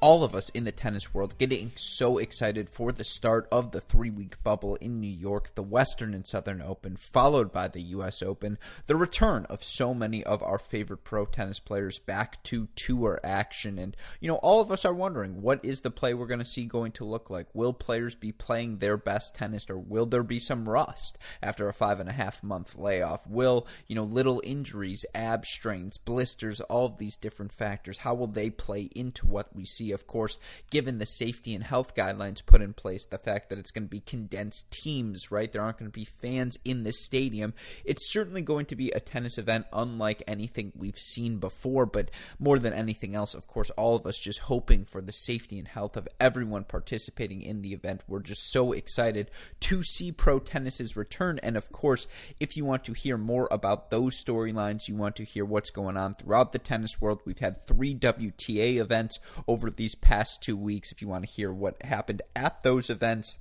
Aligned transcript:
all 0.00 0.22
of 0.22 0.34
us 0.34 0.48
in 0.50 0.64
the 0.64 0.72
tennis 0.72 1.12
world 1.12 1.36
getting 1.38 1.70
so 1.74 2.18
excited 2.18 2.68
for 2.68 2.92
the 2.92 3.04
start 3.04 3.48
of 3.50 3.72
the 3.72 3.80
three 3.80 4.10
week 4.10 4.42
bubble 4.42 4.76
in 4.76 5.00
New 5.00 5.06
York, 5.10 5.54
the 5.54 5.62
Western 5.62 6.14
and 6.14 6.26
Southern 6.26 6.62
Open, 6.62 6.96
followed 6.96 7.52
by 7.52 7.66
the 7.68 7.80
U.S. 7.82 8.22
Open, 8.22 8.58
the 8.86 8.96
return 8.96 9.44
of 9.46 9.64
so 9.64 9.92
many 9.92 10.22
of 10.24 10.42
our 10.42 10.58
favorite 10.58 11.04
pro 11.04 11.26
tennis 11.26 11.58
players 11.58 11.98
back 11.98 12.42
to 12.44 12.68
tour 12.76 13.18
action. 13.24 13.78
And, 13.78 13.96
you 14.20 14.28
know, 14.28 14.36
all 14.36 14.60
of 14.60 14.70
us 14.70 14.84
are 14.84 14.94
wondering 14.94 15.42
what 15.42 15.64
is 15.64 15.80
the 15.80 15.90
play 15.90 16.14
we're 16.14 16.26
going 16.26 16.38
to 16.38 16.44
see 16.44 16.66
going 16.66 16.92
to 16.92 17.04
look 17.04 17.28
like? 17.28 17.48
Will 17.52 17.72
players 17.72 18.14
be 18.14 18.30
playing 18.30 18.78
their 18.78 18.96
best 18.96 19.34
tennis 19.34 19.68
or 19.68 19.78
will 19.78 20.06
there 20.06 20.22
be 20.22 20.38
some 20.38 20.68
rust 20.68 21.18
after 21.42 21.68
a 21.68 21.72
five 21.72 21.98
and 21.98 22.08
a 22.08 22.12
half 22.12 22.42
month 22.42 22.76
layoff? 22.76 23.26
Will, 23.26 23.66
you 23.88 23.96
know, 23.96 24.04
little 24.04 24.40
injuries, 24.44 25.04
ab 25.14 25.44
strains, 25.44 25.98
blisters, 25.98 26.60
all 26.62 26.86
of 26.86 26.98
these 26.98 27.16
different 27.16 27.52
factors, 27.52 27.98
how 27.98 28.14
will 28.14 28.26
they 28.28 28.50
play 28.50 28.82
into 28.94 29.26
what 29.26 29.54
we 29.54 29.64
see? 29.64 29.87
Of 29.92 30.06
course, 30.06 30.38
given 30.70 30.98
the 30.98 31.06
safety 31.06 31.54
and 31.54 31.64
health 31.64 31.94
guidelines 31.94 32.44
put 32.44 32.62
in 32.62 32.72
place, 32.72 33.04
the 33.04 33.18
fact 33.18 33.48
that 33.48 33.58
it's 33.58 33.70
going 33.70 33.84
to 33.84 33.90
be 33.90 34.00
condensed 34.00 34.70
teams, 34.70 35.30
right? 35.30 35.50
There 35.50 35.62
aren't 35.62 35.78
going 35.78 35.90
to 35.90 35.98
be 35.98 36.04
fans 36.04 36.58
in 36.64 36.84
the 36.84 36.92
stadium. 36.92 37.54
It's 37.84 38.10
certainly 38.10 38.42
going 38.42 38.66
to 38.66 38.76
be 38.76 38.90
a 38.90 39.00
tennis 39.00 39.38
event 39.38 39.66
unlike 39.72 40.22
anything 40.26 40.72
we've 40.76 40.98
seen 40.98 41.38
before, 41.38 41.86
but 41.86 42.10
more 42.38 42.58
than 42.58 42.72
anything 42.72 43.14
else, 43.14 43.34
of 43.34 43.46
course, 43.46 43.70
all 43.70 43.96
of 43.96 44.06
us 44.06 44.18
just 44.18 44.40
hoping 44.40 44.84
for 44.84 45.00
the 45.00 45.12
safety 45.12 45.58
and 45.58 45.68
health 45.68 45.96
of 45.96 46.08
everyone 46.20 46.64
participating 46.64 47.42
in 47.42 47.62
the 47.62 47.72
event. 47.72 48.02
We're 48.06 48.20
just 48.20 48.50
so 48.50 48.72
excited 48.72 49.30
to 49.60 49.82
see 49.82 50.12
pro 50.12 50.40
tennis's 50.40 50.96
return. 50.96 51.38
And 51.42 51.56
of 51.56 51.72
course, 51.72 52.06
if 52.40 52.56
you 52.56 52.64
want 52.64 52.84
to 52.84 52.92
hear 52.92 53.16
more 53.16 53.48
about 53.50 53.90
those 53.90 54.22
storylines, 54.22 54.88
you 54.88 54.96
want 54.96 55.16
to 55.16 55.24
hear 55.24 55.44
what's 55.44 55.70
going 55.70 55.96
on 55.96 56.14
throughout 56.14 56.52
the 56.52 56.58
tennis 56.58 57.00
world, 57.00 57.20
we've 57.24 57.38
had 57.38 57.64
three 57.66 57.94
WTA 57.94 58.76
events 58.76 59.18
over 59.46 59.70
these 59.78 59.94
past 59.94 60.42
two 60.42 60.56
weeks. 60.56 60.92
If 60.92 61.00
you 61.00 61.08
want 61.08 61.24
to 61.24 61.30
hear 61.30 61.50
what 61.50 61.82
happened 61.82 62.20
at 62.36 62.62
those 62.62 62.90
events, 62.90 63.38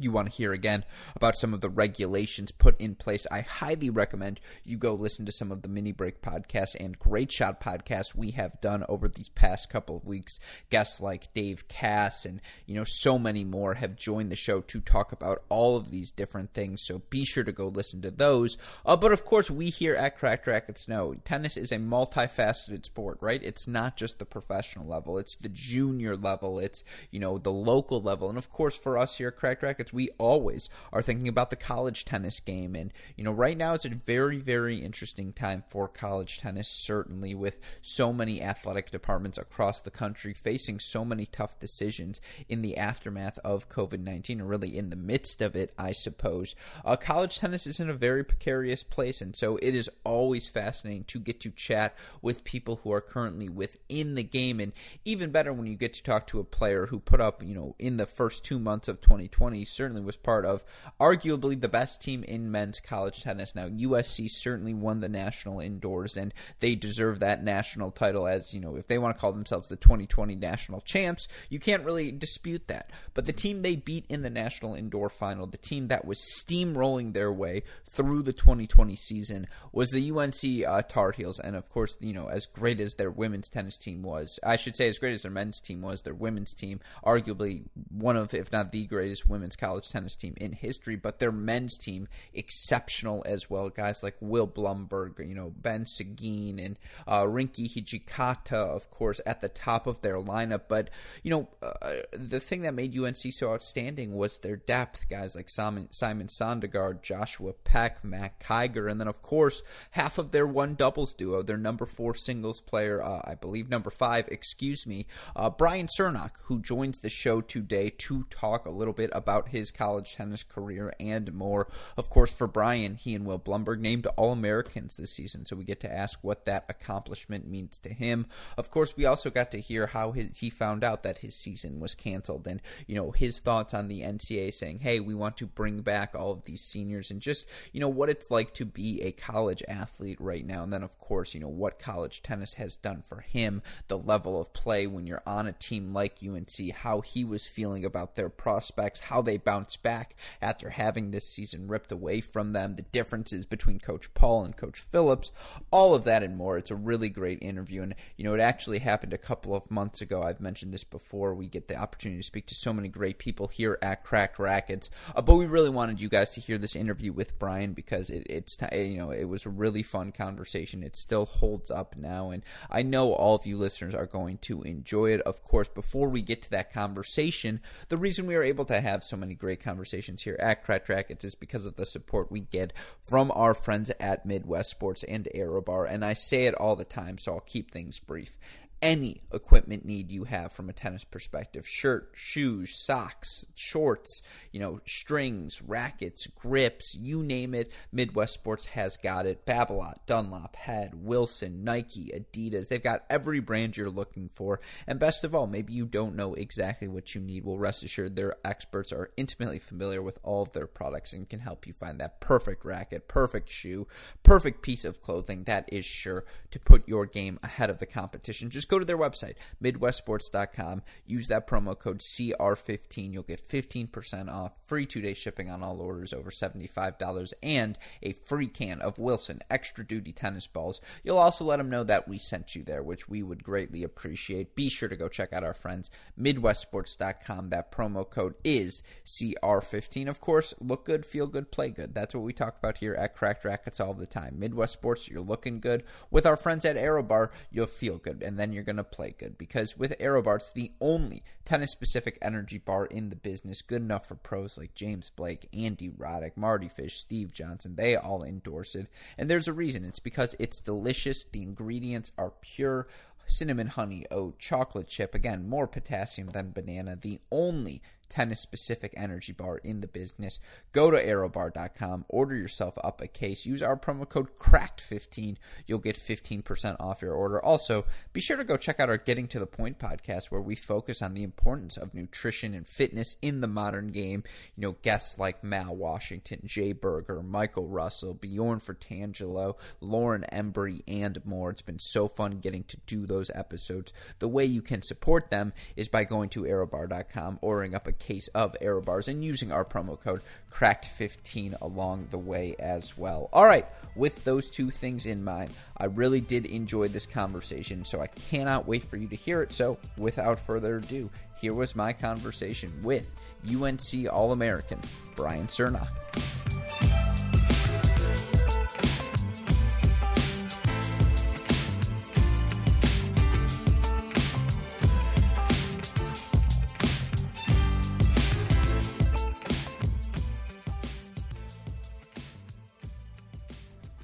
you 0.00 0.10
want 0.10 0.28
to 0.28 0.34
hear 0.34 0.52
again 0.52 0.84
about 1.14 1.36
some 1.36 1.52
of 1.52 1.60
the 1.60 1.68
regulations 1.68 2.50
put 2.50 2.80
in 2.80 2.94
place, 2.94 3.26
I 3.30 3.40
highly 3.40 3.90
recommend 3.90 4.40
you 4.64 4.76
go 4.76 4.94
listen 4.94 5.26
to 5.26 5.32
some 5.32 5.52
of 5.52 5.62
the 5.62 5.68
mini 5.68 5.92
break 5.92 6.22
podcasts 6.22 6.74
and 6.78 6.98
great 6.98 7.30
shot 7.30 7.60
podcasts 7.60 8.14
we 8.14 8.30
have 8.30 8.60
done 8.60 8.84
over 8.88 9.06
these 9.08 9.28
past 9.30 9.68
couple 9.68 9.96
of 9.96 10.06
weeks. 10.06 10.40
Guests 10.70 11.00
like 11.00 11.34
Dave 11.34 11.68
Cass 11.68 12.24
and 12.24 12.40
you 12.66 12.74
know 12.74 12.84
so 12.84 13.18
many 13.18 13.44
more 13.44 13.74
have 13.74 13.96
joined 13.96 14.32
the 14.32 14.36
show 14.36 14.60
to 14.62 14.80
talk 14.80 15.12
about 15.12 15.42
all 15.50 15.76
of 15.76 15.90
these 15.90 16.10
different 16.10 16.54
things. 16.54 16.82
So 16.82 17.02
be 17.10 17.24
sure 17.24 17.44
to 17.44 17.52
go 17.52 17.68
listen 17.68 18.00
to 18.02 18.10
those. 18.10 18.56
Uh, 18.86 18.96
but 18.96 19.12
of 19.12 19.24
course, 19.24 19.50
we 19.50 19.66
here 19.66 19.94
at 19.94 20.16
Cracked 20.18 20.46
Racquets 20.46 20.88
know 20.88 21.14
tennis 21.24 21.56
is 21.56 21.70
a 21.70 21.76
multifaceted 21.76 22.86
sport, 22.86 23.18
right? 23.20 23.42
It's 23.42 23.68
not 23.68 23.96
just 23.98 24.18
the 24.18 24.24
professional 24.24 24.86
level; 24.86 25.18
it's 25.18 25.36
the 25.36 25.50
junior 25.50 26.16
level, 26.16 26.58
it's 26.58 26.82
you 27.10 27.20
know 27.20 27.36
the 27.36 27.52
local 27.52 28.00
level, 28.00 28.30
and 28.30 28.38
of 28.38 28.50
course 28.50 28.76
for 28.76 28.96
us 28.96 29.18
here 29.18 29.28
at 29.28 29.36
Cracked 29.36 29.81
We 29.90 30.10
always 30.18 30.68
are 30.92 31.00
thinking 31.00 31.28
about 31.28 31.48
the 31.48 31.56
college 31.56 32.04
tennis 32.04 32.40
game. 32.40 32.74
And, 32.76 32.92
you 33.16 33.24
know, 33.24 33.32
right 33.32 33.56
now 33.56 33.72
it's 33.72 33.86
a 33.86 33.88
very, 33.88 34.38
very 34.38 34.76
interesting 34.76 35.32
time 35.32 35.64
for 35.70 35.88
college 35.88 36.38
tennis, 36.38 36.68
certainly 36.68 37.34
with 37.34 37.58
so 37.80 38.12
many 38.12 38.42
athletic 38.42 38.90
departments 38.90 39.38
across 39.38 39.80
the 39.80 39.90
country 39.90 40.34
facing 40.34 40.78
so 40.78 41.06
many 41.06 41.24
tough 41.24 41.58
decisions 41.58 42.20
in 42.50 42.60
the 42.60 42.76
aftermath 42.76 43.38
of 43.38 43.70
COVID 43.70 44.00
19, 44.00 44.42
or 44.42 44.44
really 44.44 44.76
in 44.76 44.90
the 44.90 44.96
midst 44.96 45.40
of 45.40 45.56
it, 45.56 45.72
I 45.78 45.92
suppose. 45.92 46.54
Uh, 46.84 46.96
college 46.96 47.38
tennis 47.38 47.66
is 47.66 47.80
in 47.80 47.88
a 47.88 47.94
very 47.94 48.24
precarious 48.24 48.82
place. 48.82 49.20
And 49.20 49.34
so 49.36 49.56
it 49.62 49.74
is 49.74 49.88
always 50.04 50.48
fascinating 50.48 51.04
to 51.04 51.20
get 51.20 51.40
to 51.40 51.50
chat 51.50 51.96
with 52.20 52.44
people 52.44 52.80
who 52.82 52.92
are 52.92 53.00
currently 53.00 53.48
within 53.48 54.14
the 54.14 54.24
game. 54.24 54.60
And 54.60 54.72
even 55.04 55.30
better 55.30 55.52
when 55.52 55.66
you 55.66 55.76
get 55.76 55.94
to 55.94 56.02
talk 56.02 56.26
to 56.28 56.40
a 56.40 56.44
player 56.44 56.86
who 56.86 56.98
put 56.98 57.20
up, 57.20 57.42
you 57.42 57.54
know, 57.54 57.74
in 57.78 57.96
the 57.96 58.06
first 58.06 58.44
two 58.44 58.58
months 58.58 58.88
of 58.88 59.00
2020, 59.00 59.64
certainly 59.72 60.02
was 60.02 60.16
part 60.16 60.44
of 60.44 60.64
arguably 61.00 61.60
the 61.60 61.68
best 61.68 62.02
team 62.02 62.22
in 62.24 62.50
men's 62.50 62.80
college 62.80 63.22
tennis. 63.22 63.54
Now, 63.54 63.68
USC 63.68 64.28
certainly 64.28 64.74
won 64.74 65.00
the 65.00 65.08
national 65.08 65.60
indoors, 65.60 66.16
and 66.16 66.32
they 66.60 66.74
deserve 66.74 67.20
that 67.20 67.42
national 67.42 67.90
title 67.90 68.26
as, 68.26 68.54
you 68.54 68.60
know, 68.60 68.76
if 68.76 68.86
they 68.86 68.98
want 68.98 69.16
to 69.16 69.20
call 69.20 69.32
themselves 69.32 69.68
the 69.68 69.76
2020 69.76 70.36
national 70.36 70.80
champs, 70.80 71.28
you 71.48 71.58
can't 71.58 71.84
really 71.84 72.12
dispute 72.12 72.68
that. 72.68 72.90
But 73.14 73.26
the 73.26 73.32
team 73.32 73.62
they 73.62 73.76
beat 73.76 74.06
in 74.08 74.22
the 74.22 74.30
national 74.30 74.74
indoor 74.74 75.08
final, 75.08 75.46
the 75.46 75.56
team 75.56 75.88
that 75.88 76.04
was 76.04 76.18
steamrolling 76.20 77.12
their 77.12 77.32
way 77.32 77.62
through 77.88 78.22
the 78.22 78.32
2020 78.32 78.96
season, 78.96 79.46
was 79.72 79.90
the 79.90 80.10
UNC 80.10 80.66
uh, 80.66 80.82
Tar 80.82 81.12
Heels. 81.12 81.38
And 81.40 81.56
of 81.56 81.68
course, 81.70 81.96
you 82.00 82.12
know, 82.12 82.28
as 82.28 82.46
great 82.46 82.80
as 82.80 82.94
their 82.94 83.10
women's 83.10 83.48
tennis 83.48 83.76
team 83.76 84.02
was, 84.02 84.38
I 84.42 84.56
should 84.56 84.76
say, 84.76 84.88
as 84.88 84.98
great 84.98 85.12
as 85.12 85.22
their 85.22 85.30
men's 85.30 85.60
team 85.60 85.82
was, 85.82 86.02
their 86.02 86.14
women's 86.14 86.54
team, 86.54 86.80
arguably 87.04 87.64
one 87.90 88.16
of, 88.16 88.34
if 88.34 88.52
not 88.52 88.72
the 88.72 88.86
greatest 88.86 89.28
women's 89.28 89.56
college 89.62 89.88
tennis 89.90 90.16
team 90.16 90.34
in 90.38 90.50
history, 90.50 90.96
but 90.96 91.20
their 91.20 91.30
men's 91.30 91.78
team 91.78 92.08
exceptional 92.34 93.22
as 93.26 93.48
well. 93.48 93.68
Guys 93.68 94.02
like 94.02 94.16
Will 94.20 94.48
Blumberg, 94.48 95.24
you 95.24 95.36
know, 95.36 95.52
Ben 95.56 95.84
Sigouin, 95.84 96.58
and 96.64 96.78
uh, 97.06 97.22
Rinky 97.22 97.72
Hijikata, 97.72 98.52
of 98.52 98.90
course, 98.90 99.20
at 99.24 99.40
the 99.40 99.48
top 99.48 99.86
of 99.86 100.00
their 100.00 100.16
lineup. 100.16 100.62
But, 100.68 100.90
you 101.22 101.30
know, 101.30 101.48
uh, 101.62 101.94
the 102.10 102.40
thing 102.40 102.62
that 102.62 102.74
made 102.74 102.98
UNC 102.98 103.16
so 103.16 103.52
outstanding 103.52 104.14
was 104.14 104.38
their 104.38 104.56
depth. 104.56 105.08
Guys 105.08 105.36
like 105.36 105.48
Simon, 105.48 105.86
Simon 105.92 106.26
Sondergaard, 106.26 107.02
Joshua 107.02 107.52
Peck, 107.52 108.02
Mac 108.02 108.42
Kiger, 108.42 108.90
and 108.90 109.00
then, 109.00 109.08
of 109.08 109.22
course, 109.22 109.62
half 109.92 110.18
of 110.18 110.32
their 110.32 110.46
one 110.46 110.74
doubles 110.74 111.14
duo, 111.14 111.42
their 111.42 111.56
number 111.56 111.86
four 111.86 112.16
singles 112.16 112.60
player, 112.60 113.00
uh, 113.00 113.20
I 113.24 113.36
believe 113.36 113.70
number 113.70 113.90
five, 113.90 114.26
excuse 114.28 114.88
me, 114.88 115.06
uh, 115.36 115.50
Brian 115.50 115.86
Cernoch, 115.86 116.32
who 116.44 116.60
joins 116.60 116.98
the 116.98 117.08
show 117.08 117.40
today 117.40 117.90
to 117.98 118.24
talk 118.24 118.66
a 118.66 118.70
little 118.70 118.94
bit 118.94 119.10
about 119.12 119.51
his 119.52 119.70
college 119.70 120.16
tennis 120.16 120.42
career 120.42 120.92
and 120.98 121.32
more. 121.32 121.68
Of 121.96 122.10
course, 122.10 122.32
for 122.32 122.46
Brian, 122.46 122.94
he 122.94 123.14
and 123.14 123.24
Will 123.24 123.38
Blumberg 123.38 123.80
named 123.80 124.06
All 124.16 124.32
Americans 124.32 124.96
this 124.96 125.12
season, 125.12 125.44
so 125.44 125.56
we 125.56 125.64
get 125.64 125.80
to 125.80 125.92
ask 125.92 126.18
what 126.22 126.44
that 126.46 126.64
accomplishment 126.68 127.46
means 127.46 127.78
to 127.78 127.90
him. 127.90 128.26
Of 128.56 128.70
course, 128.70 128.96
we 128.96 129.06
also 129.06 129.30
got 129.30 129.50
to 129.52 129.60
hear 129.60 129.86
how 129.86 130.12
his, 130.12 130.38
he 130.38 130.50
found 130.50 130.82
out 130.82 131.02
that 131.04 131.18
his 131.18 131.34
season 131.34 131.80
was 131.80 131.94
canceled 131.94 132.46
and, 132.46 132.60
you 132.86 132.94
know, 132.94 133.12
his 133.12 133.40
thoughts 133.40 133.74
on 133.74 133.88
the 133.88 134.02
NCAA 134.02 134.52
saying, 134.52 134.80
hey, 134.80 135.00
we 135.00 135.14
want 135.14 135.36
to 135.38 135.46
bring 135.46 135.80
back 135.80 136.14
all 136.14 136.32
of 136.32 136.44
these 136.44 136.62
seniors 136.62 137.10
and 137.10 137.20
just, 137.20 137.48
you 137.72 137.80
know, 137.80 137.88
what 137.88 138.10
it's 138.10 138.30
like 138.30 138.54
to 138.54 138.64
be 138.64 139.00
a 139.02 139.12
college 139.12 139.62
athlete 139.68 140.20
right 140.20 140.46
now. 140.46 140.62
And 140.62 140.72
then, 140.72 140.82
of 140.82 140.98
course, 140.98 141.34
you 141.34 141.40
know, 141.40 141.48
what 141.48 141.78
college 141.78 142.22
tennis 142.22 142.54
has 142.54 142.76
done 142.76 143.02
for 143.06 143.20
him, 143.20 143.62
the 143.88 143.98
level 143.98 144.40
of 144.40 144.52
play 144.52 144.86
when 144.86 145.06
you're 145.06 145.22
on 145.26 145.46
a 145.46 145.52
team 145.52 145.92
like 145.92 146.18
UNC, 146.26 146.72
how 146.74 147.00
he 147.00 147.24
was 147.24 147.46
feeling 147.46 147.84
about 147.84 148.16
their 148.16 148.28
prospects, 148.28 149.00
how 149.00 149.22
they 149.22 149.36
bounce 149.44 149.76
back 149.76 150.14
after 150.40 150.70
having 150.70 151.10
this 151.10 151.28
season 151.28 151.68
ripped 151.68 151.92
away 151.92 152.20
from 152.20 152.52
them, 152.52 152.76
the 152.76 152.82
differences 152.82 153.46
between 153.46 153.80
Coach 153.80 154.12
Paul 154.14 154.44
and 154.44 154.56
Coach 154.56 154.80
Phillips, 154.80 155.30
all 155.70 155.94
of 155.94 156.04
that 156.04 156.22
and 156.22 156.36
more. 156.36 156.58
It's 156.58 156.70
a 156.70 156.76
really 156.76 157.08
great 157.08 157.42
interview. 157.42 157.82
And, 157.82 157.94
you 158.16 158.24
know, 158.24 158.34
it 158.34 158.40
actually 158.40 158.78
happened 158.78 159.12
a 159.12 159.18
couple 159.18 159.54
of 159.54 159.70
months 159.70 160.00
ago. 160.00 160.22
I've 160.22 160.40
mentioned 160.40 160.72
this 160.72 160.84
before. 160.84 161.34
We 161.34 161.48
get 161.48 161.68
the 161.68 161.76
opportunity 161.76 162.20
to 162.20 162.26
speak 162.26 162.46
to 162.46 162.54
so 162.54 162.72
many 162.72 162.88
great 162.88 163.18
people 163.18 163.48
here 163.48 163.78
at 163.82 164.04
Cracked 164.04 164.38
Racquets. 164.38 164.90
Uh, 165.14 165.22
but 165.22 165.36
we 165.36 165.46
really 165.46 165.70
wanted 165.70 166.00
you 166.00 166.08
guys 166.08 166.30
to 166.30 166.40
hear 166.40 166.58
this 166.58 166.76
interview 166.76 167.12
with 167.12 167.38
Brian 167.38 167.72
because 167.72 168.10
it, 168.10 168.26
it's, 168.28 168.56
you 168.72 168.98
know, 168.98 169.10
it 169.10 169.24
was 169.24 169.46
a 169.46 169.50
really 169.50 169.82
fun 169.82 170.12
conversation. 170.12 170.82
It 170.82 170.96
still 170.96 171.26
holds 171.26 171.70
up 171.70 171.96
now. 171.96 172.30
And 172.30 172.44
I 172.70 172.82
know 172.82 173.12
all 173.12 173.34
of 173.34 173.46
you 173.46 173.56
listeners 173.56 173.94
are 173.94 174.06
going 174.06 174.38
to 174.38 174.62
enjoy 174.62 175.12
it. 175.12 175.20
Of 175.22 175.42
course, 175.44 175.68
before 175.68 176.08
we 176.08 176.22
get 176.22 176.42
to 176.42 176.50
that 176.50 176.72
conversation, 176.72 177.60
the 177.88 177.96
reason 177.96 178.26
we 178.26 178.34
are 178.34 178.42
able 178.42 178.64
to 178.66 178.80
have 178.80 179.04
so 179.04 179.16
many 179.16 179.31
many 179.32 179.38
great 179.38 179.60
conversations 179.60 180.22
here 180.22 180.36
at 180.38 180.62
Cracked 180.62 180.90
Racquets 180.90 181.24
is 181.24 181.34
because 181.34 181.64
of 181.64 181.76
the 181.76 181.86
support 181.86 182.30
we 182.30 182.40
get 182.40 182.74
from 183.00 183.32
our 183.34 183.54
friends 183.54 183.90
at 183.98 184.26
Midwest 184.26 184.70
Sports 184.70 185.04
and 185.04 185.26
ArrowBar. 185.34 185.86
And 185.88 186.04
I 186.04 186.12
say 186.12 186.44
it 186.44 186.54
all 186.56 186.76
the 186.76 186.84
time, 186.84 187.16
so 187.16 187.32
I'll 187.32 187.40
keep 187.40 187.70
things 187.70 187.98
brief 187.98 188.38
any 188.82 189.22
equipment 189.32 189.84
need 189.84 190.10
you 190.10 190.24
have 190.24 190.52
from 190.52 190.68
a 190.68 190.72
tennis 190.72 191.04
perspective. 191.04 191.66
Shirt 191.66 192.10
shoes 192.14 192.74
socks 192.74 193.46
shorts 193.54 194.22
you 194.50 194.58
know 194.58 194.80
strings 194.86 195.62
rackets 195.62 196.26
grips 196.26 196.94
you 196.94 197.22
name 197.22 197.54
it. 197.54 197.70
Midwest 197.92 198.34
sports 198.34 198.66
has 198.66 198.96
got 198.96 199.24
it. 199.24 199.46
Babolat 199.46 199.94
dunlop 200.06 200.56
head 200.56 200.94
wilson 200.94 201.62
nike 201.62 202.10
adidas. 202.12 202.68
They've 202.68 202.82
got 202.82 203.04
every 203.08 203.38
brand 203.38 203.76
you're 203.76 203.88
looking 203.88 204.28
for. 204.34 204.60
And 204.86 204.98
best 204.98 205.22
of 205.22 205.34
all 205.34 205.46
maybe 205.46 205.72
you 205.72 205.86
don't 205.86 206.16
know 206.16 206.34
exactly 206.34 206.88
what 206.88 207.14
you 207.14 207.20
need. 207.20 207.44
Well 207.44 207.58
rest 207.58 207.84
assured 207.84 208.16
their 208.16 208.36
experts 208.44 208.92
are 208.92 209.12
intimately 209.16 209.60
familiar 209.60 210.02
with 210.02 210.18
all 210.24 210.42
of 210.42 210.52
their 210.52 210.66
products 210.66 211.12
and 211.12 211.28
can 211.28 211.40
help 211.40 211.66
you 211.66 211.72
find 211.72 212.00
that 212.00 212.20
perfect 212.20 212.64
racket 212.64 213.06
perfect 213.06 213.48
shoe 213.48 213.86
perfect 214.24 214.62
piece 214.62 214.84
of 214.84 215.00
clothing. 215.00 215.44
That 215.44 215.68
is 215.70 215.86
sure 215.86 216.24
to 216.50 216.58
put 216.58 216.88
your 216.88 217.06
game 217.06 217.38
ahead 217.44 217.70
of 217.70 217.78
the 217.78 217.86
competition. 217.86 218.50
Just 218.50 218.71
go 218.72 218.78
to 218.78 218.84
their 218.86 218.96
website, 218.96 219.34
MidwestSports.com. 219.62 220.82
Use 221.06 221.28
that 221.28 221.46
promo 221.46 221.78
code 221.78 221.98
CR15. 221.98 223.12
You'll 223.12 223.22
get 223.22 223.46
15% 223.46 224.32
off, 224.32 224.58
free 224.64 224.86
two 224.86 225.02
day 225.02 225.12
shipping 225.12 225.50
on 225.50 225.62
all 225.62 225.80
orders 225.80 226.14
over 226.14 226.30
$75, 226.30 227.32
and 227.42 227.78
a 228.02 228.12
free 228.12 228.48
can 228.48 228.80
of 228.80 228.98
Wilson 228.98 229.40
extra 229.50 229.86
duty 229.86 230.12
tennis 230.12 230.46
balls. 230.46 230.80
You'll 231.04 231.18
also 231.18 231.44
let 231.44 231.58
them 231.58 231.68
know 231.68 231.84
that 231.84 232.08
we 232.08 232.16
sent 232.16 232.56
you 232.56 232.62
there, 232.62 232.82
which 232.82 233.08
we 233.08 233.22
would 233.22 233.44
greatly 233.44 233.82
appreciate. 233.82 234.54
Be 234.54 234.70
sure 234.70 234.88
to 234.88 234.96
go 234.96 235.08
check 235.08 235.34
out 235.34 235.44
our 235.44 235.54
friends, 235.54 235.90
MidwestSports.com. 236.18 237.50
That 237.50 237.72
promo 237.72 238.08
code 238.08 238.34
is 238.42 238.82
CR15. 239.04 240.08
Of 240.08 240.20
course, 240.22 240.54
look 240.60 240.86
good, 240.86 241.04
feel 241.04 241.26
good, 241.26 241.50
play 241.50 241.68
good. 241.68 241.94
That's 241.94 242.14
what 242.14 242.24
we 242.24 242.32
talk 242.32 242.56
about 242.58 242.78
here 242.78 242.94
at 242.94 243.14
Cracked 243.14 243.44
Racquets 243.44 243.80
all 243.80 243.92
the 243.92 244.06
time. 244.06 244.38
Midwest 244.38 244.72
Sports, 244.72 245.08
you're 245.08 245.20
looking 245.20 245.60
good. 245.60 245.84
With 246.10 246.24
our 246.24 246.38
friends 246.38 246.64
at 246.64 246.76
ArrowBar, 246.76 247.28
you'll 247.50 247.66
feel 247.66 247.98
good, 247.98 248.22
and 248.22 248.38
then 248.38 248.52
you're 248.52 248.61
going 248.62 248.76
to 248.76 248.84
play 248.84 249.14
good 249.18 249.38
because 249.38 249.76
with 249.76 249.98
ArrowBar, 249.98 250.36
it's 250.36 250.52
the 250.52 250.72
only 250.80 251.22
tennis 251.44 251.70
specific 251.70 252.18
energy 252.22 252.58
bar 252.58 252.86
in 252.86 253.08
the 253.08 253.16
business, 253.16 253.62
good 253.62 253.82
enough 253.82 254.06
for 254.06 254.14
pros 254.14 254.58
like 254.58 254.74
James 254.74 255.10
Blake, 255.10 255.48
Andy 255.52 255.88
Roddick, 255.88 256.36
Mardy 256.36 256.68
Fish, 256.68 256.96
Steve 256.96 257.32
Johnson. 257.32 257.76
They 257.76 257.96
all 257.96 258.22
endorse 258.22 258.74
it. 258.74 258.88
And 259.18 259.28
there's 259.28 259.48
a 259.48 259.52
reason. 259.52 259.84
It's 259.84 259.98
because 259.98 260.34
it's 260.38 260.60
delicious, 260.60 261.24
the 261.24 261.42
ingredients 261.42 262.12
are 262.18 262.32
pure 262.40 262.86
cinnamon 263.26 263.68
honey 263.68 264.04
oat 264.10 264.38
chocolate 264.38 264.88
chip 264.88 265.14
again 265.14 265.48
more 265.48 265.68
potassium 265.68 266.28
than 266.30 266.50
banana 266.50 266.96
the 266.96 267.20
only 267.30 267.80
tennis 268.12 268.40
specific 268.40 268.92
energy 268.96 269.32
bar 269.32 269.58
in 269.58 269.80
the 269.80 269.86
business. 269.86 270.38
Go 270.72 270.90
to 270.90 271.02
arrowbar.com, 271.02 272.04
order 272.08 272.36
yourself 272.36 272.74
up 272.84 273.00
a 273.00 273.06
case, 273.06 273.46
use 273.46 273.62
our 273.62 273.76
promo 273.76 274.06
code 274.06 274.38
CRACKED15. 274.38 275.36
You'll 275.66 275.78
get 275.78 275.96
15% 275.96 276.76
off 276.78 277.00
your 277.00 277.14
order. 277.14 277.42
Also, 277.42 277.86
be 278.12 278.20
sure 278.20 278.36
to 278.36 278.44
go 278.44 278.58
check 278.58 278.78
out 278.78 278.90
our 278.90 278.98
Getting 278.98 279.28
to 279.28 279.38
the 279.38 279.46
Point 279.46 279.78
podcast 279.78 280.26
where 280.26 280.42
we 280.42 280.54
focus 280.54 281.00
on 281.00 281.14
the 281.14 281.22
importance 281.22 281.76
of 281.78 281.94
nutrition 281.94 282.52
and 282.52 282.66
fitness 282.66 283.16
in 283.22 283.40
the 283.40 283.48
modern 283.48 283.88
game. 283.88 284.24
You 284.56 284.62
know, 284.62 284.76
guests 284.82 285.18
like 285.18 285.42
Mal 285.42 285.74
Washington, 285.74 286.40
Jay 286.44 286.72
Berger, 286.72 287.22
Michael 287.22 287.66
Russell, 287.66 288.14
Bjorn 288.14 288.60
Fratangelo, 288.60 289.56
Lauren 289.80 290.26
Embree, 290.30 290.82
and 290.86 291.24
more. 291.24 291.50
It's 291.50 291.62
been 291.62 291.78
so 291.78 292.08
fun 292.08 292.40
getting 292.40 292.64
to 292.64 292.76
do 292.86 293.06
those 293.06 293.30
episodes. 293.34 293.92
The 294.18 294.28
way 294.28 294.44
you 294.44 294.60
can 294.60 294.82
support 294.82 295.30
them 295.30 295.52
is 295.76 295.88
by 295.88 296.04
going 296.04 296.28
to 296.30 296.42
arrowbar.com, 296.42 297.38
ordering 297.40 297.74
up 297.74 297.86
a 297.86 297.92
case 298.02 298.28
of 298.28 298.56
ArrowBars 298.60 299.08
and 299.08 299.24
using 299.24 299.52
our 299.52 299.64
promo 299.64 299.98
code 299.98 300.22
cracked15 300.50 301.60
along 301.60 302.08
the 302.10 302.18
way 302.18 302.56
as 302.58 302.98
well. 302.98 303.28
All 303.32 303.46
right, 303.46 303.66
with 303.96 304.24
those 304.24 304.50
two 304.50 304.70
things 304.70 305.06
in 305.06 305.24
mind, 305.24 305.50
I 305.76 305.86
really 305.86 306.20
did 306.20 306.46
enjoy 306.46 306.88
this 306.88 307.06
conversation, 307.06 307.84
so 307.84 308.00
I 308.00 308.08
cannot 308.08 308.66
wait 308.66 308.84
for 308.84 308.96
you 308.96 309.08
to 309.08 309.16
hear 309.16 309.42
it. 309.42 309.52
So, 309.52 309.78
without 309.96 310.38
further 310.38 310.78
ado, 310.78 311.10
here 311.40 311.54
was 311.54 311.76
my 311.76 311.92
conversation 311.92 312.72
with 312.82 313.10
UNC 313.48 314.12
All 314.12 314.32
American 314.32 314.80
Brian 315.16 315.46
Cernoch. 315.46 315.88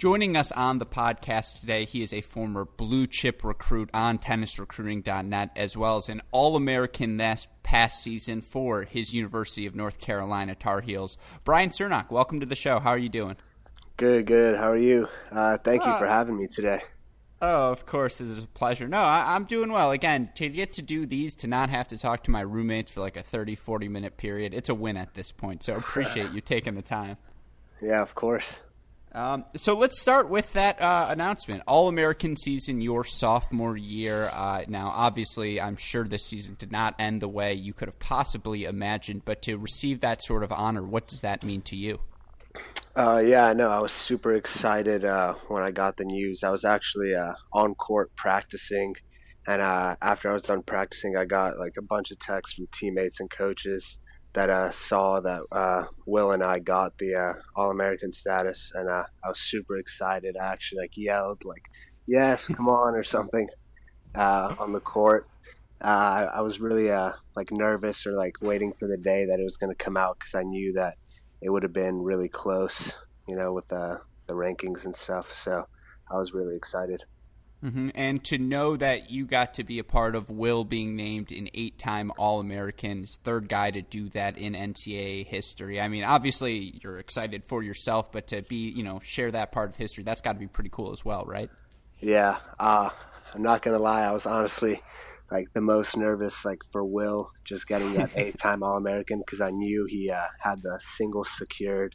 Joining 0.00 0.34
us 0.34 0.50
on 0.52 0.78
the 0.78 0.86
podcast 0.86 1.60
today, 1.60 1.84
he 1.84 2.00
is 2.00 2.14
a 2.14 2.22
former 2.22 2.64
blue 2.64 3.06
chip 3.06 3.44
recruit 3.44 3.90
on 3.92 4.16
tennisrecruiting.net, 4.16 5.50
as 5.54 5.76
well 5.76 5.98
as 5.98 6.08
an 6.08 6.22
All 6.30 6.56
American 6.56 7.18
this 7.18 7.46
past 7.62 8.02
season 8.02 8.40
for 8.40 8.84
his 8.84 9.12
University 9.12 9.66
of 9.66 9.74
North 9.74 10.00
Carolina 10.00 10.54
Tar 10.54 10.80
Heels. 10.80 11.18
Brian 11.44 11.68
Cernoch, 11.68 12.10
welcome 12.10 12.40
to 12.40 12.46
the 12.46 12.54
show. 12.54 12.80
How 12.80 12.88
are 12.88 12.98
you 12.98 13.10
doing? 13.10 13.36
Good, 13.98 14.24
good. 14.24 14.56
How 14.56 14.70
are 14.70 14.78
you? 14.78 15.06
Uh, 15.30 15.58
thank 15.58 15.84
you 15.84 15.92
for 15.98 16.06
uh, 16.06 16.10
having 16.10 16.38
me 16.38 16.46
today. 16.46 16.80
Oh, 17.42 17.70
of 17.70 17.84
course, 17.84 18.22
it 18.22 18.28
is 18.28 18.44
a 18.44 18.46
pleasure. 18.46 18.88
No, 18.88 19.02
I, 19.02 19.36
am 19.36 19.44
doing 19.44 19.70
well. 19.70 19.90
Again, 19.90 20.30
to 20.36 20.48
get 20.48 20.72
to 20.72 20.82
do 20.82 21.04
these, 21.04 21.34
to 21.34 21.46
not 21.46 21.68
have 21.68 21.88
to 21.88 21.98
talk 21.98 22.24
to 22.24 22.30
my 22.30 22.40
roommates 22.40 22.90
for 22.90 23.00
like 23.00 23.18
a 23.18 23.22
30, 23.22 23.54
40 23.54 23.88
minute 23.88 24.16
period, 24.16 24.54
it's 24.54 24.70
a 24.70 24.74
win 24.74 24.96
at 24.96 25.12
this 25.12 25.30
point. 25.30 25.62
So 25.62 25.76
appreciate 25.76 26.30
you 26.32 26.40
taking 26.40 26.74
the 26.74 26.80
time. 26.80 27.18
Yeah, 27.82 28.00
of 28.00 28.14
course. 28.14 28.60
Um, 29.12 29.44
so 29.56 29.76
let's 29.76 30.00
start 30.00 30.28
with 30.28 30.52
that 30.52 30.80
uh, 30.80 31.06
announcement. 31.08 31.62
All 31.66 31.88
American 31.88 32.36
season, 32.36 32.80
your 32.80 33.04
sophomore 33.04 33.76
year. 33.76 34.30
Uh, 34.32 34.64
now, 34.68 34.92
obviously, 34.94 35.60
I'm 35.60 35.76
sure 35.76 36.04
this 36.04 36.24
season 36.24 36.54
did 36.58 36.70
not 36.70 36.94
end 36.98 37.20
the 37.20 37.28
way 37.28 37.54
you 37.54 37.72
could 37.72 37.88
have 37.88 37.98
possibly 37.98 38.64
imagined, 38.64 39.24
but 39.24 39.42
to 39.42 39.56
receive 39.56 40.00
that 40.00 40.22
sort 40.22 40.44
of 40.44 40.52
honor, 40.52 40.82
what 40.82 41.08
does 41.08 41.20
that 41.20 41.42
mean 41.42 41.62
to 41.62 41.76
you? 41.76 41.98
Uh, 42.96 43.18
yeah, 43.24 43.52
no, 43.52 43.70
I 43.70 43.80
was 43.80 43.92
super 43.92 44.34
excited 44.34 45.04
uh, 45.04 45.34
when 45.48 45.62
I 45.62 45.70
got 45.70 45.96
the 45.96 46.04
news. 46.04 46.42
I 46.44 46.50
was 46.50 46.64
actually 46.64 47.14
uh, 47.14 47.32
on 47.52 47.74
court 47.74 48.14
practicing, 48.16 48.94
and 49.46 49.60
uh, 49.60 49.96
after 50.02 50.30
I 50.30 50.32
was 50.32 50.42
done 50.42 50.62
practicing, 50.62 51.16
I 51.16 51.24
got 51.24 51.58
like 51.58 51.74
a 51.78 51.82
bunch 51.82 52.10
of 52.10 52.18
texts 52.18 52.56
from 52.56 52.68
teammates 52.72 53.18
and 53.18 53.30
coaches 53.30 53.98
that 54.32 54.50
uh, 54.50 54.70
saw 54.70 55.20
that 55.20 55.42
uh, 55.50 55.84
Will 56.06 56.30
and 56.30 56.42
I 56.42 56.58
got 56.58 56.98
the 56.98 57.14
uh, 57.14 57.32
All 57.56 57.70
American 57.70 58.12
status, 58.12 58.72
and 58.74 58.88
uh, 58.88 59.04
I 59.24 59.28
was 59.28 59.40
super 59.40 59.76
excited. 59.76 60.36
I 60.36 60.46
actually 60.46 60.82
like 60.82 60.96
yelled 60.96 61.44
like, 61.44 61.64
"Yes, 62.06 62.46
come 62.48 62.68
on!" 62.68 62.94
or 62.94 63.02
something 63.02 63.48
uh, 64.14 64.54
on 64.58 64.72
the 64.72 64.80
court. 64.80 65.26
Uh, 65.82 66.26
I 66.34 66.40
was 66.42 66.60
really 66.60 66.90
like 67.34 67.50
nervous 67.50 68.06
or 68.06 68.12
like 68.12 68.34
waiting 68.42 68.74
for 68.78 68.86
the 68.86 68.98
day 68.98 69.24
that 69.26 69.40
it 69.40 69.44
was 69.44 69.56
going 69.56 69.74
to 69.74 69.84
come 69.84 69.96
out 69.96 70.18
because 70.18 70.34
I 70.34 70.42
knew 70.42 70.74
that 70.74 70.96
it 71.40 71.50
would 71.50 71.62
have 71.62 71.72
been 71.72 72.02
really 72.02 72.28
close, 72.28 72.92
you 73.26 73.34
know, 73.34 73.52
with 73.52 73.68
the 73.68 74.00
the 74.26 74.34
rankings 74.34 74.84
and 74.84 74.94
stuff. 74.94 75.34
So 75.36 75.66
I 76.10 76.16
was 76.16 76.32
really 76.32 76.56
excited. 76.56 77.02
Mm-hmm. 77.64 77.90
And 77.94 78.24
to 78.24 78.38
know 78.38 78.76
that 78.76 79.10
you 79.10 79.26
got 79.26 79.54
to 79.54 79.64
be 79.64 79.78
a 79.78 79.84
part 79.84 80.16
of 80.16 80.30
Will 80.30 80.64
being 80.64 80.96
named 80.96 81.30
an 81.30 81.48
eight 81.52 81.78
time 81.78 82.10
All 82.16 82.40
American, 82.40 83.04
third 83.22 83.48
guy 83.48 83.70
to 83.70 83.82
do 83.82 84.08
that 84.10 84.38
in 84.38 84.54
NCAA 84.54 85.26
history. 85.26 85.80
I 85.80 85.88
mean, 85.88 86.04
obviously 86.04 86.80
you're 86.82 86.98
excited 86.98 87.44
for 87.44 87.62
yourself, 87.62 88.12
but 88.12 88.28
to 88.28 88.42
be, 88.42 88.70
you 88.70 88.82
know, 88.82 89.00
share 89.02 89.30
that 89.32 89.52
part 89.52 89.70
of 89.70 89.76
history, 89.76 90.04
that's 90.04 90.22
got 90.22 90.32
to 90.32 90.38
be 90.38 90.46
pretty 90.46 90.70
cool 90.70 90.92
as 90.92 91.04
well, 91.04 91.24
right? 91.26 91.50
Yeah. 92.00 92.38
Uh, 92.58 92.88
I'm 93.34 93.42
not 93.42 93.60
going 93.60 93.76
to 93.76 93.82
lie. 93.82 94.02
I 94.02 94.12
was 94.12 94.24
honestly 94.24 94.82
like 95.30 95.52
the 95.52 95.60
most 95.60 95.98
nervous, 95.98 96.44
like 96.46 96.62
for 96.72 96.82
Will 96.82 97.30
just 97.44 97.68
getting 97.68 97.92
that 97.94 98.10
eight 98.16 98.38
time 98.38 98.62
All 98.62 98.78
American 98.78 99.18
because 99.18 99.42
I 99.42 99.50
knew 99.50 99.86
he 99.86 100.10
uh, 100.10 100.26
had 100.38 100.62
the 100.62 100.78
single 100.80 101.24
secured. 101.24 101.94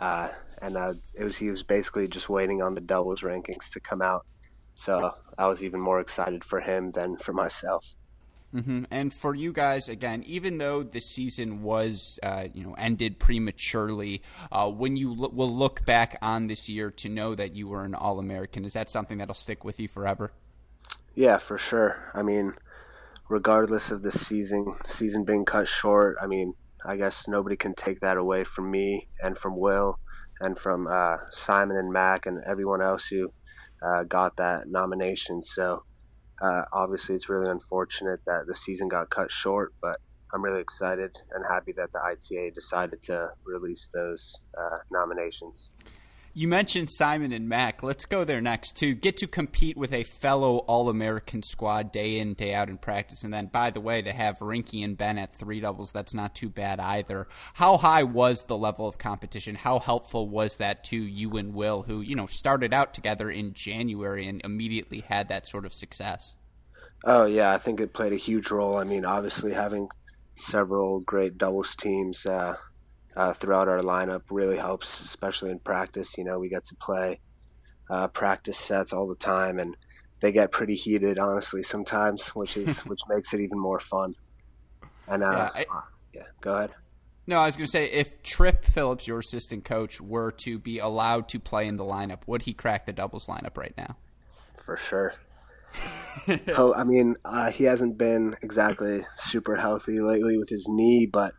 Uh, 0.00 0.28
and 0.62 0.76
uh, 0.76 0.94
it 1.14 1.24
was 1.24 1.36
he 1.36 1.50
was 1.50 1.62
basically 1.62 2.06
just 2.06 2.28
waiting 2.28 2.62
on 2.62 2.74
the 2.74 2.80
doubles 2.80 3.20
rankings 3.20 3.70
to 3.72 3.80
come 3.80 4.00
out 4.00 4.24
so 4.74 5.12
I 5.38 5.46
was 5.46 5.62
even 5.62 5.80
more 5.80 6.00
excited 6.00 6.44
for 6.44 6.60
him 6.60 6.92
than 6.92 7.16
for 7.16 7.32
myself. 7.32 7.94
Mm-hmm. 8.54 8.84
And 8.90 9.14
for 9.14 9.34
you 9.34 9.52
guys, 9.52 9.88
again, 9.88 10.24
even 10.26 10.58
though 10.58 10.82
the 10.82 11.00
season 11.00 11.62
was, 11.62 12.18
uh, 12.22 12.48
you 12.52 12.64
know, 12.64 12.74
ended 12.74 13.18
prematurely, 13.18 14.22
uh, 14.50 14.68
when 14.68 14.96
you 14.96 15.14
lo- 15.14 15.30
will 15.32 15.54
look 15.54 15.86
back 15.86 16.18
on 16.20 16.48
this 16.48 16.68
year 16.68 16.90
to 16.90 17.08
know 17.08 17.34
that 17.34 17.54
you 17.54 17.68
were 17.68 17.84
an 17.84 17.94
All 17.94 18.18
American, 18.18 18.66
is 18.66 18.74
that 18.74 18.90
something 18.90 19.18
that'll 19.18 19.34
stick 19.34 19.64
with 19.64 19.80
you 19.80 19.88
forever? 19.88 20.32
Yeah, 21.14 21.38
for 21.38 21.56
sure. 21.56 22.10
I 22.14 22.22
mean, 22.22 22.54
regardless 23.28 23.90
of 23.90 24.02
the 24.02 24.12
season 24.12 24.74
season 24.86 25.24
being 25.24 25.46
cut 25.46 25.66
short, 25.66 26.16
I 26.20 26.26
mean, 26.26 26.54
I 26.84 26.96
guess 26.96 27.26
nobody 27.26 27.56
can 27.56 27.74
take 27.74 28.00
that 28.00 28.18
away 28.18 28.44
from 28.44 28.70
me 28.70 29.08
and 29.22 29.38
from 29.38 29.56
Will 29.56 29.98
and 30.40 30.58
from 30.58 30.86
uh, 30.88 31.18
Simon 31.30 31.76
and 31.76 31.92
Mac 31.92 32.26
and 32.26 32.42
everyone 32.44 32.82
else 32.82 33.06
who 33.06 33.32
uh, 33.84 34.04
got 34.04 34.36
that 34.36 34.68
nomination. 34.68 35.42
So 35.42 35.84
uh, 36.40 36.62
obviously, 36.72 37.14
it's 37.14 37.28
really 37.28 37.50
unfortunate 37.50 38.20
that 38.26 38.46
the 38.46 38.54
season 38.54 38.88
got 38.88 39.10
cut 39.10 39.30
short, 39.30 39.74
but 39.80 39.98
I'm 40.34 40.42
really 40.42 40.60
excited 40.60 41.10
and 41.32 41.44
happy 41.48 41.72
that 41.76 41.92
the 41.92 42.00
ITA 42.00 42.52
decided 42.54 43.02
to 43.04 43.30
release 43.44 43.88
those 43.92 44.38
uh, 44.58 44.78
nominations. 44.90 45.70
You 46.34 46.48
mentioned 46.48 46.88
Simon 46.90 47.30
and 47.30 47.46
Mac. 47.46 47.82
Let's 47.82 48.06
go 48.06 48.24
there 48.24 48.40
next 48.40 48.78
to 48.78 48.94
get 48.94 49.18
to 49.18 49.26
compete 49.26 49.76
with 49.76 49.92
a 49.92 50.02
fellow 50.02 50.58
All 50.60 50.88
American 50.88 51.42
squad 51.42 51.92
day 51.92 52.18
in, 52.18 52.32
day 52.32 52.54
out 52.54 52.70
in 52.70 52.78
practice. 52.78 53.22
And 53.22 53.34
then, 53.34 53.50
by 53.52 53.68
the 53.68 53.82
way, 53.82 54.00
to 54.00 54.14
have 54.14 54.38
Rinky 54.38 54.82
and 54.82 54.96
Ben 54.96 55.18
at 55.18 55.34
three 55.34 55.60
doubles, 55.60 55.92
that's 55.92 56.14
not 56.14 56.34
too 56.34 56.48
bad 56.48 56.80
either. 56.80 57.28
How 57.52 57.76
high 57.76 58.04
was 58.04 58.46
the 58.46 58.56
level 58.56 58.88
of 58.88 58.96
competition? 58.96 59.56
How 59.56 59.78
helpful 59.78 60.26
was 60.26 60.56
that 60.56 60.84
to 60.84 60.96
you 60.96 61.36
and 61.36 61.52
Will, 61.52 61.82
who, 61.82 62.00
you 62.00 62.16
know, 62.16 62.26
started 62.26 62.72
out 62.72 62.94
together 62.94 63.30
in 63.30 63.52
January 63.52 64.26
and 64.26 64.40
immediately 64.42 65.00
had 65.00 65.28
that 65.28 65.46
sort 65.46 65.66
of 65.66 65.74
success? 65.74 66.34
Oh, 67.04 67.26
yeah, 67.26 67.52
I 67.52 67.58
think 67.58 67.78
it 67.78 67.92
played 67.92 68.14
a 68.14 68.16
huge 68.16 68.50
role. 68.50 68.78
I 68.78 68.84
mean, 68.84 69.04
obviously, 69.04 69.52
having 69.52 69.88
several 70.36 71.00
great 71.00 71.36
doubles 71.36 71.76
teams. 71.76 72.24
Uh, 72.24 72.56
uh, 73.16 73.32
throughout 73.32 73.68
our 73.68 73.80
lineup 73.80 74.22
really 74.30 74.56
helps, 74.56 75.00
especially 75.00 75.50
in 75.50 75.58
practice. 75.58 76.16
You 76.16 76.24
know, 76.24 76.38
we 76.38 76.48
get 76.48 76.64
to 76.64 76.74
play 76.76 77.20
uh, 77.90 78.08
practice 78.08 78.58
sets 78.58 78.92
all 78.92 79.06
the 79.06 79.14
time, 79.14 79.58
and 79.58 79.76
they 80.20 80.32
get 80.32 80.52
pretty 80.52 80.74
heated, 80.74 81.18
honestly, 81.18 81.62
sometimes, 81.62 82.28
which 82.28 82.56
is 82.56 82.80
which 82.86 83.00
makes 83.08 83.32
it 83.34 83.40
even 83.40 83.58
more 83.58 83.80
fun. 83.80 84.14
And 85.06 85.22
uh, 85.22 85.30
yeah, 85.30 85.50
I, 85.54 85.60
uh, 85.76 85.80
yeah, 86.14 86.22
go 86.40 86.56
ahead. 86.56 86.70
No, 87.26 87.38
I 87.38 87.46
was 87.46 87.56
going 87.56 87.66
to 87.66 87.70
say 87.70 87.86
if 87.86 88.22
Trip 88.22 88.64
Phillips, 88.64 89.06
your 89.06 89.20
assistant 89.20 89.64
coach, 89.64 90.00
were 90.00 90.32
to 90.38 90.58
be 90.58 90.78
allowed 90.78 91.28
to 91.28 91.38
play 91.38 91.68
in 91.68 91.76
the 91.76 91.84
lineup, 91.84 92.22
would 92.26 92.42
he 92.42 92.52
crack 92.52 92.86
the 92.86 92.92
doubles 92.92 93.26
lineup 93.26 93.56
right 93.56 93.74
now? 93.76 93.96
For 94.56 94.76
sure. 94.76 95.14
oh, 96.56 96.74
I 96.74 96.84
mean, 96.84 97.16
uh, 97.24 97.50
he 97.50 97.64
hasn't 97.64 97.96
been 97.96 98.36
exactly 98.42 99.04
super 99.16 99.56
healthy 99.56 100.00
lately 100.00 100.36
with 100.36 100.48
his 100.48 100.66
knee, 100.68 101.06
but 101.06 101.32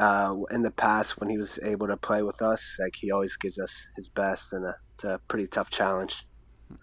uh, 0.00 0.34
in 0.50 0.62
the 0.62 0.70
past 0.70 1.20
when 1.20 1.28
he 1.28 1.36
was 1.36 1.58
able 1.62 1.86
to 1.86 1.96
play 1.96 2.22
with 2.22 2.40
us. 2.40 2.76
Like 2.80 2.96
he 2.96 3.10
always 3.12 3.36
gives 3.36 3.58
us 3.58 3.86
his 3.96 4.08
best, 4.08 4.52
and 4.52 4.64
a, 4.64 4.76
it's 4.94 5.04
a 5.04 5.20
pretty 5.28 5.46
tough 5.46 5.70
challenge. 5.70 6.24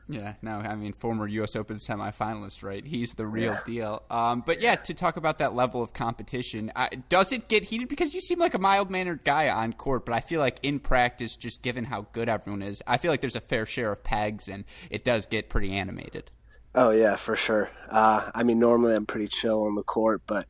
Yeah, 0.09 0.33
no, 0.41 0.57
I 0.57 0.75
mean, 0.75 0.91
former 0.91 1.27
U.S. 1.27 1.55
Open 1.55 1.77
semifinalist, 1.77 2.61
right? 2.61 2.85
He's 2.85 3.13
the 3.13 3.25
real 3.25 3.53
yeah. 3.53 3.59
deal. 3.65 4.03
Um, 4.09 4.43
but 4.45 4.59
yeah, 4.59 4.75
to 4.75 4.93
talk 4.93 5.15
about 5.15 5.39
that 5.39 5.55
level 5.55 5.81
of 5.81 5.93
competition, 5.93 6.73
uh, 6.75 6.89
does 7.07 7.31
it 7.31 7.47
get 7.47 7.63
heated? 7.63 7.87
Because 7.87 8.13
you 8.13 8.19
seem 8.19 8.37
like 8.37 8.53
a 8.53 8.59
mild 8.59 8.91
mannered 8.91 9.23
guy 9.23 9.49
on 9.49 9.71
court, 9.71 10.05
but 10.05 10.13
I 10.13 10.19
feel 10.19 10.41
like 10.41 10.59
in 10.61 10.79
practice, 10.79 11.37
just 11.37 11.61
given 11.63 11.85
how 11.85 12.07
good 12.11 12.27
everyone 12.27 12.63
is, 12.63 12.83
I 12.85 12.97
feel 12.97 13.11
like 13.11 13.21
there's 13.21 13.37
a 13.37 13.41
fair 13.41 13.65
share 13.65 13.93
of 13.93 14.03
pegs, 14.03 14.49
and 14.49 14.65
it 14.89 15.05
does 15.05 15.25
get 15.25 15.49
pretty 15.49 15.71
animated. 15.71 16.31
Oh 16.75 16.91
yeah, 16.91 17.15
for 17.15 17.37
sure. 17.37 17.71
Uh, 17.89 18.29
I 18.35 18.43
mean, 18.43 18.59
normally 18.59 18.93
I'm 18.93 19.05
pretty 19.05 19.29
chill 19.29 19.63
on 19.63 19.75
the 19.75 19.83
court, 19.83 20.21
but 20.27 20.47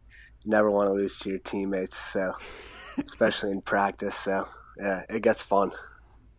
never 0.48 0.72
want 0.72 0.90
to 0.90 0.94
lose 0.94 1.20
to 1.20 1.30
your 1.30 1.40
teammates. 1.40 1.98
So, 1.98 2.34
especially 3.06 3.52
in 3.52 3.62
practice. 3.62 4.16
So, 4.16 4.48
yeah, 4.78 5.04
it 5.10 5.22
gets 5.22 5.42
fun. 5.42 5.72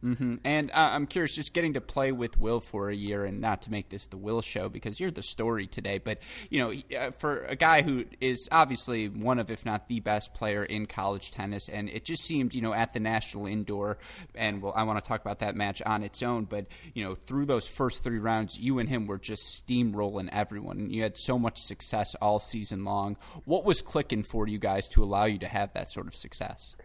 Mm-hmm. 0.05 0.37
And 0.45 0.71
uh, 0.71 0.91
I'm 0.93 1.07
curious, 1.07 1.35
just 1.35 1.53
getting 1.53 1.75
to 1.75 1.81
play 1.81 2.13
with 2.13 2.39
Will 2.39 2.61
for 2.61 2.89
a 2.89 2.95
year, 2.95 3.25
and 3.25 3.41
not 3.41 3.63
to 3.63 3.71
make 3.71 3.89
this 3.89 4.07
the 4.07 4.17
Will 4.17 4.43
show 4.43 4.69
because 4.69 5.01
you're 5.01 5.11
the 5.11 5.25
story 5.25 5.67
today, 5.67 5.99
but 5.99 6.19
you 6.51 6.59
know, 6.61 6.73
uh, 6.97 7.11
for 7.19 7.45
a 7.45 7.57
guy 7.57 7.83
who 7.83 8.05
is 8.21 8.49
obviously 8.53 9.09
one 9.09 9.41
of, 9.41 9.51
if 9.51 9.67
not 9.67 9.89
the 9.89 9.99
best 9.99 10.35
player 10.35 10.63
in 10.63 10.87
college 10.87 11.33
tennis, 11.33 11.69
and 11.69 11.89
it 11.89 12.05
just 12.05 12.23
seemed, 12.23 12.55
you 12.55 12.63
know, 12.63 12.73
at 12.73 12.93
the 12.93 13.01
national 13.01 13.47
indoor, 13.47 13.99
and 14.37 14.63
well, 14.63 14.73
I 14.77 14.85
want 14.85 15.03
to 15.03 15.09
talk 15.09 15.21
about 15.21 15.41
that 15.41 15.57
match 15.57 15.83
on 15.83 16.05
its 16.05 16.23
own, 16.23 16.45
but 16.45 16.67
you 16.95 17.05
know, 17.05 17.17
through 17.17 17.47
those 17.47 17.67
first 17.67 18.05
three 18.05 18.21
rounds, 18.21 18.57
you 18.57 18.79
and 18.79 18.89
him 18.89 19.07
were 19.07 19.19
just 19.19 19.67
steamrolling 19.67 20.29
everyone, 20.31 20.91
you 20.91 21.03
had 21.03 21.19
so 21.19 21.41
much 21.41 21.59
success 21.59 22.15
all 22.23 22.39
season 22.39 22.85
long. 22.85 23.17
What 23.47 23.65
was 23.65 23.83
clicking 23.83 24.23
for 24.23 24.47
you 24.47 24.59
guys 24.59 24.87
to 24.91 25.03
allow 25.03 25.25
you 25.25 25.39
to 25.39 25.49
have 25.49 25.73
that 25.75 25.91
sort 25.91 26.07
of 26.07 26.15
success? 26.15 26.77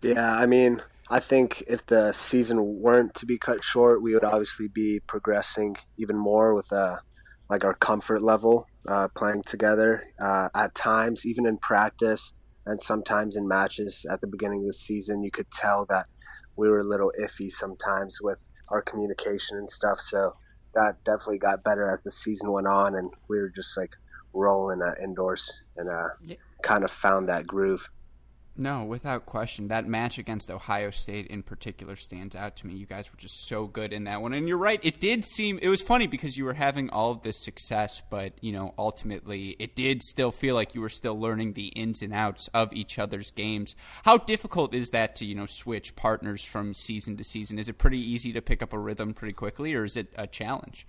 Yeah, 0.00 0.32
I 0.32 0.46
mean 0.46 0.80
I 1.10 1.20
think 1.20 1.64
if 1.66 1.86
the 1.86 2.12
season 2.12 2.80
weren't 2.82 3.14
to 3.14 3.26
be 3.26 3.38
cut 3.38 3.64
short, 3.64 4.02
we 4.02 4.12
would 4.12 4.24
obviously 4.24 4.68
be 4.68 5.00
progressing 5.00 5.76
even 5.96 6.18
more 6.18 6.54
with 6.54 6.70
uh, 6.72 6.96
like 7.48 7.64
our 7.64 7.74
comfort 7.74 8.22
level 8.22 8.66
uh, 8.86 9.08
playing 9.16 9.42
together. 9.44 10.04
Uh, 10.20 10.48
at 10.54 10.74
times, 10.74 11.24
even 11.24 11.46
in 11.46 11.56
practice 11.58 12.32
and 12.66 12.82
sometimes 12.82 13.36
in 13.36 13.48
matches 13.48 14.04
at 14.10 14.20
the 14.20 14.26
beginning 14.26 14.60
of 14.60 14.66
the 14.66 14.72
season, 14.74 15.22
you 15.22 15.30
could 15.30 15.50
tell 15.50 15.86
that 15.88 16.06
we 16.56 16.68
were 16.68 16.80
a 16.80 16.84
little 16.84 17.12
iffy 17.18 17.50
sometimes 17.50 18.18
with 18.20 18.46
our 18.68 18.82
communication 18.82 19.56
and 19.56 19.70
stuff. 19.70 19.98
So 20.00 20.34
that 20.74 21.02
definitely 21.04 21.38
got 21.38 21.64
better 21.64 21.90
as 21.90 22.02
the 22.02 22.10
season 22.10 22.52
went 22.52 22.66
on, 22.66 22.94
and 22.94 23.10
we 23.28 23.38
were 23.38 23.48
just 23.48 23.76
like 23.78 23.92
rolling 24.34 24.82
uh, 24.82 24.94
indoors 25.02 25.62
and 25.76 25.88
uh, 25.88 26.08
yeah. 26.22 26.36
kind 26.62 26.84
of 26.84 26.90
found 26.90 27.28
that 27.28 27.46
groove. 27.46 27.88
No, 28.60 28.82
without 28.82 29.24
question. 29.24 29.68
That 29.68 29.86
match 29.86 30.18
against 30.18 30.50
Ohio 30.50 30.90
State 30.90 31.28
in 31.28 31.44
particular 31.44 31.94
stands 31.94 32.34
out 32.34 32.56
to 32.56 32.66
me. 32.66 32.74
You 32.74 32.86
guys 32.86 33.08
were 33.08 33.16
just 33.16 33.46
so 33.46 33.68
good 33.68 33.92
in 33.92 34.02
that 34.04 34.20
one. 34.20 34.32
And 34.32 34.48
you're 34.48 34.58
right, 34.58 34.80
it 34.82 34.98
did 34.98 35.24
seem 35.24 35.60
it 35.62 35.68
was 35.68 35.80
funny 35.80 36.08
because 36.08 36.36
you 36.36 36.44
were 36.44 36.54
having 36.54 36.90
all 36.90 37.12
of 37.12 37.22
this 37.22 37.44
success, 37.44 38.02
but, 38.10 38.32
you 38.40 38.50
know, 38.50 38.74
ultimately 38.76 39.50
it 39.60 39.76
did 39.76 40.02
still 40.02 40.32
feel 40.32 40.56
like 40.56 40.74
you 40.74 40.80
were 40.80 40.88
still 40.88 41.16
learning 41.16 41.52
the 41.52 41.68
ins 41.68 42.02
and 42.02 42.12
outs 42.12 42.48
of 42.52 42.72
each 42.72 42.98
other's 42.98 43.30
games. 43.30 43.76
How 44.02 44.18
difficult 44.18 44.74
is 44.74 44.90
that 44.90 45.14
to, 45.16 45.24
you 45.24 45.36
know, 45.36 45.46
switch 45.46 45.94
partners 45.94 46.42
from 46.42 46.74
season 46.74 47.16
to 47.16 47.22
season? 47.22 47.60
Is 47.60 47.68
it 47.68 47.78
pretty 47.78 48.00
easy 48.00 48.32
to 48.32 48.42
pick 48.42 48.60
up 48.60 48.72
a 48.72 48.78
rhythm 48.78 49.14
pretty 49.14 49.34
quickly 49.34 49.72
or 49.76 49.84
is 49.84 49.96
it 49.96 50.12
a 50.16 50.26
challenge? 50.26 50.84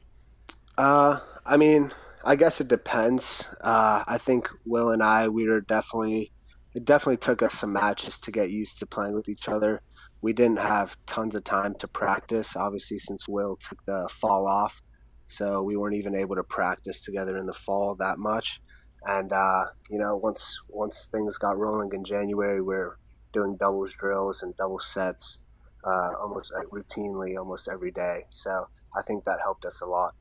Uh, 0.76 1.20
I 1.46 1.56
mean, 1.58 1.92
I 2.26 2.36
guess 2.36 2.60
it 2.60 2.68
depends. 2.68 3.44
Uh, 3.62 4.04
I 4.08 4.18
think 4.18 4.50
Will 4.66 4.90
and 4.90 5.04
I 5.04 5.28
we 5.28 5.48
were 5.48 5.62
definitely 5.62 6.32
it 6.76 6.86
definitely 6.86 7.18
took 7.18 7.42
us 7.42 7.54
some 7.54 7.74
matches 7.74 8.20
to 8.20 8.32
get 8.32 8.50
used 8.52 8.80
to 8.80 8.86
playing 8.86 9.16
with 9.16 9.30
each 9.30 9.48
other. 9.48 9.82
We 10.22 10.34
didn't 10.34 10.60
have 10.60 10.98
tons 11.06 11.36
of 11.36 11.44
time 11.44 11.76
to 11.80 11.88
practice, 11.88 12.56
obviously, 12.56 13.00
since 13.00 13.28
Will 13.28 13.58
took 13.68 13.84
the 13.86 14.10
fall 14.12 14.48
off. 14.48 14.82
So 15.30 15.62
we 15.62 15.78
weren't 15.78 15.96
even 15.96 16.16
able 16.16 16.36
to 16.36 16.44
practice 16.44 17.02
together 17.02 17.38
in 17.38 17.46
the 17.46 17.54
fall 17.54 17.96
that 18.00 18.18
much. 18.18 18.60
And 19.06 19.32
uh, 19.32 19.66
you 19.90 19.98
know, 19.98 20.18
once 20.18 20.60
once 20.68 21.08
things 21.12 21.38
got 21.38 21.58
rolling 21.58 21.92
in 21.94 22.04
January, 22.04 22.62
we 22.62 22.76
are 22.76 22.98
doing 23.32 23.56
doubles 23.58 23.94
drills 23.94 24.44
and 24.44 24.56
double 24.58 24.80
sets 24.80 25.38
uh, 25.86 26.12
almost 26.22 26.52
like 26.54 26.68
routinely, 26.68 27.38
almost 27.38 27.70
every 27.72 27.92
day. 27.92 28.26
So 28.30 28.68
I 28.98 29.02
think 29.04 29.24
that 29.24 29.40
helped 29.42 29.66
us 29.66 29.82
a 29.82 29.86
lot. 29.86 30.16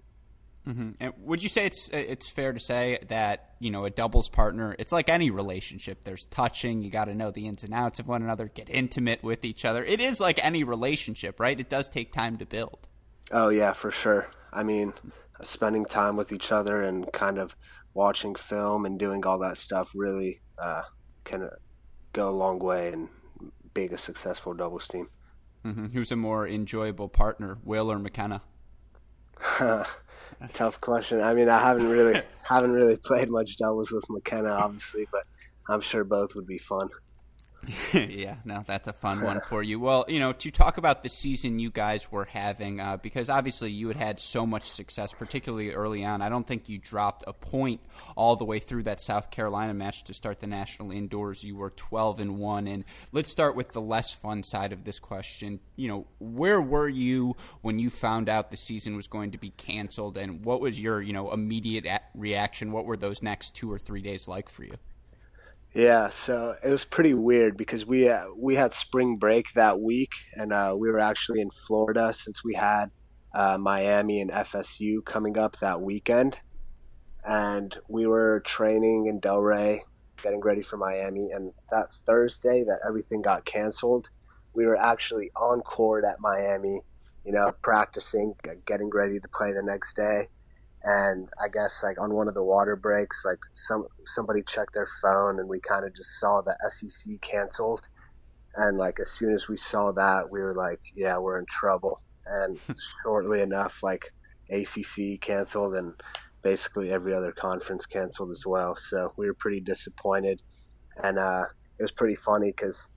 Mm-hmm. 0.69 0.91
And 1.01 1.13
would 1.21 1.43
you 1.43 1.49
say 1.49 1.65
it's 1.65 1.89
it's 1.89 2.29
fair 2.29 2.53
to 2.53 2.61
say 2.61 2.99
that 3.09 3.55
you 3.59 3.71
know 3.71 3.87
a 3.87 3.91
doubles 3.91 4.29
partner? 4.29 4.77
It's 4.79 4.93
like 4.93 5.09
any 5.09 5.31
relationship. 5.31 6.05
There's 6.05 6.27
touching. 6.27 6.83
You 6.83 6.91
got 6.91 7.07
to 7.07 7.15
know 7.15 7.31
the 7.31 7.47
ins 7.47 7.65
and 7.65 7.73
outs 7.73 7.99
of 7.99 8.07
one 8.07 8.23
another. 8.23 8.49
Get 8.49 8.69
intimate 8.69 9.23
with 9.23 9.45
each 9.47 9.65
other. 9.65 9.83
It 9.83 10.01
is 10.01 10.21
like 10.21 10.39
any 10.45 10.65
relationship, 10.65 11.41
right? 11.41 11.59
It 11.59 11.71
does 11.71 11.89
take 11.89 12.13
time 12.13 12.37
to 12.37 12.47
build. 12.47 12.87
Oh 13.31 13.49
yeah, 13.49 13.73
for 13.73 13.91
sure. 13.91 14.29
I 14.53 14.63
mean, 14.63 14.93
spending 15.43 15.87
time 15.87 16.17
with 16.17 16.33
each 16.33 16.53
other 16.53 16.83
and 16.83 17.11
kind 17.13 17.39
of 17.39 17.57
watching 17.95 18.35
film 18.35 18.85
and 18.85 18.99
doing 18.99 19.25
all 19.25 19.39
that 19.39 19.57
stuff 19.57 19.93
really 19.95 20.41
uh, 20.59 20.83
can 21.25 21.49
go 22.13 22.29
a 22.29 22.31
long 22.31 22.59
way 22.59 22.93
in 22.93 23.09
being 23.73 23.95
a 23.95 23.99
successful 23.99 24.53
doubles 24.53 24.87
team. 24.87 25.09
Mm-hmm. 25.65 25.87
Who's 25.87 26.13
a 26.13 26.17
more 26.17 26.47
enjoyable 26.47 27.09
partner, 27.09 27.59
Will 27.65 27.91
or 27.91 27.99
McKenna? 27.99 28.43
Tough 30.53 30.81
question. 30.81 31.21
I 31.21 31.35
mean, 31.35 31.49
I 31.49 31.61
haven't 31.61 31.89
really 31.89 32.23
haven't 32.43 32.73
really 32.73 32.97
played 32.97 33.31
much 33.31 33.57
doubles 33.57 33.91
with 33.91 34.05
McKenna, 34.09 34.51
obviously, 34.51 35.07
but 35.11 35.25
I'm 35.69 35.81
sure 35.81 36.05
both 36.05 36.35
would 36.35 36.47
be 36.47 36.59
fun. 36.59 36.89
yeah, 37.93 38.37
no, 38.45 38.63
that's 38.67 38.87
a 38.89 38.93
fun 38.93 39.21
one 39.21 39.41
for 39.49 39.63
you. 39.63 39.81
Well, 39.81 40.05
you 40.09 40.21
know, 40.21 40.33
to 40.33 40.51
talk 40.51 40.79
about 40.79 41.03
the 41.03 41.09
season 41.09 41.59
you 41.59 41.71
guys 41.71 42.11
were 42.11 42.25
having, 42.25 42.81
uh, 42.81 42.99
because 42.99 43.29
obviously 43.29 43.71
you 43.71 43.89
had 43.89 43.97
had 43.97 44.21
so 44.21 44.47
much 44.47 44.71
success, 44.71 45.13
particularly 45.13 45.73
early 45.73 46.05
on. 46.05 46.23
I 46.23 46.29
don't 46.29 46.47
think 46.47 46.69
you 46.69 46.79
dropped 46.79 47.25
a 47.27 47.33
point 47.33 47.81
all 48.17 48.37
the 48.37 48.45
way 48.45 48.59
through 48.59 48.85
that 48.85 49.01
South 49.01 49.31
Carolina 49.31 49.75
match 49.75 50.05
to 50.05 50.15
start 50.15 50.41
the 50.41 50.47
national 50.47 50.93
indoors. 50.93 51.43
You 51.43 51.57
were 51.57 51.71
twelve 51.71 52.21
and 52.21 52.39
one. 52.39 52.67
And 52.69 52.85
let's 53.13 53.31
start 53.31 53.57
with 53.57 53.73
the 53.73 53.81
less 53.81 54.13
fun 54.13 54.43
side 54.45 54.73
of 54.73 54.85
this 54.85 55.01
question. 55.01 55.61
You 55.77 55.89
know, 55.89 56.07
where 56.21 56.63
were 56.63 56.89
you 56.89 57.37
when 57.61 57.79
you 57.79 57.91
found 57.91 58.29
out 58.29 58.51
the 58.51 58.57
season 58.57 58.95
was 58.97 59.09
going 59.09 59.33
to 59.33 59.39
be 59.39 59.51
canceled, 59.51 60.17
and 60.17 60.45
what 60.45 60.61
was 60.61 60.81
your 60.81 61.03
you 61.03 61.13
know 61.13 61.33
immediate 61.33 61.87
reaction? 62.15 62.73
What 62.73 62.87
were 62.87 62.97
those 62.97 63.21
next 63.21 63.57
two 63.57 63.71
or 63.71 63.79
three 63.79 64.01
days 64.01 64.29
like 64.29 64.49
for 64.49 64.65
you? 64.65 64.77
Yeah, 65.75 66.09
so 66.09 66.57
it 66.65 66.71
was 66.71 66.85
pretty 66.85 67.15
weird 67.15 67.57
because 67.57 67.85
we 67.85 68.09
uh, 68.09 68.29
we 68.37 68.57
had 68.57 68.73
spring 68.73 69.17
break 69.17 69.53
that 69.53 69.81
week, 69.81 70.13
and 70.35 70.53
uh, 70.53 70.75
we 70.77 70.91
were 70.91 70.99
actually 70.99 71.41
in 71.41 71.51
Florida 71.51 72.13
since 72.15 72.43
we 72.43 72.55
had 72.55 72.87
uh, 73.35 73.59
Miami 73.59 74.21
and 74.21 74.31
FSU 74.31 75.05
coming 75.05 75.37
up 75.37 75.59
that 75.61 75.83
weekend, 75.83 76.39
and 77.23 77.77
we 77.87 78.07
were 78.07 78.41
training 78.47 79.07
in 79.07 79.21
Delray, 79.21 79.81
getting 80.23 80.41
ready 80.41 80.63
for 80.63 80.79
Miami. 80.79 81.31
And 81.33 81.53
that 81.71 81.91
Thursday, 81.91 82.65
that 82.65 82.81
everything 82.87 83.21
got 83.21 83.45
canceled, 83.45 84.09
we 84.55 84.65
were 84.65 84.77
actually 84.77 85.31
on 85.37 85.61
court 85.61 86.05
at 86.05 86.19
Miami, 86.19 86.81
you 87.27 87.33
know, 87.33 87.53
practicing, 87.63 88.35
getting 88.67 88.89
ready 88.89 89.21
to 89.21 89.29
play 89.29 89.53
the 89.53 89.63
next 89.63 89.95
day 89.95 90.29
and 90.85 91.29
I 91.43 91.49
guess 91.49 91.83
like 91.83 92.01
on 92.01 92.15
one 92.15 92.29
of 92.29 92.35
the 92.35 92.43
water 92.43 92.77
breaks, 92.77 93.25
like 93.25 93.39
some 93.55 93.87
somebody 94.07 94.43
checked 94.43 94.75
their 94.75 94.89
phone, 95.03 95.41
and 95.41 95.49
we 95.49 95.61
kind 95.61 95.85
of 95.85 95.95
just 95.95 96.21
saw 96.21 96.41
the 96.41 96.57
SEC 96.69 97.21
canceled, 97.21 97.89
and 98.55 98.79
like 98.79 99.01
as 99.01 99.11
soon 99.11 99.35
as 99.35 99.49
we 99.49 99.57
saw 99.57 99.93
that, 99.93 100.31
we 100.31 100.41
were 100.41 100.55
like, 100.55 100.81
yeah, 100.95 101.19
we're 101.19 101.39
in 101.39 101.47
trouble. 101.47 102.01
And 102.27 102.59
shortly 103.03 103.41
enough, 103.41 103.83
like 103.83 104.13
ACC 104.51 105.21
canceled, 105.21 105.75
and 105.75 105.95
basically 106.43 106.93
every 106.93 107.13
other 107.13 107.33
conference 107.33 107.85
canceled 107.85 108.31
as 108.31 108.45
well. 108.47 108.77
So 108.77 109.13
we 109.17 109.27
were 109.27 109.35
pretty 109.35 109.61
disappointed, 109.61 110.43
and 111.03 111.19
uh, 111.19 111.45
it 111.79 111.83
was 111.83 111.93
pretty 111.93 112.17
funny 112.17 112.51
because. 112.51 112.89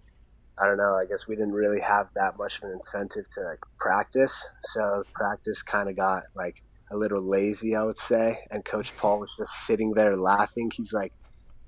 I 0.58 0.68
don't 0.68 0.78
know. 0.78 0.94
I 0.94 1.06
guess 1.06 1.28
we 1.28 1.36
didn't 1.36 1.54
really 1.54 1.80
have 1.80 2.10
that 2.14 2.38
much 2.38 2.58
of 2.58 2.66
an 2.66 2.72
incentive 2.74 3.28
to 3.34 3.42
like 3.42 3.62
practice, 3.80 4.46
so 4.62 5.02
practice 5.12 5.64
kind 5.64 5.90
of 5.90 5.96
got 5.96 6.24
like 6.36 6.62
a 6.92 6.98
little 6.98 7.22
lazy, 7.22 7.76
I 7.76 7.84
would 7.84 7.98
say. 7.98 8.40
And 8.52 8.64
Coach 8.66 8.96
Paul 8.98 9.20
was 9.20 9.34
just 9.38 9.52
sitting 9.66 9.94
there 9.94 10.18
laughing. 10.18 10.72
He's 10.76 10.94
like, 10.94 11.14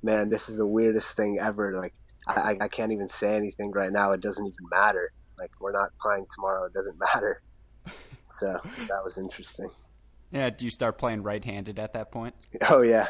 "Man, 0.01 0.29
this 0.29 0.49
is 0.49 0.55
the 0.55 0.67
weirdest 0.67 1.15
thing 1.15 1.39
ever. 1.39 1.75
Like, 1.75 1.93
I, 2.27 2.57
I 2.61 2.67
can't 2.67 2.91
even 2.91 3.07
say 3.07 3.35
anything 3.35 3.71
right 3.71 3.91
now. 3.91 4.11
It 4.11 4.21
doesn't 4.21 4.45
even 4.45 4.67
matter. 4.69 5.11
Like, 5.39 5.51
we're 5.59 5.71
not 5.71 5.89
playing 5.99 6.25
tomorrow. 6.35 6.65
It 6.65 6.73
doesn't 6.73 6.99
matter." 6.99 7.41
So 8.29 8.59
that 8.87 9.03
was 9.03 9.19
interesting. 9.19 9.69
Yeah. 10.31 10.49
Do 10.49 10.65
you 10.65 10.71
start 10.71 10.97
playing 10.97 11.21
right-handed 11.21 11.77
at 11.77 11.93
that 11.93 12.11
point? 12.11 12.33
Oh 12.67 12.81
yeah, 12.81 13.05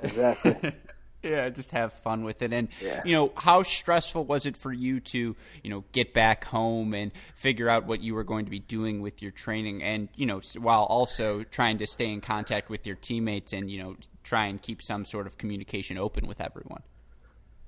exactly. 0.00 0.54
yeah, 1.22 1.48
just 1.50 1.70
have 1.70 1.92
fun 1.92 2.24
with 2.24 2.42
it. 2.42 2.52
And 2.52 2.68
yeah. 2.82 3.02
you 3.04 3.12
know, 3.12 3.32
how 3.36 3.62
stressful 3.62 4.24
was 4.24 4.46
it 4.46 4.56
for 4.56 4.72
you 4.72 5.00
to, 5.00 5.36
you 5.62 5.70
know, 5.70 5.84
get 5.92 6.14
back 6.14 6.44
home 6.44 6.94
and 6.94 7.12
figure 7.34 7.68
out 7.68 7.86
what 7.86 8.00
you 8.00 8.14
were 8.14 8.24
going 8.24 8.46
to 8.46 8.50
be 8.50 8.58
doing 8.58 9.00
with 9.00 9.20
your 9.20 9.30
training 9.30 9.82
and, 9.82 10.08
you 10.16 10.26
know, 10.26 10.40
while 10.58 10.84
also 10.84 11.42
trying 11.44 11.78
to 11.78 11.86
stay 11.86 12.10
in 12.12 12.20
contact 12.20 12.70
with 12.70 12.86
your 12.86 12.96
teammates 12.96 13.52
and, 13.52 13.70
you 13.70 13.82
know, 13.82 13.96
try 14.24 14.46
and 14.46 14.62
keep 14.62 14.80
some 14.80 15.04
sort 15.04 15.26
of 15.26 15.36
communication 15.36 15.98
open 15.98 16.26
with 16.26 16.40
everyone? 16.40 16.82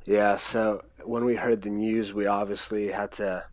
Yeah, 0.04 0.37
so 0.37 0.82
when 1.04 1.25
we 1.25 1.37
heard 1.37 1.62
the 1.62 1.71
news, 1.71 2.12
we 2.12 2.26
obviously 2.26 2.90
had 2.90 3.12
to 3.12 3.44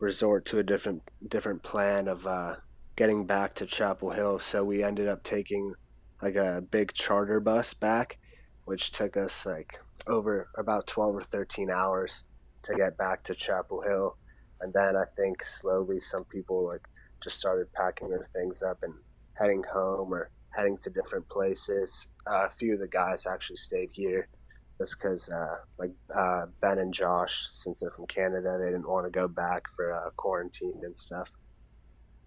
resort 0.00 0.44
to 0.46 0.58
a 0.58 0.62
different 0.64 1.02
different 1.28 1.62
plan 1.62 2.08
of 2.08 2.26
uh, 2.26 2.56
getting 2.96 3.24
back 3.24 3.54
to 3.56 3.66
Chapel 3.66 4.10
Hill. 4.10 4.40
So 4.40 4.64
we 4.64 4.82
ended 4.82 5.08
up 5.08 5.22
taking 5.22 5.74
like 6.20 6.34
a 6.34 6.62
big 6.68 6.92
charter 6.92 7.38
bus 7.38 7.74
back 7.74 8.18
which 8.64 8.92
took 8.92 9.16
us 9.16 9.44
like 9.46 9.80
over 10.06 10.48
about 10.56 10.86
12 10.86 11.16
or 11.16 11.22
13 11.22 11.70
hours 11.70 12.24
to 12.62 12.74
get 12.74 12.96
back 12.96 13.22
to 13.24 13.34
Chapel 13.34 13.82
Hill. 13.82 14.16
And 14.60 14.72
then 14.72 14.96
I 14.96 15.04
think 15.04 15.42
slowly 15.42 15.98
some 15.98 16.24
people 16.24 16.68
like 16.68 16.86
just 17.22 17.38
started 17.38 17.72
packing 17.72 18.10
their 18.10 18.28
things 18.32 18.62
up 18.62 18.78
and 18.82 18.94
heading 19.34 19.62
home 19.72 20.12
or 20.12 20.30
heading 20.50 20.76
to 20.78 20.90
different 20.90 21.28
places. 21.28 22.06
Uh, 22.30 22.46
a 22.46 22.48
few 22.48 22.74
of 22.74 22.80
the 22.80 22.88
guys 22.88 23.26
actually 23.26 23.56
stayed 23.56 23.90
here 23.92 24.28
just 24.78 24.96
because, 24.98 25.28
uh, 25.28 25.56
like 25.78 25.92
uh, 26.14 26.46
Ben 26.60 26.78
and 26.78 26.92
Josh, 26.92 27.48
since 27.50 27.80
they're 27.80 27.90
from 27.90 28.06
Canada, 28.06 28.58
they 28.58 28.66
didn't 28.66 28.88
want 28.88 29.06
to 29.06 29.10
go 29.10 29.28
back 29.28 29.68
for 29.74 29.92
uh, 29.92 30.10
quarantine 30.16 30.80
and 30.82 30.96
stuff. 30.96 31.30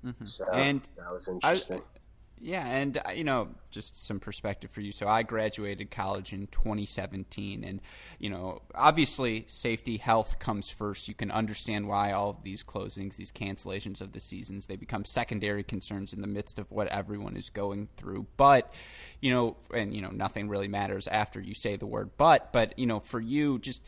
Mm-hmm. 0.05 0.25
So 0.25 0.45
and 0.51 0.87
that 0.97 1.11
was 1.11 1.27
interesting. 1.27 1.79
I, 1.79 1.99
yeah, 2.41 2.67
and 2.67 2.97
uh, 2.97 3.11
you 3.11 3.23
know, 3.23 3.49
just 3.71 4.05
some 4.05 4.19
perspective 4.19 4.69
for 4.69 4.81
you. 4.81 4.91
So 4.91 5.07
I 5.07 5.23
graduated 5.23 5.89
college 5.89 6.33
in 6.33 6.47
2017, 6.47 7.63
and 7.63 7.81
you 8.19 8.29
know, 8.29 8.61
obviously, 8.73 9.45
safety, 9.47 9.97
health 9.97 10.37
comes 10.37 10.69
first. 10.69 11.07
You 11.07 11.13
can 11.13 11.31
understand 11.31 11.87
why 11.87 12.11
all 12.11 12.29
of 12.31 12.43
these 12.43 12.61
closings, 12.61 13.15
these 13.15 13.31
cancellations 13.31 14.01
of 14.01 14.11
the 14.11 14.19
seasons, 14.19 14.65
they 14.65 14.75
become 14.75 15.05
secondary 15.05 15.63
concerns 15.63 16.13
in 16.13 16.21
the 16.21 16.27
midst 16.27 16.59
of 16.59 16.71
what 16.71 16.87
everyone 16.89 17.37
is 17.37 17.49
going 17.49 17.87
through. 17.95 18.27
But 18.35 18.73
you 19.21 19.31
know, 19.31 19.55
and 19.73 19.95
you 19.95 20.01
know, 20.01 20.11
nothing 20.11 20.49
really 20.49 20.67
matters 20.67 21.07
after 21.07 21.39
you 21.39 21.53
say 21.53 21.77
the 21.77 21.87
word 21.87 22.11
"but." 22.17 22.51
But 22.51 22.77
you 22.77 22.85
know, 22.85 22.99
for 22.99 23.19
you, 23.19 23.59
just 23.59 23.81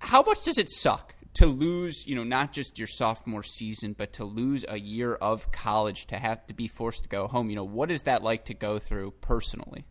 how 0.00 0.22
much 0.22 0.44
does 0.44 0.58
it 0.58 0.68
suck 0.70 1.14
to 1.34 1.46
lose, 1.46 2.06
you 2.06 2.14
know, 2.14 2.24
not 2.24 2.52
just 2.52 2.78
your 2.78 2.88
sophomore 2.88 3.42
season, 3.42 3.94
but 3.96 4.12
to 4.14 4.24
lose 4.24 4.64
a 4.68 4.78
year 4.78 5.14
of 5.14 5.52
college, 5.52 6.06
to 6.06 6.16
have 6.16 6.46
to 6.46 6.54
be 6.54 6.66
forced 6.66 7.04
to 7.04 7.08
go 7.08 7.28
home, 7.28 7.50
you 7.50 7.56
know, 7.56 7.64
what 7.64 7.90
is 7.90 8.02
that 8.02 8.22
like 8.22 8.44
to 8.46 8.54
go 8.54 8.78
through 8.78 9.12
personally? 9.20 9.84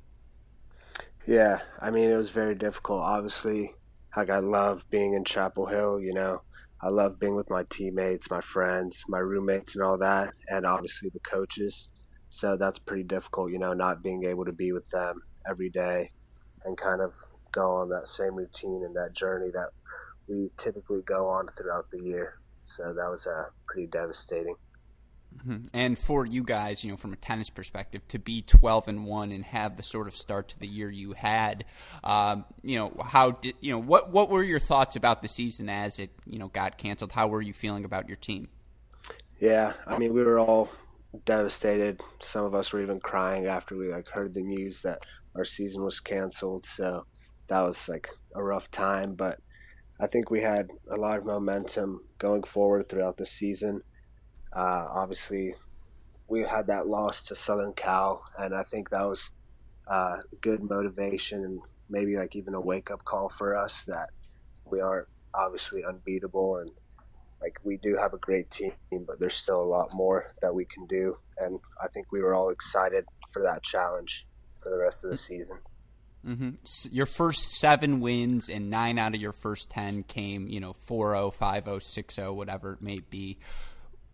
Yeah, 1.26 1.60
I 1.80 1.92
mean, 1.92 2.10
it 2.10 2.18
was 2.18 2.30
very 2.30 2.56
difficult. 2.56 3.02
Obviously, 3.02 3.76
like 4.18 4.30
I 4.30 4.40
love 4.40 4.86
being 4.90 5.14
in 5.14 5.24
Chapel 5.24 5.68
Hill, 5.68 6.00
you 6.00 6.14
know, 6.14 6.42
I 6.82 6.90
love 6.90 7.20
being 7.20 7.36
with 7.36 7.50
my 7.50 7.64
teammates, 7.70 8.30
my 8.30 8.42
friends, 8.42 9.04
my 9.08 9.20
roommates, 9.20 9.76
and 9.76 9.84
all 9.84 9.98
that, 9.98 10.34
and 10.48 10.66
obviously 10.66 11.10
the 11.10 11.20
coaches. 11.20 11.90
So 12.30 12.58
that's 12.58 12.80
pretty 12.80 13.04
difficult, 13.04 13.52
you 13.52 13.60
know, 13.60 13.74
not 13.74 14.04
being 14.04 14.24
able 14.24 14.46
to 14.46 14.52
be 14.52 14.72
with 14.72 14.90
them 14.90 15.22
every 15.50 15.70
day 15.70 16.12
and 16.64 16.78
kind 16.78 17.02
of 17.02 17.14
go 17.52 17.72
on 17.72 17.90
that 17.90 18.08
same 18.08 18.36
routine 18.36 18.84
and 18.86 18.96
that 18.96 19.14
journey 19.14 19.50
that 19.54 19.70
we 20.30 20.52
typically 20.58 21.02
go 21.02 21.28
on 21.28 21.48
throughout 21.58 21.90
the 21.92 22.04
year. 22.04 22.40
So 22.66 22.94
that 22.94 23.10
was 23.10 23.26
uh, 23.26 23.46
pretty 23.68 23.88
devastating. 23.88 24.56
Mm-hmm. 25.38 25.68
And 25.74 25.98
for 25.98 26.26
you 26.26 26.44
guys, 26.44 26.84
you 26.84 26.92
know, 26.92 26.98
from 26.98 27.14
a 27.14 27.16
tennis 27.16 27.50
perspective, 27.50 28.08
to 28.10 28.20
be 28.20 28.42
twelve 28.42 28.88
and 28.88 29.06
one 29.06 29.32
and 29.32 29.46
have 29.46 29.78
the 29.78 29.84
sort 29.84 30.08
of 30.08 30.16
start 30.16 30.50
to 30.50 30.60
the 30.60 30.68
year 30.68 30.90
you 30.90 31.14
had, 31.14 31.66
um, 32.04 32.46
you 32.64 32.78
know, 32.78 32.94
how 33.04 33.32
did 33.32 33.56
you 33.62 33.72
know 33.72 33.80
what 33.80 34.12
what 34.12 34.30
were 34.30 34.44
your 34.44 34.60
thoughts 34.60 34.96
about 34.96 35.22
the 35.22 35.28
season 35.28 35.70
as 35.70 36.00
it 36.00 36.10
you 36.26 36.40
know 36.40 36.48
got 36.48 36.78
canceled? 36.78 37.12
How 37.12 37.28
were 37.28 37.42
you 37.42 37.54
feeling 37.54 37.86
about 37.86 38.08
your 38.08 38.18
team? 38.18 38.50
Yeah, 39.40 39.74
I 39.88 39.98
mean, 39.98 40.14
we 40.14 40.24
were 40.24 40.40
all 40.40 40.70
devastated. 41.26 42.02
Some 42.22 42.46
of 42.46 42.56
us 42.56 42.74
were 42.74 42.82
even 42.82 43.00
crying 43.00 43.46
after 43.46 43.78
we 43.78 43.92
like 43.92 44.08
heard 44.08 44.34
the 44.34 44.42
news 44.42 44.82
that 44.82 45.06
our 45.36 45.46
season 45.46 45.84
was 45.84 46.00
canceled. 46.00 46.66
So 46.66 47.06
that 47.48 47.62
was 47.62 47.88
like 47.88 48.10
a 48.36 48.44
rough 48.44 48.70
time, 48.72 49.14
but 49.14 49.40
I 50.00 50.08
think 50.08 50.30
we 50.30 50.42
had 50.42 50.70
a 50.90 50.96
lot 50.96 51.18
of 51.18 51.26
momentum 51.26 52.02
going 52.18 52.44
forward 52.44 52.88
throughout 52.88 53.18
the 53.18 53.26
season. 53.26 53.82
Uh, 54.56 54.88
obviously, 54.94 55.56
we 56.28 56.42
had 56.42 56.68
that 56.68 56.88
loss 56.88 57.24
to 57.24 57.36
Southern 57.36 57.74
Cal, 57.74 58.24
and 58.38 58.56
I 58.56 58.64
think 58.64 58.90
that 58.90 59.04
was 59.04 59.30
uh, 59.88 60.18
good 60.42 60.64
motivation 60.64 61.44
and 61.44 61.60
maybe 61.90 62.16
like 62.16 62.36
even 62.36 62.54
a 62.54 62.62
wake 62.62 62.92
up 62.92 63.04
call 63.04 63.30
for 63.30 63.56
us 63.56 63.84
that 63.88 64.10
we 64.66 64.80
aren't 64.80 65.08
obviously 65.34 65.84
unbeatable 65.84 66.58
and 66.58 66.72
like 67.42 67.58
we 67.64 67.78
do 67.78 67.96
have 67.96 68.14
a 68.14 68.18
great 68.18 68.50
team, 68.52 68.74
but 68.92 69.20
there's 69.20 69.34
still 69.34 69.62
a 69.62 69.64
lot 69.64 69.94
more 69.94 70.34
that 70.42 70.54
we 70.54 70.66
can 70.66 70.86
do. 70.88 71.18
And 71.38 71.60
I 71.82 71.88
think 71.88 72.12
we 72.12 72.22
were 72.22 72.36
all 72.36 72.50
excited 72.50 73.06
for 73.32 73.42
that 73.44 73.64
challenge 73.64 74.28
for 74.62 74.70
the 74.70 74.78
rest 74.78 75.04
of 75.04 75.10
the 75.10 75.18
season. 75.18 75.58
Mm-hmm. 76.28 76.50
Your 76.92 77.06
first 77.06 77.60
seven 77.60 78.02
wins 78.02 78.50
and 78.50 78.70
nine 78.70 79.00
out 79.00 79.16
of 79.16 79.22
your 79.22 79.32
first 79.32 79.70
ten 79.70 80.04
came, 80.04 80.48
you 80.48 80.60
know, 80.60 80.74
4 80.74 81.14
0, 81.14 81.32
5 81.32 81.66
0, 81.66 81.80
6 81.80 82.16
0, 82.16 82.34
whatever 82.34 82.74
it 82.74 82.82
may 82.82 83.00
be. 83.00 83.38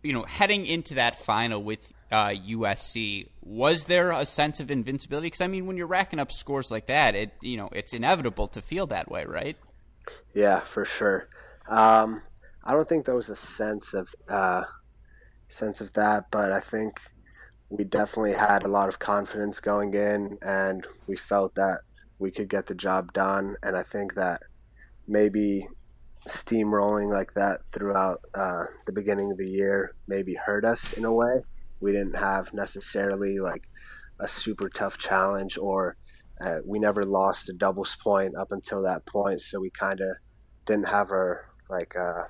You 0.02 0.12
know, 0.12 0.22
heading 0.22 0.66
into 0.66 0.94
that 0.94 1.18
final 1.18 1.62
with 1.62 1.92
uh, 2.12 2.28
USC, 2.28 3.28
was 3.42 3.86
there 3.86 4.12
a 4.12 4.24
sense 4.24 4.60
of 4.60 4.70
invincibility? 4.70 5.26
Because 5.26 5.40
I 5.40 5.48
mean, 5.48 5.66
when 5.66 5.76
you're 5.76 5.88
racking 5.88 6.20
up 6.20 6.30
scores 6.30 6.70
like 6.70 6.86
that, 6.86 7.14
it 7.14 7.32
you 7.40 7.56
know 7.56 7.68
it's 7.72 7.92
inevitable 7.92 8.48
to 8.48 8.62
feel 8.62 8.86
that 8.86 9.10
way, 9.10 9.24
right? 9.24 9.56
Yeah, 10.32 10.60
for 10.60 10.84
sure. 10.84 11.28
Um, 11.68 12.22
I 12.62 12.72
don't 12.72 12.88
think 12.88 13.06
there 13.06 13.16
was 13.16 13.30
a 13.30 13.36
sense 13.36 13.94
of 13.94 14.14
uh, 14.28 14.64
sense 15.48 15.80
of 15.80 15.92
that, 15.94 16.26
but 16.30 16.52
I 16.52 16.60
think 16.60 17.00
we 17.68 17.84
definitely 17.84 18.34
had 18.34 18.62
a 18.62 18.68
lot 18.68 18.88
of 18.88 18.98
confidence 18.98 19.60
going 19.60 19.94
in, 19.94 20.38
and 20.42 20.86
we 21.06 21.16
felt 21.16 21.54
that 21.56 21.80
we 22.18 22.30
could 22.30 22.48
get 22.48 22.66
the 22.66 22.74
job 22.74 23.12
done. 23.12 23.56
And 23.62 23.76
I 23.76 23.82
think 23.82 24.14
that 24.14 24.42
maybe 25.06 25.68
steamrolling 26.28 27.12
like 27.12 27.34
that 27.34 27.64
throughout 27.66 28.20
uh, 28.34 28.64
the 28.86 28.92
beginning 28.92 29.30
of 29.30 29.38
the 29.38 29.48
year 29.48 29.94
maybe 30.08 30.34
hurt 30.34 30.64
us 30.64 30.92
in 30.94 31.04
a 31.04 31.12
way. 31.12 31.42
We 31.80 31.92
didn't 31.92 32.16
have 32.16 32.52
necessarily 32.52 33.38
like 33.38 33.62
a 34.18 34.26
super 34.26 34.68
tough 34.68 34.98
challenge, 34.98 35.58
or 35.58 35.96
uh, 36.40 36.58
we 36.64 36.78
never 36.78 37.04
lost 37.04 37.48
a 37.48 37.52
doubles 37.52 37.96
point 38.02 38.34
up 38.34 38.50
until 38.50 38.82
that 38.82 39.06
point. 39.06 39.40
So 39.42 39.60
we 39.60 39.70
kind 39.70 40.00
of 40.00 40.16
didn't 40.64 40.88
have 40.88 41.10
our 41.10 41.50
like 41.68 41.94
uh, 41.96 42.24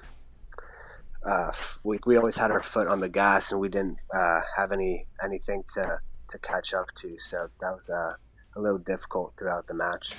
uh, 1.29 1.53
we 1.85 1.99
we 2.07 2.17
always 2.17 2.37
had 2.37 2.51
our 2.51 2.63
foot 2.63 2.89
on 2.89 3.01
the 3.01 3.09
gas, 3.09 3.53
and 3.53 3.61
we 3.61 3.69
didn't 3.69 3.99
uh, 4.15 4.41
have 4.57 4.73
any 4.73 5.07
anything 5.23 5.63
to 5.75 6.01
to 6.29 6.39
catch 6.39 6.75
up 6.75 6.89
to. 6.97 7.17
So 7.19 7.49
that 7.61 7.75
was 7.75 7.89
uh, 7.89 8.15
a 8.57 8.61
little 8.61 8.79
difficult 8.79 9.35
throughout 9.37 9.67
the 9.67 9.75
match. 9.75 10.15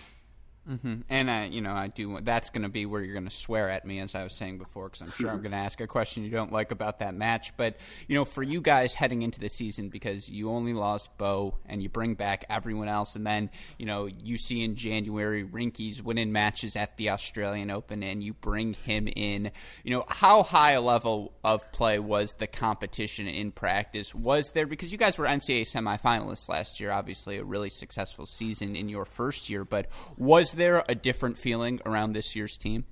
Mm-hmm. 0.69 0.95
And 1.09 1.31
I, 1.31 1.45
you 1.45 1.61
know, 1.61 1.73
I 1.73 1.87
do. 1.87 2.19
That's 2.21 2.49
going 2.49 2.63
to 2.63 2.69
be 2.69 2.85
where 2.85 3.01
you're 3.01 3.13
going 3.13 3.27
to 3.27 3.35
swear 3.35 3.69
at 3.69 3.85
me, 3.85 3.99
as 3.99 4.15
I 4.15 4.23
was 4.23 4.33
saying 4.33 4.57
before, 4.57 4.89
because 4.89 5.01
I'm 5.01 5.11
sure 5.11 5.29
I'm 5.29 5.41
going 5.41 5.51
to 5.51 5.57
ask 5.57 5.79
a 5.79 5.87
question 5.87 6.23
you 6.23 6.29
don't 6.29 6.51
like 6.51 6.71
about 6.71 6.99
that 6.99 7.13
match. 7.13 7.55
But 7.55 7.77
you 8.07 8.15
know, 8.15 8.25
for 8.25 8.43
you 8.43 8.59
guys 8.59 8.93
heading 8.93 9.21
into 9.21 9.39
the 9.39 9.49
season, 9.49 9.89
because 9.89 10.29
you 10.29 10.49
only 10.49 10.73
lost 10.73 11.17
Bo 11.17 11.55
and 11.65 11.81
you 11.81 11.89
bring 11.89 12.15
back 12.15 12.45
everyone 12.49 12.89
else, 12.89 13.15
and 13.15 13.25
then 13.25 13.49
you 13.77 13.85
know 13.85 14.07
you 14.07 14.37
see 14.37 14.63
in 14.63 14.75
January 14.75 15.45
Rinky's 15.45 16.03
winning 16.03 16.31
matches 16.31 16.75
at 16.75 16.97
the 16.97 17.11
Australian 17.11 17.71
Open, 17.71 18.03
and 18.03 18.21
you 18.21 18.33
bring 18.33 18.73
him 18.73 19.07
in. 19.15 19.51
You 19.83 19.91
know, 19.91 20.03
how 20.07 20.43
high 20.43 20.71
a 20.71 20.81
level 20.81 21.33
of 21.43 21.71
play 21.71 21.99
was 21.99 22.33
the 22.33 22.47
competition 22.47 23.27
in 23.27 23.51
practice? 23.51 24.13
Was 24.13 24.51
there 24.51 24.67
because 24.67 24.91
you 24.91 24.97
guys 24.97 25.17
were 25.17 25.25
NCAA 25.25 25.61
semifinalists 25.61 26.49
last 26.49 26.79
year, 26.79 26.91
obviously 26.91 27.37
a 27.37 27.43
really 27.43 27.69
successful 27.69 28.25
season 28.25 28.75
in 28.75 28.89
your 28.89 29.05
first 29.05 29.49
year, 29.49 29.63
but 29.63 29.87
was 30.17 30.56
there 30.57 30.83
a 30.89 30.95
different 30.95 31.37
feeling 31.37 31.79
around 31.85 32.13
this 32.13 32.35
year's 32.35 32.57
team? 32.57 32.85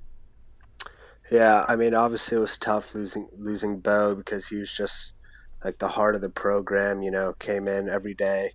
Yeah, 1.31 1.65
I 1.67 1.75
mean, 1.75 1.93
obviously 1.93 2.37
it 2.37 2.39
was 2.39 2.57
tough 2.57 2.93
losing 2.93 3.27
losing 3.37 3.79
Bo 3.79 4.15
because 4.15 4.47
he 4.47 4.57
was 4.57 4.71
just 4.71 5.15
like 5.63 5.79
the 5.79 5.89
heart 5.89 6.15
of 6.15 6.21
the 6.21 6.29
program. 6.29 7.01
You 7.01 7.11
know, 7.11 7.33
came 7.33 7.67
in 7.67 7.89
every 7.89 8.13
day, 8.13 8.51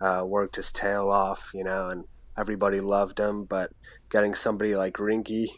uh, 0.00 0.24
worked 0.26 0.56
his 0.56 0.72
tail 0.72 1.10
off. 1.10 1.50
You 1.52 1.64
know, 1.64 1.90
and 1.90 2.04
everybody 2.36 2.80
loved 2.80 3.20
him. 3.20 3.44
But 3.44 3.70
getting 4.10 4.34
somebody 4.34 4.74
like 4.74 4.94
Rinky 4.94 5.48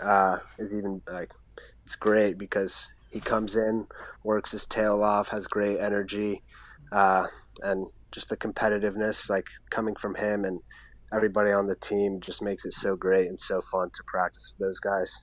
uh, 0.00 0.38
is 0.58 0.72
even 0.72 1.02
like 1.06 1.30
it's 1.84 1.96
great 1.96 2.38
because 2.38 2.88
he 3.10 3.20
comes 3.20 3.54
in, 3.54 3.86
works 4.24 4.52
his 4.52 4.64
tail 4.64 5.02
off, 5.02 5.28
has 5.28 5.46
great 5.46 5.78
energy, 5.78 6.42
uh, 6.90 7.26
and 7.60 7.88
just 8.10 8.30
the 8.30 8.36
competitiveness 8.36 9.28
like 9.28 9.48
coming 9.70 9.94
from 9.94 10.14
him 10.14 10.44
and 10.44 10.60
everybody 11.14 11.52
on 11.52 11.66
the 11.66 11.76
team 11.76 12.20
just 12.20 12.42
makes 12.42 12.64
it 12.64 12.72
so 12.72 12.96
great 12.96 13.28
and 13.28 13.38
so 13.38 13.60
fun 13.60 13.90
to 13.90 14.02
practice 14.04 14.52
with 14.58 14.66
those 14.66 14.80
guys. 14.80 15.22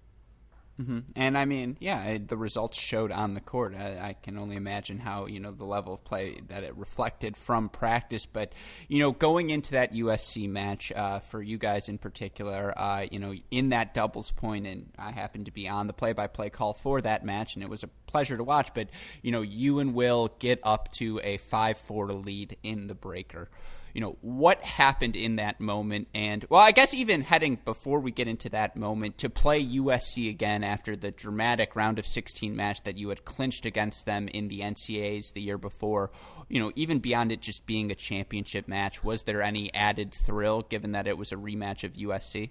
Mm-hmm. 0.81 0.99
And 1.15 1.37
I 1.37 1.45
mean, 1.45 1.77
yeah, 1.79 2.17
the 2.25 2.37
results 2.37 2.79
showed 2.79 3.11
on 3.11 3.33
the 3.33 3.41
court. 3.41 3.75
I, 3.75 3.99
I, 4.01 4.15
can 4.21 4.37
only 4.37 4.55
imagine 4.55 4.97
how 4.97 5.27
you 5.27 5.39
know 5.39 5.51
the 5.51 5.65
level 5.65 5.93
of 5.93 6.03
play 6.03 6.41
that 6.47 6.63
it 6.63 6.75
reflected 6.75 7.37
from 7.37 7.69
practice. 7.69 8.25
But 8.25 8.53
you 8.87 8.99
know, 8.99 9.11
going 9.11 9.49
into 9.49 9.73
that 9.73 9.93
USC 9.93 10.49
match 10.49 10.91
uh, 10.91 11.19
for 11.19 11.41
you 11.41 11.57
guys 11.57 11.87
in 11.89 11.97
particular, 11.97 12.73
uh, 12.75 13.05
you 13.11 13.19
know, 13.19 13.35
in 13.51 13.69
that 13.69 13.93
doubles 13.93 14.31
point, 14.31 14.65
and 14.65 14.89
I 14.97 15.11
happened 15.11 15.45
to 15.45 15.51
be 15.51 15.67
on 15.67 15.87
the 15.87 15.93
play-by-play 15.93 16.49
call 16.49 16.73
for 16.73 17.01
that 17.01 17.23
match, 17.23 17.55
and 17.55 17.63
it 17.63 17.69
was 17.69 17.83
a 17.83 17.89
pleasure 18.07 18.37
to 18.37 18.43
watch. 18.43 18.73
But 18.73 18.89
you 19.21 19.31
know, 19.31 19.41
you 19.41 19.79
and 19.79 19.93
Will 19.93 20.29
get 20.39 20.59
up 20.63 20.91
to 20.93 21.19
a 21.23 21.37
five-four 21.37 22.07
lead 22.13 22.57
in 22.63 22.87
the 22.87 22.95
breaker 22.95 23.49
you 23.93 24.01
know 24.01 24.17
what 24.21 24.61
happened 24.63 25.15
in 25.15 25.35
that 25.35 25.59
moment 25.59 26.07
and 26.13 26.45
well 26.49 26.61
i 26.61 26.71
guess 26.71 26.93
even 26.93 27.21
heading 27.21 27.57
before 27.65 27.99
we 27.99 28.11
get 28.11 28.27
into 28.27 28.49
that 28.49 28.75
moment 28.75 29.17
to 29.17 29.29
play 29.29 29.63
usc 29.65 30.29
again 30.29 30.63
after 30.63 30.95
the 30.95 31.11
dramatic 31.11 31.75
round 31.75 31.99
of 31.99 32.07
16 32.07 32.55
match 32.55 32.83
that 32.83 32.97
you 32.97 33.09
had 33.09 33.25
clinched 33.25 33.65
against 33.65 34.05
them 34.05 34.27
in 34.29 34.47
the 34.47 34.59
ncaas 34.61 35.33
the 35.33 35.41
year 35.41 35.57
before. 35.57 36.11
You 36.49 36.59
know 36.59 36.71
even 36.75 36.99
beyond 36.99 37.31
it 37.31 37.41
just 37.41 37.65
being 37.65 37.91
a 37.91 37.95
championship 37.95 38.67
match 38.67 39.03
was 39.03 39.23
there 39.23 39.41
any 39.41 39.73
added 39.73 40.13
thrill 40.13 40.61
given 40.61 40.91
that 40.91 41.07
it 41.07 41.17
was 41.17 41.31
a 41.31 41.35
rematch 41.35 41.83
of 41.83 41.93
usc 41.93 42.49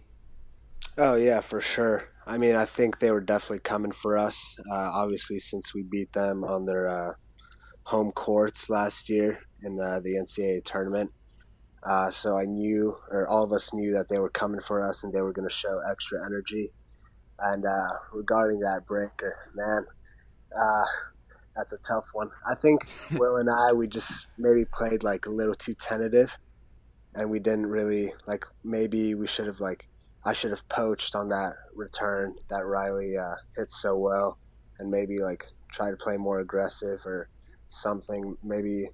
oh 0.97 1.15
yeah 1.15 1.41
for 1.41 1.61
sure. 1.61 2.09
I 2.27 2.39
mean 2.39 2.57
i 2.57 2.65
think 2.65 2.99
they 2.99 3.11
were 3.11 3.21
definitely 3.21 3.61
coming 3.61 3.93
for 3.93 4.17
us 4.17 4.57
uh, 4.71 4.75
obviously 4.75 5.39
since 5.39 5.75
we 5.75 5.83
beat 5.83 6.13
them 6.13 6.45
on 6.45 6.65
their 6.65 6.89
uh, 6.89 7.13
home 7.85 8.13
courts 8.13 8.71
last 8.71 9.09
year 9.09 9.41
in 9.63 9.77
the, 9.77 10.01
the 10.03 10.15
ncaa 10.15 10.65
tournament 10.65 11.13
uh, 11.83 12.11
so 12.11 12.37
I 12.37 12.45
knew, 12.45 12.97
or 13.11 13.27
all 13.27 13.43
of 13.43 13.53
us 13.53 13.73
knew, 13.73 13.93
that 13.95 14.09
they 14.09 14.19
were 14.19 14.31
coming 14.31 14.61
for 14.61 14.87
us 14.87 15.03
and 15.03 15.13
they 15.13 15.23
were 15.23 15.33
going 15.33 15.49
to 15.49 15.55
show 15.55 15.81
extra 15.91 16.25
energy. 16.25 16.73
And 17.39 17.65
uh, 17.65 17.93
regarding 18.13 18.61
that 18.61 18.87
breaker, 18.87 19.51
man, 19.55 19.87
uh, 20.55 20.85
that's 21.57 21.73
a 21.73 21.79
tough 21.79 22.07
one. 22.13 22.31
I 22.49 22.55
think 22.55 22.87
Will 23.19 23.37
and 23.37 23.49
I, 23.49 23.73
we 23.73 23.87
just 23.87 24.27
maybe 24.39 24.65
played 24.65 25.03
like 25.03 25.27
a 25.27 25.31
little 25.31 25.55
too 25.55 25.75
tentative, 25.75 26.37
and 27.15 27.31
we 27.31 27.39
didn't 27.39 27.67
really 27.67 28.13
like. 28.27 28.45
Maybe 28.63 29.15
we 29.15 29.27
should 29.27 29.47
have 29.47 29.61
like, 29.61 29.89
I 30.25 30.35
should 30.35 30.51
have 30.51 30.69
poached 30.69 31.15
on 31.15 31.31
that 31.31 31.55
return 31.75 32.35
that 32.51 32.67
Riley 32.67 33.17
uh, 33.17 33.37
hit 33.57 33.71
so 33.71 33.97
well, 33.97 34.39
and 34.79 34.91
maybe 34.91 35.21
like 35.21 35.45
try 35.73 35.91
to 35.91 35.97
play 35.97 36.19
more 36.19 36.41
aggressive 36.41 37.07
or 37.07 37.31
something. 37.71 38.37
Maybe 38.43 38.89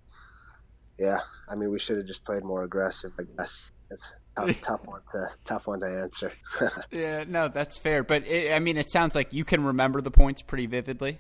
yeah, 0.98 1.20
I 1.48 1.54
mean, 1.54 1.70
we 1.70 1.78
should 1.78 1.98
have 1.98 2.06
just 2.06 2.24
played 2.24 2.42
more 2.42 2.62
aggressive. 2.62 3.12
I 3.18 3.22
guess 3.36 3.64
it's 3.90 4.14
a 4.36 4.52
tough 4.62 4.86
one 4.86 5.00
to 5.12 5.28
tough 5.44 5.66
one 5.66 5.80
to 5.80 5.86
answer. 5.86 6.32
yeah, 6.90 7.24
no, 7.26 7.48
that's 7.48 7.76
fair. 7.76 8.02
But 8.02 8.26
it, 8.26 8.52
I 8.52 8.58
mean, 8.58 8.76
it 8.76 8.90
sounds 8.90 9.14
like 9.14 9.32
you 9.32 9.44
can 9.44 9.64
remember 9.64 10.00
the 10.00 10.10
points 10.10 10.42
pretty 10.42 10.66
vividly. 10.66 11.18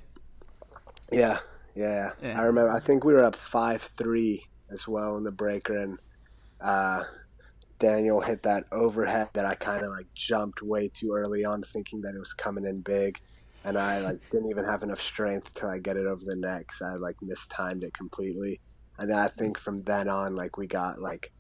Yeah, 1.12 1.38
yeah, 1.74 2.12
yeah. 2.22 2.40
I 2.40 2.44
remember. 2.44 2.72
I 2.72 2.80
think 2.80 3.04
we 3.04 3.12
were 3.12 3.24
up 3.24 3.36
five 3.36 3.82
three 3.82 4.46
as 4.70 4.88
well 4.88 5.16
in 5.16 5.24
the 5.24 5.30
breaker, 5.30 5.76
and 5.76 5.98
uh, 6.60 7.04
Daniel 7.78 8.22
hit 8.22 8.42
that 8.44 8.64
overhead 8.72 9.28
that 9.34 9.44
I 9.44 9.54
kind 9.54 9.82
of 9.82 9.90
like 9.90 10.06
jumped 10.14 10.62
way 10.62 10.88
too 10.88 11.12
early 11.12 11.44
on, 11.44 11.62
thinking 11.62 12.00
that 12.02 12.14
it 12.14 12.18
was 12.18 12.32
coming 12.32 12.64
in 12.64 12.80
big. 12.80 13.20
And 13.62 13.76
I 13.76 13.98
like 13.98 14.20
didn't 14.30 14.48
even 14.48 14.64
have 14.64 14.84
enough 14.84 15.00
strength 15.00 15.54
to 15.54 15.66
like 15.66 15.82
get 15.82 15.96
it 15.96 16.06
over 16.06 16.24
the 16.24 16.36
neck. 16.36 16.72
So 16.72 16.86
I 16.86 16.94
like 16.94 17.16
mistimed 17.20 17.82
it 17.82 17.92
completely 17.94 18.60
and 18.98 19.10
then 19.10 19.18
I 19.18 19.28
think 19.28 19.58
from 19.58 19.82
then 19.82 20.08
on, 20.08 20.36
like 20.36 20.56
we 20.56 20.66
got 20.66 21.00
like, 21.00 21.32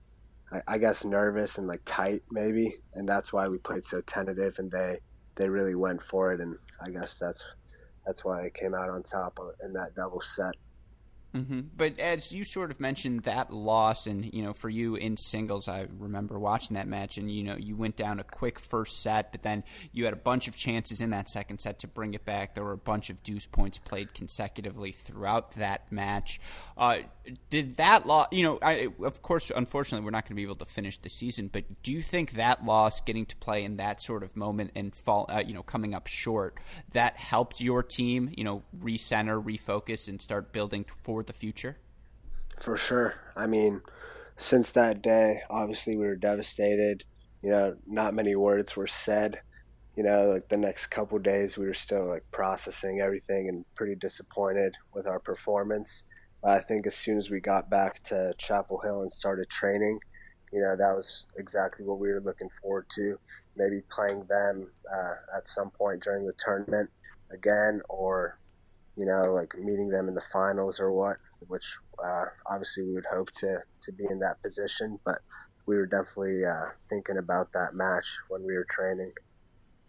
I, 0.52 0.62
I 0.66 0.78
guess 0.78 1.04
nervous 1.04 1.58
and 1.58 1.66
like 1.66 1.82
tight 1.84 2.22
maybe, 2.30 2.76
and 2.94 3.08
that's 3.08 3.32
why 3.32 3.48
we 3.48 3.58
played 3.58 3.86
so 3.86 4.00
tentative, 4.02 4.56
and 4.58 4.70
they 4.70 4.98
they 5.36 5.48
really 5.48 5.74
went 5.74 6.02
for 6.02 6.32
it, 6.32 6.40
and 6.40 6.56
I 6.80 6.90
guess 6.90 7.18
that's 7.18 7.42
that's 8.06 8.24
why 8.24 8.46
I 8.46 8.50
came 8.50 8.74
out 8.74 8.88
on 8.90 9.02
top 9.02 9.38
in 9.64 9.72
that 9.74 9.94
double 9.94 10.20
set. 10.20 10.54
Mm-hmm. 11.36 11.60
But 11.76 11.98
as 11.98 12.32
you 12.32 12.44
sort 12.44 12.70
of 12.70 12.80
mentioned 12.80 13.24
that 13.24 13.52
loss, 13.52 14.06
and 14.06 14.32
you 14.32 14.42
know, 14.42 14.52
for 14.52 14.68
you 14.68 14.94
in 14.94 15.16
singles, 15.16 15.68
I 15.68 15.86
remember 15.98 16.38
watching 16.38 16.74
that 16.76 16.88
match, 16.88 17.18
and 17.18 17.30
you 17.30 17.42
know, 17.42 17.56
you 17.56 17.76
went 17.76 17.96
down 17.96 18.20
a 18.20 18.24
quick 18.24 18.58
first 18.58 19.02
set, 19.02 19.32
but 19.32 19.42
then 19.42 19.62
you 19.92 20.04
had 20.04 20.14
a 20.14 20.16
bunch 20.16 20.48
of 20.48 20.56
chances 20.56 21.00
in 21.00 21.10
that 21.10 21.28
second 21.28 21.58
set 21.58 21.80
to 21.80 21.88
bring 21.88 22.14
it 22.14 22.24
back. 22.24 22.54
There 22.54 22.64
were 22.64 22.72
a 22.72 22.78
bunch 22.78 23.10
of 23.10 23.22
deuce 23.22 23.46
points 23.46 23.78
played 23.78 24.14
consecutively 24.14 24.92
throughout 24.92 25.52
that 25.52 25.92
match. 25.92 26.40
Uh, 26.76 27.00
did 27.50 27.76
that 27.76 28.06
loss? 28.06 28.28
You 28.30 28.42
know, 28.42 28.58
I, 28.62 28.88
of 29.02 29.22
course, 29.22 29.50
unfortunately, 29.54 30.04
we're 30.04 30.10
not 30.10 30.24
going 30.24 30.30
to 30.30 30.34
be 30.36 30.42
able 30.42 30.56
to 30.56 30.64
finish 30.66 30.98
the 30.98 31.10
season. 31.10 31.48
But 31.48 31.82
do 31.82 31.92
you 31.92 32.02
think 32.02 32.32
that 32.32 32.64
loss, 32.64 33.00
getting 33.00 33.26
to 33.26 33.36
play 33.36 33.64
in 33.64 33.76
that 33.76 34.00
sort 34.00 34.22
of 34.22 34.36
moment 34.36 34.72
and 34.74 34.94
fall, 34.94 35.26
uh, 35.28 35.42
you 35.46 35.52
know, 35.54 35.62
coming 35.62 35.94
up 35.94 36.06
short, 36.06 36.58
that 36.92 37.16
helped 37.16 37.60
your 37.60 37.82
team, 37.82 38.32
you 38.36 38.44
know, 38.44 38.62
recenter, 38.78 39.42
refocus, 39.42 40.08
and 40.08 40.20
start 40.20 40.52
building 40.52 40.86
for 41.02 41.22
the 41.26 41.32
future? 41.32 41.76
For 42.60 42.76
sure. 42.76 43.20
I 43.36 43.46
mean, 43.46 43.82
since 44.36 44.72
that 44.72 45.02
day, 45.02 45.42
obviously 45.50 45.96
we 45.96 46.06
were 46.06 46.16
devastated. 46.16 47.04
You 47.42 47.50
know, 47.50 47.76
not 47.86 48.14
many 48.14 48.34
words 48.34 48.76
were 48.76 48.86
said. 48.86 49.40
You 49.96 50.02
know, 50.02 50.30
like 50.30 50.48
the 50.48 50.56
next 50.56 50.88
couple 50.88 51.18
days, 51.18 51.56
we 51.56 51.66
were 51.66 51.74
still 51.74 52.06
like 52.08 52.24
processing 52.30 53.00
everything 53.00 53.48
and 53.48 53.64
pretty 53.74 53.94
disappointed 53.94 54.74
with 54.94 55.06
our 55.06 55.18
performance. 55.18 56.02
But 56.42 56.50
I 56.50 56.60
think 56.60 56.86
as 56.86 56.94
soon 56.94 57.16
as 57.16 57.30
we 57.30 57.40
got 57.40 57.70
back 57.70 58.02
to 58.04 58.34
Chapel 58.36 58.78
Hill 58.80 59.02
and 59.02 59.10
started 59.10 59.48
training, 59.48 60.00
you 60.52 60.60
know, 60.60 60.76
that 60.76 60.94
was 60.94 61.26
exactly 61.36 61.84
what 61.84 61.98
we 61.98 62.08
were 62.08 62.20
looking 62.20 62.50
forward 62.50 62.86
to. 62.96 63.18
Maybe 63.56 63.80
playing 63.90 64.24
them 64.24 64.68
uh, 64.94 65.36
at 65.36 65.46
some 65.46 65.70
point 65.70 66.02
during 66.02 66.26
the 66.26 66.34
tournament 66.38 66.90
again, 67.32 67.80
or 67.88 68.38
you 68.96 69.06
know, 69.06 69.32
like 69.32 69.54
meeting 69.58 69.88
them 69.88 70.08
in 70.08 70.14
the 70.14 70.20
finals 70.20 70.80
or 70.80 70.92
what, 70.92 71.16
which 71.48 71.64
uh, 72.02 72.24
obviously 72.46 72.84
we 72.84 72.94
would 72.94 73.06
hope 73.06 73.30
to, 73.32 73.58
to 73.82 73.92
be 73.92 74.04
in 74.10 74.18
that 74.20 74.42
position. 74.42 74.98
But 75.04 75.18
we 75.66 75.76
were 75.76 75.86
definitely 75.86 76.44
uh, 76.44 76.66
thinking 76.88 77.18
about 77.18 77.52
that 77.52 77.74
match 77.74 78.06
when 78.28 78.42
we 78.42 78.54
were 78.54 78.66
training. 78.70 79.12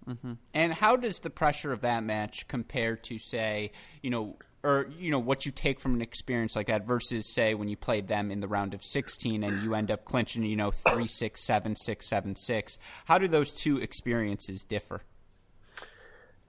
Mm-hmm. 0.08 0.34
And 0.54 0.74
how 0.74 0.96
does 0.96 1.20
the 1.20 1.30
pressure 1.30 1.72
of 1.72 1.82
that 1.82 2.04
match 2.04 2.48
compare 2.48 2.96
to, 2.96 3.20
say, 3.20 3.72
you 4.02 4.10
know, 4.10 4.38
or 4.64 4.90
you 4.98 5.12
know 5.12 5.20
what 5.20 5.46
you 5.46 5.52
take 5.52 5.80
from 5.80 5.94
an 5.94 6.02
experience 6.02 6.56
like 6.56 6.68
that 6.68 6.86
versus 6.86 7.34
say 7.34 7.54
when 7.54 7.68
you 7.68 7.78
played 7.78 8.08
them 8.08 8.32
in 8.32 8.40
the 8.40 8.48
round 8.48 8.74
of 8.74 8.84
16 8.84 9.44
and 9.44 9.64
you 9.64 9.76
end 9.76 9.92
up 9.92 10.04
clinching 10.04 10.44
you 10.44 10.56
know 10.56 10.72
3 10.72 11.06
6 11.06 11.46
7 11.46 11.76
6 11.76 12.08
7 12.08 12.36
6 12.36 12.80
how 13.06 13.18
do 13.20 13.28
those 13.28 13.54
two 13.54 13.78
experiences 13.78 14.64
differ 14.64 15.02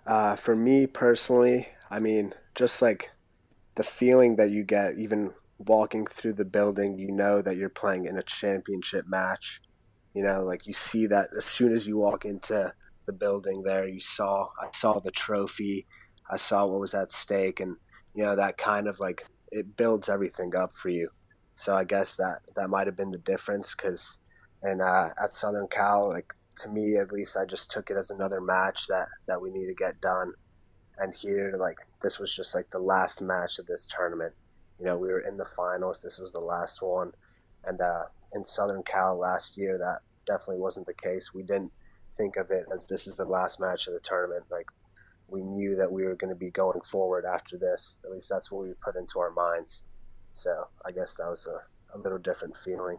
Uh, 0.07 0.37
for 0.37 0.57
me 0.57 0.87
personally, 0.87 1.69
I 1.91 1.99
mean, 1.99 2.35
just 2.55 2.83
like 2.83 3.11
the 3.77 3.83
feeling 3.83 4.37
that 4.37 4.51
you 4.51 4.65
get, 4.65 4.99
even 4.99 5.33
walking 5.59 6.07
through 6.07 6.35
the 6.35 6.45
building, 6.45 6.99
you 6.99 7.11
know 7.11 7.43
that 7.43 7.57
you're 7.57 7.69
playing 7.69 8.07
in 8.07 8.17
a 8.17 8.23
championship 8.23 9.07
match. 9.09 9.61
You 10.15 10.23
know, 10.23 10.43
like 10.43 10.67
you 10.67 10.73
see 10.73 11.07
that 11.07 11.29
as 11.37 11.45
soon 11.45 11.73
as 11.73 11.87
you 11.87 11.97
walk 11.99 12.25
into 12.25 12.73
the 13.07 13.13
building 13.13 13.63
there, 13.63 13.87
you 13.87 14.01
saw, 14.01 14.49
I 14.61 14.69
saw 14.75 15.01
the 15.01 15.11
trophy, 15.11 15.87
I 16.31 16.37
saw 16.37 16.67
what 16.67 16.81
was 16.81 16.95
at 16.95 17.11
stake, 17.11 17.61
and, 17.61 17.77
you 18.15 18.25
know, 18.25 18.37
that 18.37 18.59
kind 18.59 18.89
of 18.89 19.01
like, 19.01 19.25
it 19.51 19.77
builds 19.77 20.09
everything 20.09 20.55
up 20.55 20.75
for 20.75 20.91
you. 20.91 21.09
So 21.57 21.75
I 21.75 21.85
guess 21.85 22.17
that 22.17 22.41
that 22.55 22.69
might 22.69 22.87
have 22.87 22.97
been 22.97 23.11
the 23.11 23.19
difference 23.19 23.75
because, 23.75 24.19
and 24.63 24.81
uh, 24.81 25.09
at 25.23 25.33
Southern 25.33 25.67
Cal, 25.69 26.09
like 26.11 26.33
to 26.59 26.69
me 26.69 26.97
at 26.97 27.11
least, 27.13 27.37
I 27.37 27.45
just 27.45 27.71
took 27.71 27.91
it 27.91 27.97
as 27.97 28.11
another 28.11 28.41
match 28.41 28.87
that 28.89 29.09
that 29.27 29.41
we 29.41 29.51
need 29.51 29.67
to 29.67 29.75
get 29.75 30.01
done. 30.01 30.33
And 31.01 31.15
here, 31.15 31.57
like 31.59 31.79
this 32.03 32.19
was 32.19 32.35
just 32.35 32.55
like 32.55 32.71
the 32.71 32.79
last 32.79 33.23
match 33.23 33.59
of 33.59 33.67
this 33.67 33.87
tournament. 33.87 34.35
You 34.79 34.87
know, 34.87 34.97
we 34.97 35.09
were 35.09 35.21
in 35.21 35.37
the 35.37 35.45
finals. 35.45 36.03
This 36.03 36.19
was 36.19 36.33
the 36.33 36.41
last 36.41 36.83
one, 36.83 37.13
and 37.65 37.81
uh, 37.81 38.05
in 38.35 38.45
Southern 38.45 38.83
Cal 38.83 39.19
last 39.19 39.57
year, 39.57 39.79
that 39.79 40.01
definitely 40.27 40.61
wasn't 40.61 40.87
the 40.87 40.95
case. 40.95 41.33
We 41.35 41.43
didn't 41.43 41.73
think 42.17 42.37
of 42.37 42.51
it 42.51 42.67
as 42.75 42.87
this 42.87 43.07
is 43.07 43.17
the 43.17 43.25
last 43.25 43.61
match 43.61 43.87
of 43.87 43.95
the 43.95 44.01
tournament. 44.01 44.45
Like 44.51 44.67
we 45.29 45.43
knew 45.43 45.77
that 45.77 45.91
we 45.91 46.05
were 46.05 46.15
going 46.15 46.33
to 46.33 46.39
be 46.39 46.51
going 46.51 46.81
forward 46.81 47.25
after 47.25 47.57
this. 47.57 47.97
At 48.05 48.11
least 48.11 48.29
that's 48.29 48.51
what 48.51 48.65
we 48.65 48.73
put 48.83 48.97
into 48.97 49.19
our 49.21 49.31
minds. 49.31 49.83
So 50.33 50.69
I 50.85 50.93
guess 50.93 51.17
that 51.17 51.29
was 51.29 51.47
a, 51.47 51.97
a 51.97 51.99
little 51.99 52.19
different 52.19 52.57
feeling. 52.57 52.99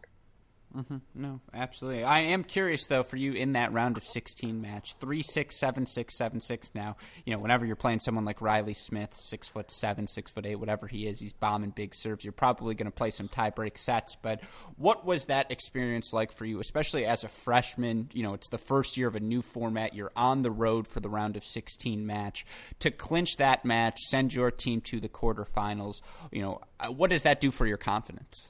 Mm-hmm. 0.76 0.98
No, 1.16 1.40
absolutely. 1.52 2.04
I 2.04 2.20
am 2.20 2.44
curious 2.44 2.86
though 2.86 3.02
for 3.02 3.18
you 3.18 3.34
in 3.34 3.54
that 3.54 3.74
round 3.74 3.98
of 3.98 4.04
16 4.04 4.62
match, 4.62 4.94
three 5.00 5.24
six 5.24 5.60
seven 5.60 5.86
six 5.86 6.16
seven 6.16 6.40
six. 6.40 6.70
Now, 6.76 6.96
you 7.26 7.34
know, 7.34 7.40
whenever 7.40 7.66
you're 7.66 7.76
playing 7.76 8.00
someone 8.00 8.24
like 8.24 8.40
Riley 8.40 8.76
Smith, 8.76 9.16
six 9.16 9.48
foot 9.48 9.72
seven, 9.72 10.06
six 10.06 10.32
foot 10.32 10.46
eight, 10.46 10.58
whatever 10.58 10.86
he 10.86 11.08
is, 11.08 11.20
he's 11.20 11.34
bombing 11.34 11.72
big 11.72 11.96
serves. 11.96 12.24
You're 12.24 12.34
probably 12.34 12.76
going 12.76 12.86
to 12.86 12.96
play 12.96 13.10
some 13.10 13.28
tiebreak 13.28 13.80
sets. 13.80 14.16
But 14.22 14.44
what 14.78 15.06
was 15.06 15.26
that 15.26 15.52
experience 15.52 16.14
like 16.14 16.32
for 16.32 16.46
you, 16.46 16.60
especially 16.60 17.06
as 17.06 17.24
a 17.24 17.30
freshman? 17.30 18.10
You 18.14 18.22
know, 18.22 18.36
it's 18.36 18.50
the 18.50 18.60
first 18.60 18.96
year 18.96 19.08
of 19.08 19.16
a 19.16 19.20
new 19.20 19.42
format. 19.42 19.96
You're 19.96 20.12
on 20.16 20.44
the 20.44 20.52
road 20.52 20.88
for 20.88 21.00
the 21.00 21.10
round 21.10 21.36
of 21.36 21.44
16 21.44 22.06
match 22.06 22.46
to 22.80 22.92
clinch 22.92 23.38
that 23.38 23.66
match, 23.66 24.00
send 24.02 24.36
your 24.36 24.52
team 24.52 24.82
to 24.82 25.00
the 25.00 25.10
quarterfinals. 25.10 26.02
You 26.32 26.44
know, 26.44 26.62
uh, 26.80 26.88
what 26.92 27.10
does 27.10 27.24
that 27.24 27.42
do 27.42 27.50
for 27.50 27.66
your 27.66 27.78
confidence? 27.78 28.50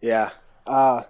Yeah. 0.00 0.30
Uh, 0.66 1.02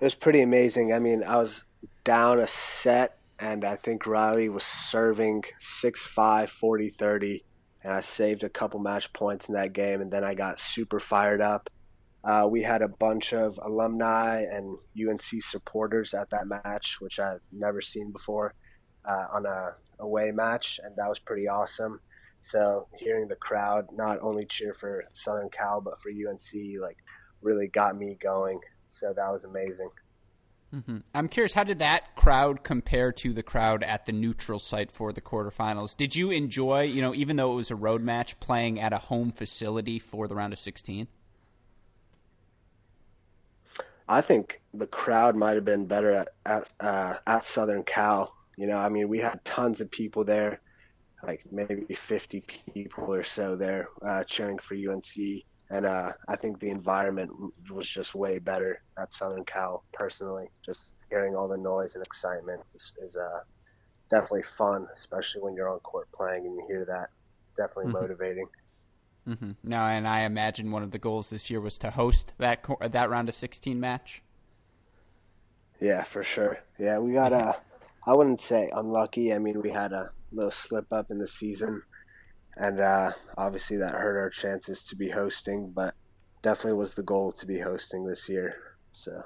it 0.00 0.04
was 0.04 0.14
pretty 0.14 0.40
amazing. 0.40 0.92
I 0.92 0.98
mean, 0.98 1.22
I 1.22 1.36
was 1.36 1.64
down 2.04 2.40
a 2.40 2.48
set, 2.48 3.18
and 3.38 3.64
I 3.64 3.76
think 3.76 4.06
Riley 4.06 4.48
was 4.48 4.64
serving 4.64 5.44
6 5.58 6.04
5, 6.04 6.50
40 6.50 6.90
30, 6.90 7.44
and 7.82 7.92
I 7.92 8.00
saved 8.00 8.44
a 8.44 8.48
couple 8.48 8.80
match 8.80 9.12
points 9.12 9.48
in 9.48 9.54
that 9.54 9.72
game, 9.72 10.00
and 10.00 10.12
then 10.12 10.24
I 10.24 10.34
got 10.34 10.60
super 10.60 11.00
fired 11.00 11.40
up. 11.40 11.70
Uh, 12.24 12.46
we 12.50 12.62
had 12.62 12.80
a 12.80 12.88
bunch 12.88 13.34
of 13.34 13.60
alumni 13.62 14.40
and 14.40 14.78
UNC 14.98 15.42
supporters 15.42 16.14
at 16.14 16.30
that 16.30 16.46
match, 16.46 16.96
which 17.00 17.18
I've 17.18 17.40
never 17.52 17.82
seen 17.82 18.12
before 18.12 18.54
uh, 19.04 19.26
on 19.32 19.44
a 19.44 19.74
away 19.98 20.30
match, 20.30 20.80
and 20.82 20.96
that 20.96 21.08
was 21.08 21.18
pretty 21.18 21.46
awesome. 21.48 22.00
So 22.40 22.88
hearing 22.98 23.28
the 23.28 23.36
crowd 23.36 23.86
not 23.92 24.20
only 24.22 24.46
cheer 24.46 24.72
for 24.74 25.04
Southern 25.12 25.50
Cal 25.50 25.80
but 25.80 26.00
for 26.00 26.10
UNC, 26.10 26.80
like, 26.80 26.98
really 27.42 27.68
got 27.68 27.96
me 27.96 28.16
going. 28.20 28.60
So 28.94 29.12
that 29.12 29.32
was 29.32 29.44
amazing. 29.44 29.90
Mm-hmm. 30.72 30.98
I'm 31.14 31.28
curious, 31.28 31.52
how 31.54 31.64
did 31.64 31.78
that 31.80 32.16
crowd 32.16 32.64
compare 32.64 33.12
to 33.12 33.32
the 33.32 33.42
crowd 33.42 33.82
at 33.82 34.06
the 34.06 34.12
neutral 34.12 34.58
site 34.58 34.90
for 34.90 35.12
the 35.12 35.20
quarterfinals? 35.20 35.96
Did 35.96 36.16
you 36.16 36.30
enjoy, 36.30 36.82
you 36.82 37.00
know, 37.00 37.14
even 37.14 37.36
though 37.36 37.52
it 37.52 37.56
was 37.56 37.70
a 37.70 37.76
road 37.76 38.02
match, 38.02 38.38
playing 38.40 38.80
at 38.80 38.92
a 38.92 38.98
home 38.98 39.30
facility 39.30 39.98
for 39.98 40.26
the 40.26 40.34
round 40.34 40.52
of 40.52 40.58
16? 40.58 41.06
I 44.08 44.20
think 44.20 44.60
the 44.72 44.86
crowd 44.86 45.34
might 45.34 45.54
have 45.54 45.64
been 45.64 45.86
better 45.86 46.12
at 46.12 46.28
at, 46.44 46.72
uh, 46.80 47.14
at 47.26 47.44
Southern 47.54 47.84
Cal. 47.84 48.34
You 48.56 48.66
know, 48.66 48.76
I 48.76 48.88
mean, 48.88 49.08
we 49.08 49.18
had 49.18 49.40
tons 49.44 49.80
of 49.80 49.90
people 49.90 50.24
there, 50.24 50.60
like 51.22 51.42
maybe 51.50 51.98
50 52.08 52.44
people 52.72 53.12
or 53.12 53.24
so 53.24 53.56
there 53.56 53.88
uh, 54.06 54.24
cheering 54.24 54.58
for 54.58 54.74
UNC 54.74 55.44
and 55.70 55.86
uh, 55.86 56.12
I 56.28 56.36
think 56.36 56.60
the 56.60 56.70
environment 56.70 57.30
was 57.70 57.88
just 57.88 58.14
way 58.14 58.38
better 58.38 58.82
at 58.98 59.08
Southern 59.18 59.44
Cal. 59.44 59.84
Personally, 59.92 60.46
just 60.64 60.92
hearing 61.08 61.34
all 61.34 61.48
the 61.48 61.56
noise 61.56 61.94
and 61.94 62.04
excitement 62.04 62.60
is, 62.74 63.10
is 63.10 63.16
uh, 63.16 63.40
definitely 64.10 64.42
fun, 64.42 64.86
especially 64.92 65.42
when 65.42 65.54
you're 65.54 65.68
on 65.68 65.80
court 65.80 66.08
playing 66.12 66.46
and 66.46 66.54
you 66.54 66.64
hear 66.68 66.84
that. 66.84 67.08
It's 67.40 67.50
definitely 67.50 67.92
mm-hmm. 67.92 68.02
motivating. 68.02 68.46
Mm-hmm. 69.28 69.52
Now, 69.62 69.86
and 69.88 70.06
I 70.06 70.20
imagine 70.20 70.70
one 70.70 70.82
of 70.82 70.90
the 70.90 70.98
goals 70.98 71.30
this 71.30 71.48
year 71.50 71.60
was 71.60 71.78
to 71.78 71.90
host 71.90 72.34
that 72.38 72.64
that 72.80 73.08
round 73.08 73.30
of 73.30 73.34
16 73.34 73.80
match. 73.80 74.22
Yeah, 75.80 76.04
for 76.04 76.22
sure. 76.22 76.58
Yeah, 76.78 76.98
we 76.98 77.14
got 77.14 77.32
a. 77.32 77.56
I 78.06 78.12
wouldn't 78.12 78.40
say 78.40 78.70
unlucky. 78.74 79.32
I 79.32 79.38
mean, 79.38 79.62
we 79.62 79.70
had 79.70 79.92
a 79.92 80.10
little 80.30 80.50
slip 80.50 80.92
up 80.92 81.10
in 81.10 81.18
the 81.18 81.26
season 81.26 81.82
and 82.56 82.80
uh, 82.80 83.12
obviously 83.36 83.76
that 83.78 83.92
hurt 83.92 84.18
our 84.18 84.30
chances 84.30 84.82
to 84.84 84.96
be 84.96 85.10
hosting, 85.10 85.72
but 85.74 85.94
definitely 86.42 86.78
was 86.78 86.94
the 86.94 87.02
goal 87.02 87.32
to 87.32 87.46
be 87.46 87.60
hosting 87.60 88.06
this 88.06 88.28
year. 88.28 88.56
So. 88.92 89.24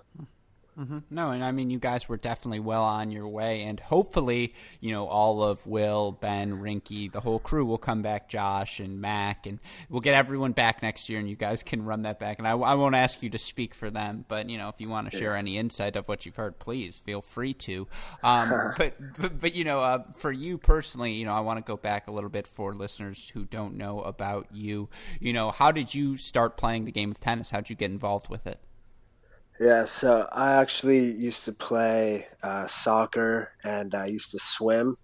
Mm-hmm. 0.79 0.99
No, 1.11 1.33
and 1.33 1.43
I 1.43 1.51
mean, 1.51 1.71
you 1.71 1.81
guys 1.81 2.09
were 2.09 2.17
definitely 2.17 2.61
well 2.61 2.85
on 2.85 3.11
your 3.11 3.27
way, 3.27 3.63
and 3.63 3.81
hopefully, 3.81 4.55
you 4.81 4.93
know, 4.93 5.09
all 5.09 5.43
of 5.43 5.67
Will, 5.67 6.13
Ben, 6.13 6.61
Rinky, 6.61 7.11
the 7.11 7.21
whole 7.21 7.41
crew 7.41 7.65
will 7.65 7.79
come 7.79 8.01
back, 8.01 8.29
Josh 8.29 8.79
and 8.79 9.01
Mac, 9.01 9.47
and 9.47 9.59
we'll 9.89 10.01
get 10.01 10.15
everyone 10.15 10.53
back 10.53 10.81
next 10.81 11.09
year, 11.09 11.19
and 11.19 11.29
you 11.29 11.35
guys 11.35 11.65
can 11.65 11.85
run 11.85 12.03
that 12.03 12.21
back. 12.21 12.39
And 12.39 12.47
I, 12.47 12.53
I 12.53 12.75
won't 12.75 12.95
ask 12.95 13.25
you 13.25 13.31
to 13.31 13.39
speak 13.39 13.75
for 13.75 13.91
them, 13.91 14.25
but 14.29 14.49
you 14.49 14.57
know, 14.57 14.69
if 14.69 14.81
you 14.81 14.89
want 14.89 15.11
to 15.11 15.19
share 15.19 15.35
any 15.35 15.59
insight 15.59 15.97
of 15.97 16.07
what 16.07 16.25
you've 16.25 16.37
heard, 16.37 16.61
please 16.61 16.99
feel 16.99 17.23
free 17.23 17.55
to. 17.55 17.89
Um, 18.23 18.75
but, 18.79 18.95
but, 19.19 19.41
but 19.41 19.55
you 19.57 19.65
know, 19.65 19.81
uh, 19.81 20.05
for 20.15 20.31
you 20.31 20.59
personally, 20.59 21.15
you 21.15 21.25
know, 21.25 21.35
I 21.35 21.41
want 21.41 21.59
to 21.59 21.69
go 21.69 21.77
back 21.77 22.07
a 22.07 22.13
little 22.13 22.31
bit 22.31 22.47
for 22.47 22.73
listeners 22.73 23.29
who 23.35 23.45
don't 23.45 23.77
know 23.77 24.01
about 24.03 24.47
you. 24.53 24.89
You 25.19 25.33
know, 25.33 25.51
how 25.51 25.73
did 25.73 25.93
you 25.93 26.17
start 26.17 26.57
playing 26.57 26.85
the 26.85 26.93
game 26.93 27.11
of 27.11 27.19
tennis? 27.19 27.51
How 27.51 27.59
did 27.59 27.71
you 27.71 27.77
get 27.77 27.91
involved 27.91 28.29
with 28.29 28.47
it? 28.47 28.61
Yeah, 29.61 29.87
so 29.87 30.29
I 30.31 30.53
actually 30.53 31.11
used 31.11 31.45
to 31.47 31.53
play 31.53 32.29
uh, 32.45 32.69
soccer 32.69 33.51
and 33.65 33.93
I 33.93 34.07
used 34.07 34.31
to 34.31 34.39
swim 34.39 34.97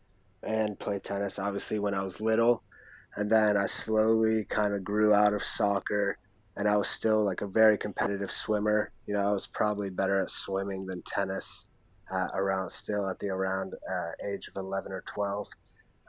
and 0.45 0.79
play 0.79 1.01
tennis, 1.01 1.41
obviously, 1.41 1.81
when 1.81 1.93
I 1.93 2.05
was 2.05 2.21
little. 2.21 2.63
And 3.17 3.33
then 3.33 3.57
I 3.57 3.67
slowly 3.67 4.45
kind 4.45 4.73
of 4.73 4.85
grew 4.85 5.13
out 5.13 5.35
of 5.35 5.43
soccer 5.43 6.19
and 6.57 6.69
I 6.69 6.77
was 6.77 6.87
still 6.87 7.25
like 7.25 7.41
a 7.41 7.49
very 7.49 7.77
competitive 7.77 8.31
swimmer. 8.31 8.93
You 9.09 9.15
know, 9.15 9.29
I 9.29 9.33
was 9.33 9.49
probably 9.49 9.91
better 9.91 10.21
at 10.21 10.31
swimming 10.31 10.87
than 10.87 11.03
tennis 11.03 11.67
uh, 12.13 12.29
around 12.33 12.71
still 12.71 13.09
at 13.09 13.19
the 13.19 13.31
around 13.31 13.75
uh, 13.75 14.11
age 14.25 14.47
of 14.47 14.55
11 14.55 14.93
or 14.93 15.03
12. 15.13 15.49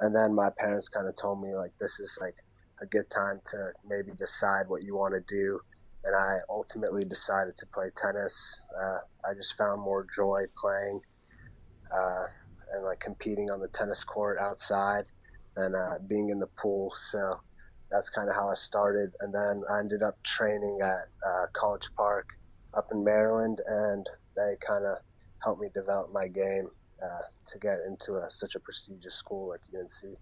And 0.01 0.15
then 0.15 0.35
my 0.35 0.51
parents 0.55 0.87
kind 0.87 1.07
of 1.07 1.15
told 1.19 1.41
me, 1.41 1.55
like, 1.55 1.71
this 1.79 1.99
is 1.99 2.15
like 2.21 2.35
a 2.79 2.85
good 2.85 3.09
time 3.09 3.41
to 3.47 3.71
maybe 3.87 4.11
decide 4.15 4.67
what 4.67 4.83
you 4.83 4.95
want 4.95 5.15
to 5.15 5.35
do 5.35 5.59
and 6.05 6.15
I 6.15 6.37
ultimately 6.49 7.03
decided 7.03 7.55
to 7.57 7.65
play 7.67 7.89
tennis. 7.95 8.61
Uh, 8.79 8.99
I 9.27 9.33
just 9.33 9.57
found 9.57 9.81
more 9.81 10.05
joy 10.15 10.43
playing 10.57 11.01
uh, 11.91 12.25
and 12.73 12.85
like 12.85 12.99
competing 12.99 13.49
on 13.49 13.59
the 13.59 13.67
tennis 13.69 14.03
court 14.03 14.37
outside 14.39 15.05
and 15.55 15.75
uh, 15.75 15.97
being 16.07 16.29
in 16.29 16.39
the 16.39 16.49
pool. 16.61 16.93
So 17.11 17.39
that's 17.91 18.09
kind 18.09 18.29
of 18.29 18.35
how 18.35 18.49
I 18.49 18.55
started, 18.55 19.11
and 19.21 19.33
then 19.33 19.63
I 19.71 19.79
ended 19.79 20.03
up 20.03 20.21
training 20.23 20.79
at 20.81 21.07
uh, 21.25 21.45
College 21.53 21.87
Park 21.95 22.29
up 22.73 22.87
in 22.91 23.03
Maryland, 23.03 23.61
and 23.67 24.05
they 24.35 24.55
kind 24.65 24.85
of 24.85 24.97
helped 25.43 25.61
me 25.61 25.69
develop 25.73 26.11
my 26.11 26.27
game 26.27 26.67
uh, 27.01 27.21
to 27.47 27.59
get 27.59 27.79
into 27.87 28.15
a, 28.15 28.29
such 28.29 28.55
a 28.55 28.59
prestigious 28.59 29.13
school 29.13 29.49
like 29.49 29.61
UNC. 29.73 30.17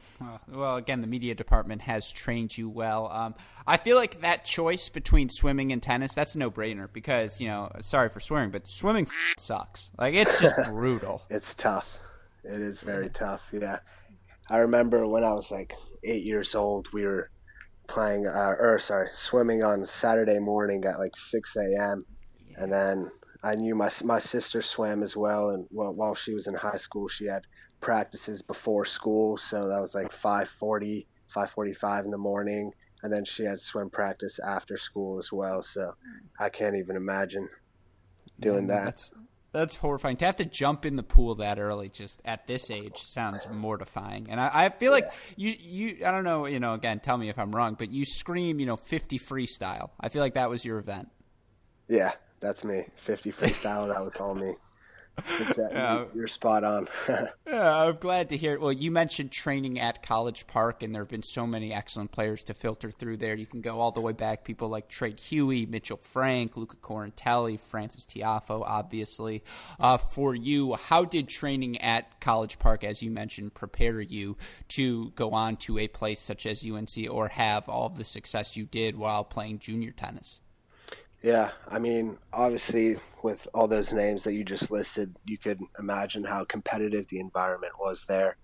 Well, 0.48 0.76
again, 0.76 1.00
the 1.00 1.06
media 1.06 1.34
department 1.34 1.82
has 1.82 2.10
trained 2.10 2.56
you 2.56 2.68
well. 2.68 3.10
Um, 3.10 3.34
I 3.66 3.76
feel 3.76 3.96
like 3.96 4.20
that 4.20 4.44
choice 4.44 4.88
between 4.88 5.28
swimming 5.28 5.72
and 5.72 5.82
tennis, 5.82 6.14
that's 6.14 6.34
a 6.34 6.38
no 6.38 6.50
brainer 6.50 6.92
because, 6.92 7.40
you 7.40 7.48
know, 7.48 7.70
sorry 7.80 8.08
for 8.08 8.20
swearing, 8.20 8.50
but 8.50 8.66
swimming 8.66 9.08
sucks. 9.38 9.90
Like, 9.98 10.14
it's 10.14 10.40
just 10.40 10.56
brutal. 10.66 11.22
It's 11.30 11.54
tough. 11.54 11.98
It 12.44 12.60
is 12.60 12.80
very 12.80 13.08
tough, 13.08 13.42
yeah. 13.52 13.78
I 14.50 14.58
remember 14.58 15.06
when 15.06 15.24
I 15.24 15.32
was 15.32 15.50
like 15.50 15.72
eight 16.04 16.24
years 16.24 16.54
old, 16.54 16.88
we 16.92 17.04
were 17.04 17.30
playing, 17.88 18.26
uh, 18.26 18.54
or 18.58 18.78
sorry, 18.78 19.08
swimming 19.12 19.62
on 19.62 19.86
Saturday 19.86 20.38
morning 20.38 20.84
at 20.84 20.98
like 20.98 21.16
6 21.16 21.56
a.m. 21.56 22.04
Yeah. 22.50 22.62
And 22.62 22.72
then 22.72 23.10
I 23.42 23.54
knew 23.54 23.74
my, 23.74 23.90
my 24.04 24.18
sister 24.18 24.60
swam 24.60 25.02
as 25.02 25.16
well. 25.16 25.50
And 25.50 25.66
while 25.70 26.14
she 26.14 26.34
was 26.34 26.46
in 26.46 26.54
high 26.54 26.76
school, 26.78 27.08
she 27.08 27.26
had 27.26 27.42
practices 27.82 28.40
before 28.40 28.86
school, 28.86 29.36
so 29.36 29.68
that 29.68 29.80
was 29.80 29.94
like 29.94 30.10
5:40, 30.10 31.06
5:45 31.34 32.06
in 32.06 32.10
the 32.10 32.16
morning, 32.16 32.72
and 33.02 33.12
then 33.12 33.26
she 33.26 33.44
had 33.44 33.60
swim 33.60 33.90
practice 33.90 34.38
after 34.38 34.78
school 34.78 35.18
as 35.18 35.30
well. 35.30 35.62
So 35.62 35.96
I 36.38 36.48
can't 36.48 36.76
even 36.76 36.96
imagine 36.96 37.50
doing 38.40 38.68
that. 38.68 38.84
That's, 38.84 39.12
That's 39.52 39.76
horrifying. 39.76 40.16
To 40.18 40.24
have 40.24 40.36
to 40.36 40.46
jump 40.46 40.86
in 40.86 40.96
the 40.96 41.02
pool 41.02 41.34
that 41.36 41.58
early, 41.58 41.88
just 41.90 42.22
at 42.24 42.46
this 42.46 42.70
age, 42.70 42.98
sounds 42.98 43.46
mortifying. 43.50 44.28
And 44.30 44.40
I, 44.40 44.50
I 44.52 44.68
feel 44.70 44.92
like 44.92 45.04
yeah. 45.36 45.50
you, 45.50 45.56
you, 45.60 46.06
I 46.06 46.10
don't 46.10 46.24
know, 46.24 46.46
you 46.46 46.58
know, 46.58 46.72
again, 46.72 47.00
tell 47.00 47.18
me 47.18 47.28
if 47.28 47.38
I'm 47.38 47.54
wrong, 47.54 47.76
but 47.78 47.92
you 47.92 48.06
scream, 48.06 48.60
you 48.60 48.66
know, 48.66 48.76
50 48.76 49.18
freestyle. 49.18 49.90
I 50.00 50.08
feel 50.08 50.22
like 50.22 50.34
that 50.34 50.48
was 50.48 50.64
your 50.64 50.78
event. 50.78 51.08
Yeah, 51.88 52.12
that's 52.40 52.64
me. 52.64 52.86
50 52.96 53.32
freestyle, 53.32 53.92
that 53.92 54.02
was 54.02 54.16
all 54.16 54.34
me. 54.34 54.54
Exactly. 55.18 55.64
Yeah. 55.72 56.04
You're 56.14 56.28
spot 56.28 56.64
on. 56.64 56.88
yeah, 57.46 57.76
I'm 57.76 57.96
glad 57.96 58.30
to 58.30 58.36
hear 58.36 58.54
it. 58.54 58.60
Well, 58.60 58.72
you 58.72 58.90
mentioned 58.90 59.30
training 59.30 59.78
at 59.78 60.02
College 60.02 60.46
Park, 60.46 60.82
and 60.82 60.94
there 60.94 61.02
have 61.02 61.10
been 61.10 61.22
so 61.22 61.46
many 61.46 61.72
excellent 61.72 62.12
players 62.12 62.42
to 62.44 62.54
filter 62.54 62.90
through 62.90 63.18
there. 63.18 63.34
You 63.34 63.46
can 63.46 63.60
go 63.60 63.80
all 63.80 63.90
the 63.90 64.00
way 64.00 64.12
back, 64.12 64.44
people 64.44 64.68
like 64.68 64.88
Treat 64.88 65.20
Huey, 65.20 65.66
Mitchell 65.66 65.96
Frank, 65.96 66.56
Luca 66.56 66.76
Corinteli, 66.76 67.58
Frances 67.58 68.04
Tiafoe, 68.04 68.62
obviously. 68.66 69.42
Uh, 69.78 69.98
for 69.98 70.34
you, 70.34 70.74
how 70.74 71.04
did 71.04 71.28
training 71.28 71.80
at 71.80 72.20
College 72.20 72.58
Park, 72.58 72.84
as 72.84 73.02
you 73.02 73.10
mentioned, 73.10 73.54
prepare 73.54 74.00
you 74.00 74.36
to 74.68 75.10
go 75.10 75.30
on 75.32 75.56
to 75.56 75.78
a 75.78 75.88
place 75.88 76.20
such 76.20 76.46
as 76.46 76.64
UNC 76.64 77.10
or 77.10 77.28
have 77.28 77.68
all 77.68 77.88
the 77.88 78.04
success 78.04 78.56
you 78.56 78.64
did 78.64 78.96
while 78.96 79.24
playing 79.24 79.58
junior 79.58 79.92
tennis? 79.92 80.40
Yeah, 81.22 81.52
I 81.68 81.78
mean, 81.78 82.18
obviously, 82.32 82.96
with 83.22 83.46
all 83.54 83.68
those 83.68 83.92
names 83.92 84.24
that 84.24 84.34
you 84.34 84.44
just 84.44 84.72
listed, 84.72 85.14
you 85.24 85.38
could 85.38 85.60
imagine 85.78 86.24
how 86.24 86.44
competitive 86.44 87.06
the 87.08 87.20
environment 87.20 87.74
was 87.78 88.04
there. 88.08 88.36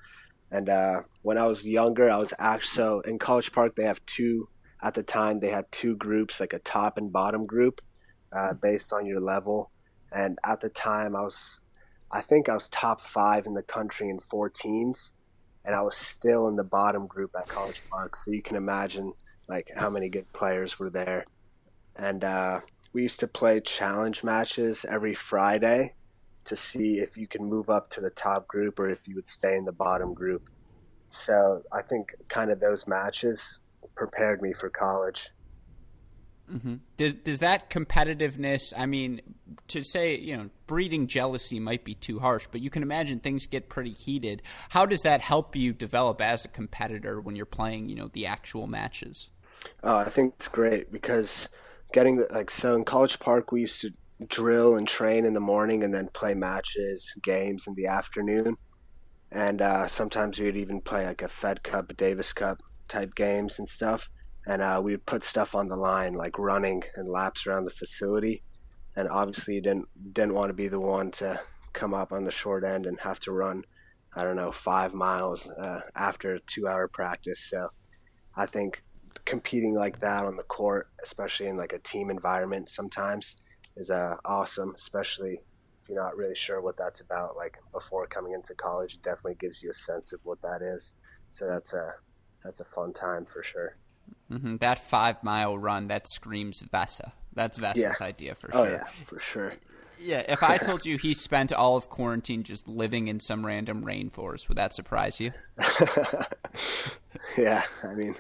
And 0.52 0.68
uh, 0.68 1.00
when 1.22 1.38
I 1.38 1.46
was 1.46 1.64
younger, 1.64 2.08
I 2.08 2.18
was 2.18 2.32
actually 2.38 2.76
so 2.76 3.00
in 3.00 3.18
College 3.18 3.50
Park. 3.52 3.74
They 3.74 3.82
have 3.82 4.04
two 4.06 4.48
at 4.80 4.94
the 4.94 5.02
time. 5.02 5.40
They 5.40 5.50
had 5.50 5.70
two 5.72 5.96
groups, 5.96 6.38
like 6.38 6.52
a 6.52 6.60
top 6.60 6.98
and 6.98 7.12
bottom 7.12 7.46
group, 7.46 7.80
uh, 8.32 8.54
based 8.54 8.92
on 8.92 9.06
your 9.06 9.20
level. 9.20 9.72
And 10.12 10.38
at 10.44 10.60
the 10.60 10.68
time, 10.68 11.16
I 11.16 11.22
was, 11.22 11.58
I 12.12 12.20
think 12.20 12.48
I 12.48 12.54
was 12.54 12.68
top 12.68 13.00
five 13.00 13.46
in 13.46 13.54
the 13.54 13.62
country 13.62 14.08
in 14.08 14.20
14s, 14.20 15.10
and 15.64 15.74
I 15.74 15.82
was 15.82 15.96
still 15.96 16.46
in 16.46 16.54
the 16.54 16.64
bottom 16.64 17.08
group 17.08 17.32
at 17.36 17.48
College 17.48 17.82
Park. 17.90 18.14
So 18.14 18.30
you 18.30 18.40
can 18.40 18.56
imagine 18.56 19.14
like 19.48 19.72
how 19.74 19.90
many 19.90 20.08
good 20.08 20.32
players 20.32 20.78
were 20.78 20.90
there 20.90 21.24
and 21.98 22.24
uh, 22.24 22.60
we 22.92 23.02
used 23.02 23.20
to 23.20 23.26
play 23.26 23.60
challenge 23.60 24.22
matches 24.24 24.86
every 24.88 25.14
Friday 25.14 25.94
to 26.44 26.56
see 26.56 26.98
if 26.98 27.16
you 27.16 27.26
can 27.26 27.44
move 27.44 27.68
up 27.68 27.90
to 27.90 28.00
the 28.00 28.10
top 28.10 28.48
group 28.48 28.78
or 28.78 28.88
if 28.88 29.06
you 29.06 29.14
would 29.14 29.28
stay 29.28 29.56
in 29.56 29.64
the 29.64 29.72
bottom 29.72 30.14
group. 30.14 30.48
So 31.10 31.62
I 31.72 31.82
think 31.82 32.14
kind 32.28 32.50
of 32.50 32.60
those 32.60 32.86
matches 32.86 33.58
prepared 33.94 34.40
me 34.40 34.52
for 34.52 34.70
college. 34.70 35.30
Mm-hmm. 36.50 36.76
Does, 36.96 37.14
does 37.14 37.38
that 37.40 37.68
competitiveness, 37.68 38.72
I 38.74 38.86
mean, 38.86 39.20
to 39.68 39.84
say, 39.84 40.16
you 40.16 40.36
know, 40.36 40.48
breeding 40.66 41.06
jealousy 41.06 41.60
might 41.60 41.84
be 41.84 41.94
too 41.94 42.18
harsh, 42.18 42.46
but 42.50 42.62
you 42.62 42.70
can 42.70 42.82
imagine 42.82 43.20
things 43.20 43.46
get 43.46 43.68
pretty 43.68 43.92
heated. 43.92 44.42
How 44.70 44.86
does 44.86 45.02
that 45.02 45.20
help 45.20 45.54
you 45.54 45.74
develop 45.74 46.22
as 46.22 46.46
a 46.46 46.48
competitor 46.48 47.20
when 47.20 47.36
you're 47.36 47.44
playing, 47.44 47.90
you 47.90 47.96
know, 47.96 48.08
the 48.08 48.26
actual 48.26 48.66
matches? 48.66 49.28
Oh, 49.82 49.96
I 49.96 50.08
think 50.08 50.34
it's 50.38 50.48
great 50.48 50.90
because 50.90 51.48
getting 51.92 52.24
like 52.30 52.50
so 52.50 52.74
in 52.74 52.84
College 52.84 53.18
Park 53.18 53.52
we 53.52 53.62
used 53.62 53.80
to 53.82 53.90
drill 54.26 54.76
and 54.76 54.88
train 54.88 55.24
in 55.24 55.34
the 55.34 55.40
morning 55.40 55.84
and 55.84 55.94
then 55.94 56.08
play 56.12 56.34
matches, 56.34 57.14
games 57.22 57.66
in 57.66 57.74
the 57.74 57.86
afternoon. 57.86 58.56
And 59.30 59.60
uh, 59.60 59.86
sometimes 59.86 60.38
we 60.38 60.46
would 60.46 60.56
even 60.56 60.80
play 60.80 61.06
like 61.06 61.22
a 61.22 61.28
Fed 61.28 61.62
Cup, 61.62 61.90
a 61.90 61.94
Davis 61.94 62.32
Cup 62.32 62.62
type 62.88 63.14
games 63.14 63.58
and 63.58 63.68
stuff. 63.68 64.08
And 64.46 64.62
uh, 64.62 64.80
we 64.82 64.92
would 64.92 65.06
put 65.06 65.24
stuff 65.24 65.54
on 65.54 65.68
the 65.68 65.76
line 65.76 66.14
like 66.14 66.38
running 66.38 66.82
and 66.96 67.08
laps 67.08 67.46
around 67.46 67.64
the 67.64 67.70
facility. 67.70 68.42
And 68.96 69.08
obviously, 69.08 69.54
you 69.54 69.60
didn't 69.60 69.86
didn't 70.14 70.34
want 70.34 70.48
to 70.48 70.54
be 70.54 70.68
the 70.68 70.80
one 70.80 71.10
to 71.12 71.40
come 71.74 71.94
up 71.94 72.12
on 72.12 72.24
the 72.24 72.30
short 72.30 72.64
end 72.64 72.86
and 72.86 72.98
have 73.00 73.20
to 73.20 73.32
run, 73.32 73.64
I 74.16 74.24
don't 74.24 74.36
know, 74.36 74.50
five 74.50 74.94
miles 74.94 75.46
uh, 75.46 75.80
after 75.94 76.34
a 76.34 76.40
two 76.40 76.66
hour 76.66 76.88
practice. 76.88 77.46
So 77.48 77.68
I 78.34 78.46
think 78.46 78.82
competing 79.28 79.74
like 79.74 80.00
that 80.00 80.24
on 80.24 80.36
the 80.36 80.42
court, 80.42 80.88
especially 81.02 81.46
in 81.46 81.56
like 81.56 81.72
a 81.72 81.78
team 81.78 82.10
environment, 82.10 82.68
sometimes 82.68 83.36
is 83.76 83.90
uh, 83.90 84.16
awesome. 84.24 84.74
Especially 84.74 85.34
if 85.34 85.88
you're 85.88 86.02
not 86.02 86.16
really 86.16 86.34
sure 86.34 86.60
what 86.60 86.76
that's 86.76 87.00
about. 87.00 87.36
Like 87.36 87.58
before 87.72 88.06
coming 88.06 88.32
into 88.32 88.54
college, 88.54 88.94
it 88.94 89.02
definitely 89.02 89.36
gives 89.38 89.62
you 89.62 89.70
a 89.70 89.74
sense 89.74 90.12
of 90.12 90.20
what 90.24 90.40
that 90.42 90.62
is. 90.62 90.94
So 91.30 91.46
that's 91.46 91.74
a 91.74 91.92
that's 92.42 92.60
a 92.60 92.64
fun 92.64 92.92
time 92.92 93.26
for 93.26 93.42
sure. 93.42 93.76
Mm-hmm. 94.32 94.56
That 94.56 94.78
five 94.78 95.22
mile 95.22 95.58
run 95.58 95.86
that 95.86 96.08
screams 96.08 96.62
Vesa. 96.62 97.12
That's 97.34 97.58
Vesa's 97.58 97.78
yeah. 97.78 97.92
idea 98.00 98.34
for 98.34 98.50
oh, 98.52 98.64
sure. 98.64 98.66
Oh 98.66 98.72
yeah, 98.72 99.04
for 99.04 99.20
sure. 99.20 99.52
Yeah, 100.00 100.22
if 100.28 100.42
I 100.42 100.58
told 100.58 100.86
you 100.86 100.96
he 100.96 101.12
spent 101.12 101.52
all 101.52 101.76
of 101.76 101.88
quarantine 101.88 102.44
just 102.44 102.68
living 102.68 103.08
in 103.08 103.18
some 103.18 103.44
random 103.44 103.84
rainforest, 103.84 104.48
would 104.48 104.56
that 104.56 104.72
surprise 104.72 105.18
you? 105.20 105.32
yeah, 107.36 107.64
I 107.82 107.94
mean, 107.94 108.14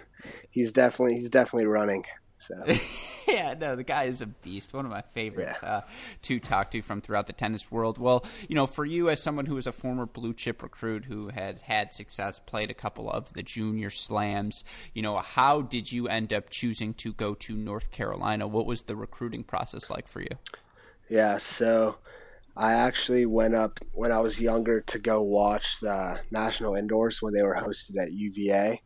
he's 0.50 0.72
definitely 0.72 1.14
he's 1.14 1.30
definitely 1.30 1.66
running. 1.66 2.04
So. 2.40 2.54
yeah, 3.28 3.54
no, 3.58 3.76
the 3.76 3.84
guy 3.84 4.04
is 4.04 4.20
a 4.20 4.26
beast. 4.26 4.72
One 4.72 4.84
of 4.84 4.90
my 4.90 5.02
favorites 5.02 5.60
yeah. 5.62 5.68
uh, 5.68 5.80
to 6.22 6.38
talk 6.40 6.70
to 6.70 6.82
from 6.82 7.00
throughout 7.00 7.26
the 7.26 7.32
tennis 7.32 7.70
world. 7.70 7.98
Well, 7.98 8.24
you 8.48 8.54
know, 8.54 8.66
for 8.66 8.84
you 8.84 9.10
as 9.10 9.22
someone 9.22 9.46
who 9.46 9.56
is 9.56 9.66
a 9.66 9.72
former 9.72 10.06
blue 10.06 10.32
chip 10.32 10.62
recruit 10.62 11.06
who 11.06 11.28
had 11.28 11.62
had 11.62 11.92
success, 11.92 12.38
played 12.38 12.70
a 12.70 12.74
couple 12.74 13.10
of 13.10 13.32
the 13.32 13.42
junior 13.42 13.90
slams, 13.90 14.64
you 14.94 15.02
know, 15.02 15.16
how 15.16 15.62
did 15.62 15.90
you 15.90 16.08
end 16.08 16.32
up 16.32 16.50
choosing 16.50 16.94
to 16.94 17.12
go 17.12 17.34
to 17.34 17.56
North 17.56 17.90
Carolina? 17.90 18.46
What 18.46 18.66
was 18.66 18.84
the 18.84 18.96
recruiting 18.96 19.42
process 19.42 19.90
like 19.90 20.06
for 20.06 20.20
you? 20.20 20.30
Yeah, 21.08 21.38
so 21.38 21.96
I 22.56 22.74
actually 22.74 23.26
went 23.26 23.54
up 23.54 23.80
when 23.92 24.12
I 24.12 24.20
was 24.20 24.38
younger 24.38 24.80
to 24.82 24.98
go 24.98 25.22
watch 25.22 25.80
the 25.80 26.20
national 26.30 26.74
indoors 26.74 27.20
when 27.20 27.34
they 27.34 27.42
were 27.42 27.56
hosted 27.56 28.00
at 28.00 28.12
UVA 28.12 28.82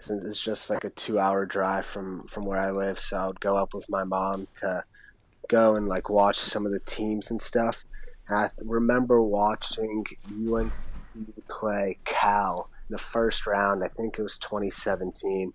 since 0.00 0.24
it's 0.24 0.42
just 0.42 0.70
like 0.70 0.84
a 0.84 0.90
two 0.90 1.18
hour 1.18 1.46
drive 1.46 1.86
from 1.86 2.26
from 2.26 2.44
where 2.44 2.58
I 2.58 2.70
live. 2.70 2.98
So 2.98 3.16
I 3.16 3.26
would 3.26 3.40
go 3.40 3.56
up 3.56 3.74
with 3.74 3.88
my 3.88 4.04
mom 4.04 4.48
to 4.60 4.84
go 5.48 5.74
and 5.74 5.88
like 5.88 6.08
watch 6.08 6.38
some 6.38 6.66
of 6.66 6.72
the 6.72 6.80
teams 6.80 7.30
and 7.30 7.40
stuff. 7.40 7.84
And 8.28 8.38
I 8.38 8.50
remember 8.62 9.22
watching 9.22 10.04
UNC 10.30 10.74
play 11.48 11.98
Cal 12.04 12.68
in 12.88 12.92
the 12.92 12.98
first 12.98 13.46
round. 13.46 13.82
I 13.82 13.88
think 13.88 14.18
it 14.18 14.22
was 14.22 14.38
2017, 14.38 15.52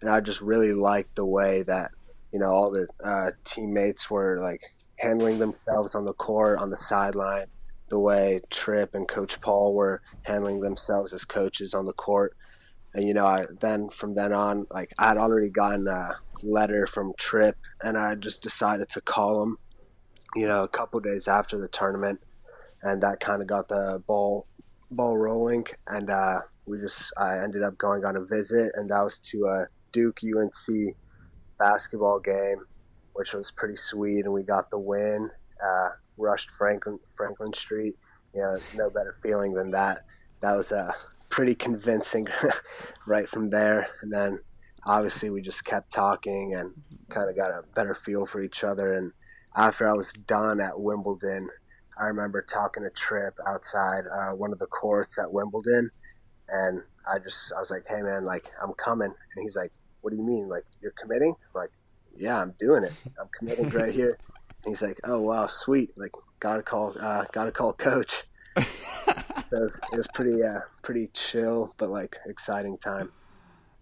and 0.00 0.10
I 0.10 0.20
just 0.20 0.40
really 0.40 0.72
liked 0.72 1.16
the 1.16 1.26
way 1.26 1.62
that 1.62 1.90
you 2.32 2.38
know 2.38 2.52
all 2.52 2.70
the 2.70 2.86
uh, 3.04 3.32
teammates 3.44 4.10
were 4.10 4.38
like 4.40 4.62
handling 4.96 5.38
themselves 5.38 5.94
on 5.94 6.04
the 6.04 6.12
court, 6.12 6.60
on 6.60 6.70
the 6.70 6.78
sideline, 6.78 7.46
the 7.88 7.98
way 7.98 8.40
Tripp 8.50 8.94
and 8.94 9.08
Coach 9.08 9.40
Paul 9.40 9.74
were 9.74 10.00
handling 10.22 10.60
themselves 10.60 11.12
as 11.12 11.24
coaches 11.24 11.74
on 11.74 11.86
the 11.86 11.92
court 11.92 12.36
and 12.94 13.06
you 13.06 13.14
know 13.14 13.26
I 13.26 13.46
then 13.60 13.88
from 13.90 14.14
then 14.14 14.32
on 14.32 14.66
like 14.70 14.92
i 14.98 15.08
had 15.08 15.16
already 15.16 15.48
gotten 15.48 15.88
a 15.88 16.16
letter 16.42 16.86
from 16.86 17.12
Tripp 17.18 17.56
and 17.82 17.96
I 17.96 18.14
just 18.14 18.42
decided 18.42 18.88
to 18.90 19.00
call 19.00 19.42
him 19.42 19.58
you 20.34 20.46
know 20.46 20.62
a 20.62 20.68
couple 20.68 21.00
days 21.00 21.28
after 21.28 21.58
the 21.58 21.68
tournament. 21.68 22.20
And 22.82 23.00
that 23.02 23.20
kind 23.20 23.40
of 23.40 23.46
got 23.48 23.68
the 23.68 24.02
ball 24.06 24.46
ball 24.90 25.16
rolling. 25.16 25.66
And 25.86 26.10
uh, 26.10 26.40
we 26.66 26.78
just 26.80 27.12
I 27.16 27.38
ended 27.38 27.62
up 27.62 27.78
going 27.78 28.04
on 28.04 28.16
a 28.16 28.24
visit 28.24 28.72
and 28.74 28.90
that 28.90 29.02
was 29.02 29.18
to 29.30 29.44
a 29.46 29.66
Duke 29.92 30.20
UNC 30.24 30.96
basketball 31.58 32.18
game 32.18 32.58
which 33.14 33.34
was 33.34 33.50
pretty 33.50 33.76
sweet. 33.76 34.24
And 34.24 34.32
we 34.32 34.42
got 34.42 34.70
the 34.70 34.78
win 34.78 35.30
uh, 35.64 35.90
rushed 36.16 36.50
Franklin 36.50 36.98
Franklin 37.14 37.52
Street. 37.52 37.94
You 38.34 38.40
know 38.40 38.56
no 38.76 38.90
better 38.90 39.14
feeling 39.22 39.52
than 39.52 39.70
that. 39.72 40.04
That 40.40 40.56
was 40.56 40.72
a 40.72 40.94
pretty 41.32 41.54
convincing 41.54 42.26
right 43.06 43.28
from 43.28 43.50
there. 43.50 43.88
And 44.02 44.12
then 44.12 44.38
obviously 44.84 45.30
we 45.30 45.40
just 45.40 45.64
kept 45.64 45.92
talking 45.92 46.54
and 46.54 46.72
kind 47.08 47.28
of 47.28 47.34
got 47.34 47.50
a 47.50 47.62
better 47.74 47.94
feel 47.94 48.26
for 48.26 48.42
each 48.42 48.62
other. 48.62 48.92
And 48.92 49.12
after 49.56 49.88
I 49.88 49.94
was 49.94 50.12
done 50.12 50.60
at 50.60 50.78
Wimbledon, 50.78 51.48
I 51.98 52.04
remember 52.04 52.42
talking 52.42 52.84
to 52.84 52.90
Tripp 52.90 53.34
outside 53.46 54.04
uh, 54.06 54.32
one 54.36 54.52
of 54.52 54.58
the 54.58 54.66
courts 54.66 55.18
at 55.18 55.32
Wimbledon. 55.32 55.90
And 56.48 56.82
I 57.10 57.18
just, 57.18 57.50
I 57.56 57.60
was 57.60 57.70
like, 57.70 57.84
hey 57.88 58.02
man, 58.02 58.26
like 58.26 58.50
I'm 58.62 58.74
coming. 58.74 59.08
And 59.08 59.42
he's 59.42 59.56
like, 59.56 59.72
what 60.02 60.10
do 60.10 60.16
you 60.16 60.24
mean? 60.24 60.48
Like 60.48 60.64
you're 60.82 60.94
committing? 61.00 61.30
I'm 61.30 61.60
like, 61.62 61.70
yeah, 62.14 62.38
I'm 62.38 62.54
doing 62.60 62.84
it. 62.84 62.92
I'm 63.18 63.28
committing 63.38 63.70
right 63.70 63.94
here. 63.94 64.18
And 64.64 64.66
he's 64.72 64.82
like, 64.82 65.00
oh 65.04 65.20
wow, 65.20 65.46
sweet. 65.46 65.92
Like 65.96 66.12
gotta 66.40 66.62
call, 66.62 66.94
uh, 67.00 67.24
gotta 67.32 67.52
call 67.52 67.72
coach. 67.72 68.24
so 68.60 69.56
it 69.56 69.62
was, 69.62 69.80
it 69.92 69.96
was 69.96 70.08
pretty 70.14 70.42
uh, 70.42 70.60
pretty 70.82 71.08
chill, 71.12 71.74
but 71.78 71.90
like 71.90 72.16
exciting 72.26 72.78
time. 72.78 73.12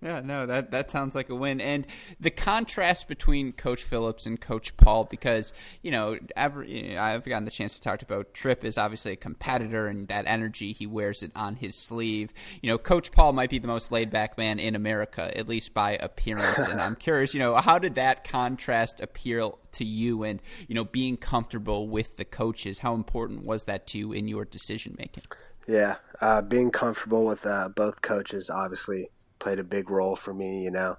Yeah, 0.03 0.21
no, 0.21 0.47
that 0.47 0.71
that 0.71 0.91
sounds 0.91 1.15
like 1.15 1.29
a 1.29 1.35
win. 1.35 1.61
And 1.61 1.87
the 2.19 2.31
contrast 2.31 3.07
between 3.07 3.53
Coach 3.53 3.83
Phillips 3.83 4.25
and 4.25 4.41
Coach 4.41 4.75
Paul, 4.79 5.05
because 5.05 5.53
you 5.83 5.91
know, 5.91 6.19
every, 6.35 6.97
I've 6.97 7.25
gotten 7.25 7.45
the 7.45 7.51
chance 7.51 7.75
to 7.75 7.83
talk 7.83 8.01
about 8.01 8.33
Tripp 8.33 8.65
is 8.65 8.79
obviously 8.79 9.13
a 9.13 9.17
competitor, 9.17 9.89
and 9.89 10.09
that 10.09 10.25
energy 10.27 10.73
he 10.73 10.87
wears 10.87 11.23
it 11.23 11.33
on 11.37 11.57
his 11.57 11.75
sleeve. 11.75 12.33
You 12.63 12.71
know, 12.71 12.79
Coach 12.79 13.13
Paul 13.13 13.35
might 13.35 13.51
be 13.51 13.59
the 13.59 13.67
most 13.67 13.93
laid 13.93 14.11
back 14.11 14.39
man 14.39 14.59
in 14.59 14.75
America, 14.75 15.37
at 15.37 15.47
least 15.47 15.75
by 15.75 15.93
appearance. 15.97 16.67
and 16.67 16.81
I'm 16.81 16.97
curious, 16.97 17.35
you 17.35 17.41
know, 17.41 17.57
how 17.57 17.79
did 17.79 17.97
that 17.97 18.25
contrast 18.25 19.01
appeal 19.01 19.59
to 19.73 19.85
you? 19.85 20.23
And 20.23 20.41
you 20.67 20.75
know, 20.75 20.85
being 20.85 21.19
comfortable 21.19 21.88
with 21.88 22.17
the 22.17 22.25
coaches, 22.25 22.79
how 22.79 22.94
important 22.94 23.44
was 23.44 23.65
that 23.65 23.87
to 23.88 23.98
you 23.98 24.13
in 24.13 24.29
your 24.29 24.46
decision 24.46 24.94
making? 24.98 25.25
Yeah, 25.69 25.96
uh, 26.23 26.40
being 26.40 26.71
comfortable 26.71 27.27
with 27.27 27.44
uh, 27.44 27.69
both 27.69 28.01
coaches, 28.01 28.48
obviously 28.48 29.11
played 29.41 29.59
a 29.59 29.65
big 29.65 29.91
role 29.91 30.15
for 30.15 30.33
me. 30.33 30.63
You 30.63 30.71
know, 30.71 30.97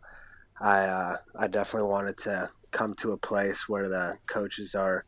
I 0.59 0.79
uh, 0.81 1.17
I 1.37 1.47
definitely 1.47 1.89
wanted 1.89 2.17
to 2.19 2.49
come 2.71 2.95
to 2.95 3.13
a 3.13 3.17
place 3.17 3.69
where 3.69 3.87
the 3.87 4.17
coaches 4.27 4.75
are, 4.75 5.05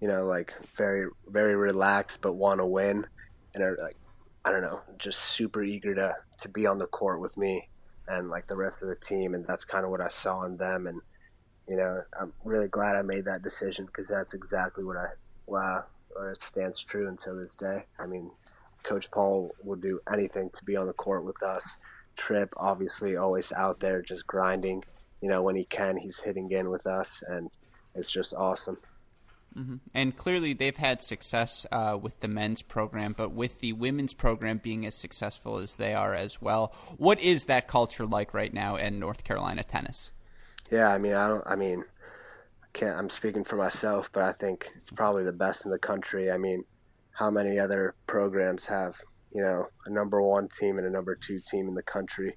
you 0.00 0.06
know, 0.06 0.24
like 0.26 0.54
very 0.76 1.08
very 1.26 1.56
relaxed 1.56 2.20
but 2.20 2.34
want 2.34 2.60
to 2.60 2.66
win, 2.66 3.06
and 3.54 3.64
are 3.64 3.76
like 3.82 3.96
I 4.44 4.52
don't 4.52 4.62
know, 4.62 4.80
just 4.98 5.18
super 5.20 5.62
eager 5.62 5.94
to 5.94 6.14
to 6.40 6.48
be 6.48 6.66
on 6.66 6.78
the 6.78 6.86
court 6.86 7.20
with 7.20 7.36
me 7.36 7.68
and 8.08 8.28
like 8.28 8.46
the 8.46 8.56
rest 8.56 8.82
of 8.82 8.88
the 8.88 8.94
team, 8.94 9.34
and 9.34 9.44
that's 9.46 9.64
kind 9.64 9.84
of 9.84 9.90
what 9.90 10.00
I 10.00 10.08
saw 10.08 10.44
in 10.44 10.56
them, 10.56 10.86
and 10.86 11.00
you 11.68 11.76
know, 11.76 12.02
I'm 12.20 12.32
really 12.44 12.68
glad 12.68 12.94
I 12.94 13.02
made 13.02 13.24
that 13.24 13.42
decision 13.42 13.86
because 13.86 14.06
that's 14.06 14.34
exactly 14.34 14.84
what 14.84 14.96
I 14.96 15.06
wow, 15.46 15.84
it 16.30 16.40
stands 16.40 16.82
true 16.82 17.08
until 17.08 17.36
this 17.36 17.54
day. 17.54 17.84
I 17.98 18.06
mean, 18.06 18.30
Coach 18.84 19.10
Paul 19.10 19.52
would 19.64 19.80
do 19.80 20.00
anything 20.12 20.50
to 20.50 20.64
be 20.64 20.76
on 20.76 20.86
the 20.86 20.92
court 20.92 21.24
with 21.24 21.42
us 21.42 21.76
Tripp, 22.16 22.52
obviously, 22.56 23.16
always 23.16 23.52
out 23.52 23.80
there 23.80 24.02
just 24.02 24.26
grinding. 24.26 24.84
You 25.20 25.28
know, 25.28 25.42
when 25.42 25.56
he 25.56 25.64
can, 25.64 25.96
he's 25.96 26.18
hitting 26.18 26.50
in 26.50 26.70
with 26.70 26.86
us, 26.86 27.22
and 27.26 27.50
it's 27.94 28.10
just 28.10 28.34
awesome. 28.34 28.78
Mm-hmm. 29.56 29.76
And 29.94 30.14
clearly, 30.16 30.52
they've 30.52 30.76
had 30.76 31.00
success 31.00 31.64
uh, 31.72 31.98
with 32.00 32.20
the 32.20 32.28
men's 32.28 32.60
program, 32.60 33.14
but 33.16 33.32
with 33.32 33.60
the 33.60 33.72
women's 33.72 34.12
program 34.12 34.58
being 34.58 34.84
as 34.84 34.94
successful 34.94 35.56
as 35.56 35.76
they 35.76 35.94
are 35.94 36.14
as 36.14 36.42
well, 36.42 36.74
what 36.98 37.20
is 37.20 37.46
that 37.46 37.66
culture 37.66 38.04
like 38.04 38.34
right 38.34 38.52
now 38.52 38.76
in 38.76 38.98
North 38.98 39.24
Carolina 39.24 39.62
tennis? 39.62 40.10
Yeah, 40.70 40.88
I 40.88 40.98
mean, 40.98 41.14
I 41.14 41.28
don't. 41.28 41.44
I 41.46 41.56
mean, 41.56 41.84
I 42.62 42.66
can't. 42.74 42.98
I'm 42.98 43.08
speaking 43.08 43.44
for 43.44 43.56
myself, 43.56 44.10
but 44.12 44.24
I 44.24 44.32
think 44.32 44.70
it's 44.76 44.90
probably 44.90 45.24
the 45.24 45.32
best 45.32 45.64
in 45.64 45.70
the 45.70 45.78
country. 45.78 46.30
I 46.30 46.36
mean, 46.36 46.64
how 47.12 47.30
many 47.30 47.58
other 47.58 47.94
programs 48.06 48.66
have 48.66 49.00
you 49.32 49.42
know 49.42 49.66
a 49.86 49.90
number 49.90 50.22
one 50.22 50.48
team 50.48 50.78
and 50.78 50.86
a 50.86 50.90
number 50.90 51.14
two 51.14 51.40
team 51.40 51.68
in 51.68 51.74
the 51.74 51.82
country. 51.82 52.36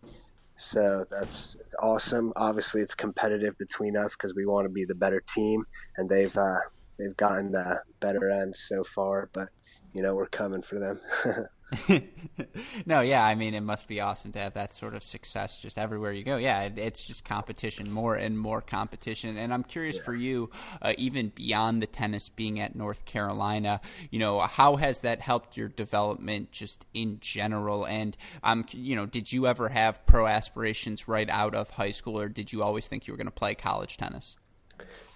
So 0.57 1.05
that's 1.09 1.55
it's 1.59 1.73
awesome. 1.81 2.33
Obviously, 2.35 2.81
it's 2.81 2.95
competitive 2.95 3.57
between 3.57 3.95
us 3.95 4.15
because 4.15 4.35
we 4.35 4.45
want 4.45 4.65
to 4.65 4.69
be 4.69 4.85
the 4.85 4.95
better 4.95 5.21
team, 5.33 5.65
and 5.97 6.09
they've 6.09 6.35
uh, 6.37 6.59
they've 6.97 7.15
gotten 7.15 7.51
the 7.51 7.81
better 8.01 8.29
end 8.29 8.55
so 8.57 8.83
far. 8.83 9.29
But 9.33 9.49
you 9.93 10.01
know, 10.01 10.15
we're 10.15 10.27
coming 10.27 10.61
for 10.61 10.79
them. 10.79 10.99
no, 12.85 13.01
yeah, 13.01 13.23
I 13.23 13.35
mean, 13.35 13.53
it 13.53 13.61
must 13.61 13.87
be 13.87 14.01
awesome 14.01 14.31
to 14.31 14.39
have 14.39 14.53
that 14.55 14.73
sort 14.73 14.95
of 14.95 15.03
success 15.03 15.59
just 15.59 15.77
everywhere 15.77 16.11
you 16.11 16.23
go. 16.23 16.37
Yeah, 16.37 16.63
it, 16.63 16.77
it's 16.77 17.05
just 17.05 17.23
competition, 17.23 17.91
more 17.91 18.15
and 18.15 18.37
more 18.37 18.61
competition. 18.61 19.37
And 19.37 19.53
I'm 19.53 19.63
curious 19.63 19.97
yeah. 19.97 20.03
for 20.03 20.15
you, 20.15 20.49
uh, 20.81 20.93
even 20.97 21.29
beyond 21.29 21.83
the 21.83 21.87
tennis 21.87 22.29
being 22.29 22.59
at 22.59 22.75
North 22.75 23.05
Carolina, 23.05 23.81
you 24.09 24.19
know, 24.19 24.39
how 24.39 24.77
has 24.77 24.99
that 24.99 25.21
helped 25.21 25.57
your 25.57 25.67
development 25.67 26.51
just 26.51 26.85
in 26.93 27.19
general? 27.19 27.85
And, 27.85 28.17
um, 28.43 28.65
you 28.71 28.95
know, 28.95 29.05
did 29.05 29.31
you 29.31 29.45
ever 29.45 29.69
have 29.69 30.05
pro 30.05 30.25
aspirations 30.25 31.07
right 31.07 31.29
out 31.29 31.53
of 31.53 31.69
high 31.71 31.91
school, 31.91 32.19
or 32.19 32.29
did 32.29 32.51
you 32.51 32.63
always 32.63 32.87
think 32.87 33.07
you 33.07 33.13
were 33.13 33.17
going 33.17 33.27
to 33.27 33.31
play 33.31 33.53
college 33.53 33.97
tennis? 33.97 34.37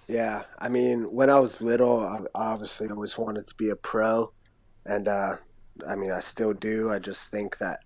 Yeah, 0.06 0.42
I 0.58 0.68
mean, 0.68 1.12
when 1.12 1.30
I 1.30 1.40
was 1.40 1.60
little, 1.60 2.00
I 2.00 2.20
obviously 2.34 2.88
always 2.88 3.16
wanted 3.16 3.46
to 3.48 3.54
be 3.54 3.70
a 3.70 3.76
pro, 3.76 4.32
and 4.84 5.08
uh, 5.08 5.36
I 5.88 5.94
mean, 5.96 6.12
I 6.12 6.20
still 6.20 6.52
do. 6.52 6.90
I 6.90 6.98
just 6.98 7.22
think 7.30 7.58
that 7.58 7.80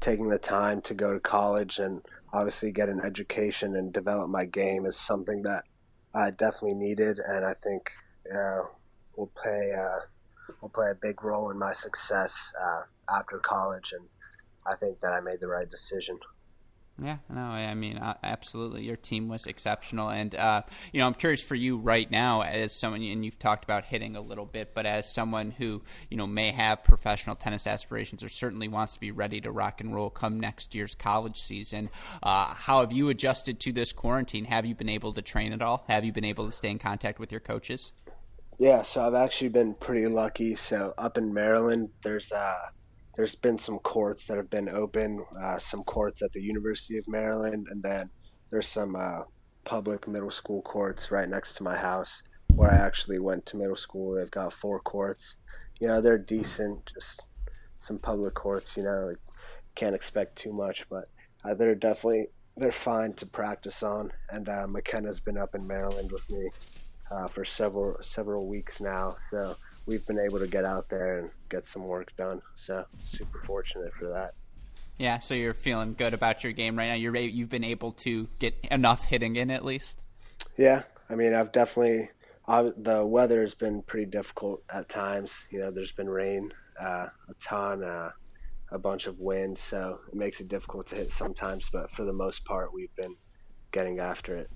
taking 0.00 0.28
the 0.28 0.38
time 0.38 0.80
to 0.82 0.94
go 0.94 1.12
to 1.12 1.20
college 1.20 1.78
and 1.78 2.02
obviously 2.32 2.70
get 2.72 2.88
an 2.88 3.00
education 3.04 3.76
and 3.76 3.92
develop 3.92 4.30
my 4.30 4.44
game 4.44 4.86
is 4.86 4.98
something 4.98 5.42
that 5.42 5.64
I 6.14 6.30
definitely 6.30 6.74
needed, 6.74 7.18
and 7.18 7.44
I 7.44 7.54
think 7.54 7.90
uh, 8.34 8.62
will 9.16 9.30
play 9.36 9.72
uh, 9.72 10.00
will 10.60 10.68
play 10.68 10.90
a 10.90 10.94
big 10.94 11.22
role 11.22 11.50
in 11.50 11.58
my 11.58 11.72
success 11.72 12.52
uh, 12.60 12.82
after 13.08 13.38
college. 13.38 13.92
And 13.92 14.06
I 14.66 14.74
think 14.74 15.00
that 15.00 15.12
I 15.12 15.20
made 15.20 15.40
the 15.40 15.48
right 15.48 15.70
decision. 15.70 16.18
Yeah, 17.02 17.16
no, 17.30 17.40
I 17.40 17.72
mean, 17.72 17.96
uh, 17.96 18.14
absolutely. 18.22 18.82
Your 18.82 18.96
team 18.96 19.28
was 19.28 19.46
exceptional, 19.46 20.10
and 20.10 20.34
uh, 20.34 20.62
you 20.92 21.00
know, 21.00 21.06
I'm 21.06 21.14
curious 21.14 21.42
for 21.42 21.54
you 21.54 21.78
right 21.78 22.10
now, 22.10 22.42
as 22.42 22.74
someone, 22.74 23.00
and 23.02 23.24
you've 23.24 23.38
talked 23.38 23.64
about 23.64 23.86
hitting 23.86 24.16
a 24.16 24.20
little 24.20 24.44
bit, 24.44 24.74
but 24.74 24.84
as 24.84 25.10
someone 25.10 25.50
who 25.52 25.80
you 26.10 26.18
know 26.18 26.26
may 26.26 26.50
have 26.50 26.84
professional 26.84 27.36
tennis 27.36 27.66
aspirations, 27.66 28.22
or 28.22 28.28
certainly 28.28 28.68
wants 28.68 28.94
to 28.94 29.00
be 29.00 29.12
ready 29.12 29.40
to 29.40 29.50
rock 29.50 29.80
and 29.80 29.94
roll 29.94 30.10
come 30.10 30.38
next 30.38 30.74
year's 30.74 30.94
college 30.94 31.38
season, 31.38 31.88
uh, 32.22 32.52
how 32.52 32.80
have 32.80 32.92
you 32.92 33.08
adjusted 33.08 33.60
to 33.60 33.72
this 33.72 33.92
quarantine? 33.92 34.44
Have 34.44 34.66
you 34.66 34.74
been 34.74 34.90
able 34.90 35.14
to 35.14 35.22
train 35.22 35.54
at 35.54 35.62
all? 35.62 35.84
Have 35.88 36.04
you 36.04 36.12
been 36.12 36.24
able 36.24 36.44
to 36.46 36.52
stay 36.52 36.70
in 36.70 36.78
contact 36.78 37.18
with 37.18 37.32
your 37.32 37.40
coaches? 37.40 37.92
Yeah, 38.58 38.82
so 38.82 39.06
I've 39.06 39.14
actually 39.14 39.48
been 39.48 39.72
pretty 39.72 40.06
lucky. 40.06 40.54
So 40.54 40.92
up 40.98 41.16
in 41.16 41.32
Maryland, 41.32 41.88
there's 42.02 42.30
uh 42.30 42.58
there's 43.16 43.34
been 43.34 43.58
some 43.58 43.78
courts 43.78 44.26
that 44.26 44.36
have 44.36 44.50
been 44.50 44.68
open, 44.68 45.24
uh, 45.40 45.58
some 45.58 45.82
courts 45.82 46.22
at 46.22 46.32
the 46.32 46.42
University 46.42 46.96
of 46.96 47.08
Maryland, 47.08 47.66
and 47.70 47.82
then 47.82 48.10
there's 48.50 48.68
some 48.68 48.96
uh, 48.96 49.22
public 49.64 50.08
middle 50.08 50.30
school 50.30 50.62
courts 50.62 51.10
right 51.10 51.28
next 51.28 51.54
to 51.54 51.62
my 51.62 51.76
house 51.76 52.22
where 52.54 52.70
I 52.70 52.76
actually 52.76 53.18
went 53.18 53.46
to 53.46 53.56
middle 53.56 53.76
school. 53.76 54.14
They've 54.14 54.30
got 54.30 54.52
four 54.52 54.80
courts. 54.80 55.36
You 55.80 55.88
know, 55.88 56.00
they're 56.00 56.18
decent, 56.18 56.90
just 56.92 57.22
some 57.80 57.98
public 57.98 58.34
courts. 58.34 58.76
You 58.76 58.84
know, 58.84 59.14
can't 59.74 59.94
expect 59.94 60.36
too 60.36 60.52
much, 60.52 60.88
but 60.88 61.08
uh, 61.44 61.54
they're 61.54 61.74
definitely 61.74 62.28
they're 62.56 62.72
fine 62.72 63.14
to 63.14 63.26
practice 63.26 63.82
on. 63.82 64.12
And 64.28 64.48
uh, 64.48 64.66
McKenna's 64.66 65.20
been 65.20 65.38
up 65.38 65.54
in 65.54 65.66
Maryland 65.66 66.12
with 66.12 66.28
me 66.30 66.50
uh, 67.10 67.28
for 67.28 67.44
several 67.44 67.96
several 68.02 68.46
weeks 68.46 68.80
now, 68.80 69.16
so 69.30 69.56
we've 69.90 70.06
been 70.06 70.20
able 70.20 70.38
to 70.38 70.46
get 70.46 70.64
out 70.64 70.88
there 70.88 71.18
and 71.18 71.30
get 71.48 71.66
some 71.66 71.84
work 71.84 72.16
done. 72.16 72.40
So 72.54 72.84
super 73.04 73.40
fortunate 73.40 73.92
for 73.92 74.08
that. 74.08 74.34
Yeah, 74.98 75.18
so 75.18 75.34
you're 75.34 75.54
feeling 75.54 75.94
good 75.94 76.14
about 76.14 76.44
your 76.44 76.52
game 76.52 76.78
right 76.78 76.88
now. 76.88 76.94
You're 76.94 77.16
you've 77.16 77.48
been 77.48 77.64
able 77.64 77.92
to 77.92 78.28
get 78.38 78.54
enough 78.70 79.04
hitting 79.04 79.36
in 79.36 79.50
at 79.50 79.64
least. 79.64 79.98
Yeah, 80.56 80.82
I 81.08 81.14
mean, 81.16 81.34
I've 81.34 81.52
definitely 81.52 82.10
uh, 82.46 82.70
the 82.76 83.04
weather 83.04 83.40
has 83.40 83.54
been 83.54 83.82
pretty 83.82 84.06
difficult 84.06 84.62
at 84.72 84.88
times. 84.88 85.32
You 85.50 85.60
know, 85.60 85.70
there's 85.70 85.92
been 85.92 86.08
rain, 86.08 86.52
uh, 86.80 87.06
a 87.28 87.34
ton, 87.42 87.82
uh, 87.82 88.10
a 88.70 88.78
bunch 88.78 89.06
of 89.06 89.18
wind, 89.18 89.58
so 89.58 90.00
it 90.08 90.14
makes 90.14 90.40
it 90.40 90.48
difficult 90.48 90.86
to 90.88 90.96
hit 90.96 91.12
sometimes. 91.12 91.68
But 91.72 91.90
for 91.92 92.04
the 92.04 92.12
most 92.12 92.44
part, 92.44 92.72
we've 92.72 92.94
been 92.94 93.16
getting 93.72 93.98
after 93.98 94.36
it. 94.36 94.50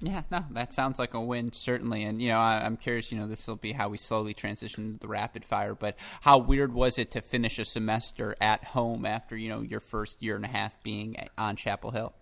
Yeah, 0.00 0.22
no, 0.30 0.44
that 0.52 0.72
sounds 0.72 0.98
like 0.98 1.14
a 1.14 1.20
win 1.20 1.52
certainly, 1.52 2.04
and 2.04 2.22
you 2.22 2.28
know 2.28 2.38
I, 2.38 2.64
am 2.64 2.76
curious. 2.76 3.10
You 3.10 3.18
know, 3.18 3.26
this 3.26 3.48
will 3.48 3.56
be 3.56 3.72
how 3.72 3.88
we 3.88 3.96
slowly 3.96 4.32
transition 4.32 4.92
to 4.92 4.98
the 5.00 5.08
rapid 5.08 5.44
fire. 5.44 5.74
But 5.74 5.96
how 6.20 6.38
weird 6.38 6.72
was 6.72 6.98
it 6.98 7.10
to 7.12 7.20
finish 7.20 7.58
a 7.58 7.64
semester 7.64 8.36
at 8.40 8.62
home 8.62 9.04
after 9.04 9.36
you 9.36 9.48
know 9.48 9.62
your 9.62 9.80
first 9.80 10.22
year 10.22 10.36
and 10.36 10.44
a 10.44 10.48
half 10.48 10.80
being 10.84 11.16
on 11.36 11.56
Chapel 11.56 11.90
Hill? 11.90 12.12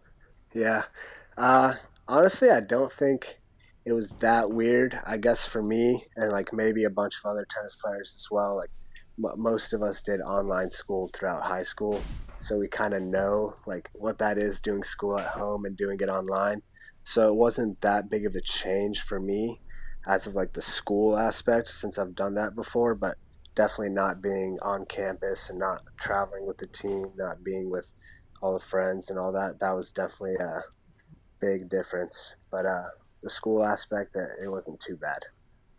Yeah, 0.55 0.85
uh, 1.37 1.74
honestly, 2.09 2.49
I 2.49 2.61
don't 2.61 2.91
think 2.91 3.39
it 3.85 3.93
was 3.93 4.09
that 4.20 4.51
weird. 4.51 4.99
I 5.05 5.18
guess 5.18 5.45
for 5.45 5.62
me 5.62 6.07
and 6.16 6.33
like 6.33 6.55
maybe 6.55 6.85
a 6.85 6.91
bunch 6.91 7.16
of 7.22 7.31
other 7.31 7.47
tennis 7.51 7.77
players 7.77 8.14
as 8.16 8.27
well. 8.31 8.57
Like 8.57 8.70
most 9.18 9.74
of 9.74 9.83
us 9.83 10.01
did 10.01 10.20
online 10.22 10.70
school 10.70 11.11
throughout 11.12 11.43
high 11.43 11.64
school, 11.64 12.01
so 12.41 12.59
we 12.59 12.68
kind 12.68 12.95
of 12.95 13.03
know 13.03 13.57
like 13.66 13.91
what 13.93 14.16
that 14.18 14.39
is 14.39 14.61
doing 14.61 14.83
school 14.83 15.18
at 15.18 15.29
home 15.29 15.66
and 15.66 15.77
doing 15.77 15.99
it 16.01 16.09
online 16.09 16.62
so 17.07 17.29
it 17.29 17.37
wasn't 17.37 17.81
that 17.83 18.11
big 18.11 18.27
of 18.27 18.35
a 18.35 18.41
change 18.41 19.01
for 19.01 19.21
me 19.21 19.61
as 20.07 20.27
of 20.27 20.35
like 20.35 20.53
the 20.53 20.63
school 20.63 21.17
aspect 21.17 21.69
since 21.69 21.99
I've 21.99 22.17
done 22.17 22.35
that 22.35 22.57
before, 22.57 22.97
but 22.97 23.17
definitely 23.55 23.95
not 23.95 24.21
being 24.21 24.59
on 24.61 24.87
campus 24.87 25.49
and 25.49 25.59
not 25.59 25.83
traveling 25.99 26.47
with 26.47 26.59
the 26.59 26.67
team, 26.67 27.13
not 27.17 27.45
being 27.45 27.71
with 27.71 27.89
all 28.43 28.53
the 28.53 28.65
friends 28.65 29.09
and 29.09 29.19
all 29.19 29.33
that, 29.33 29.61
that 29.61 29.71
was 29.71 29.93
definitely 29.93 30.35
a 30.35 30.63
big 31.41 31.71
difference. 31.71 32.35
But 32.51 32.67
uh, 32.67 32.89
the 33.23 33.31
school 33.31 33.65
aspect, 33.65 34.17
uh, 34.17 34.43
it 34.43 34.49
wasn't 34.49 34.81
too 34.81 34.97
bad. 34.97 35.21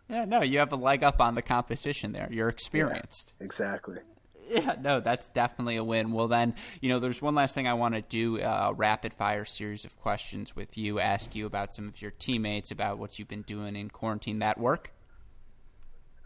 Yeah, 0.08 0.24
no, 0.24 0.42
you 0.42 0.58
have 0.60 0.72
a 0.72 0.76
leg 0.76 1.04
up 1.04 1.20
on 1.20 1.34
the 1.34 1.42
competition 1.42 2.12
there. 2.12 2.28
You're 2.30 2.48
experienced. 2.48 3.34
Yeah, 3.38 3.44
exactly. 3.44 3.98
Yeah, 4.58 4.76
no, 4.80 5.00
that's 5.00 5.28
definitely 5.28 5.76
a 5.76 5.84
win. 5.84 6.12
Well, 6.12 6.28
then, 6.28 6.54
you 6.80 6.88
know, 6.88 6.98
there's 6.98 7.20
one 7.20 7.34
last 7.34 7.54
thing 7.54 7.68
I 7.68 7.74
want 7.74 7.94
to 7.94 8.00
do 8.00 8.40
uh, 8.40 8.68
a 8.70 8.74
rapid 8.74 9.12
fire 9.12 9.44
series 9.44 9.84
of 9.84 9.96
questions 9.98 10.56
with 10.56 10.78
you, 10.78 11.00
ask 11.00 11.34
you 11.34 11.44
about 11.44 11.74
some 11.74 11.86
of 11.86 12.00
your 12.00 12.12
teammates, 12.12 12.70
about 12.70 12.98
what 12.98 13.18
you've 13.18 13.28
been 13.28 13.42
doing 13.42 13.76
in 13.76 13.90
quarantine. 13.90 14.38
That 14.38 14.58
work? 14.58 14.92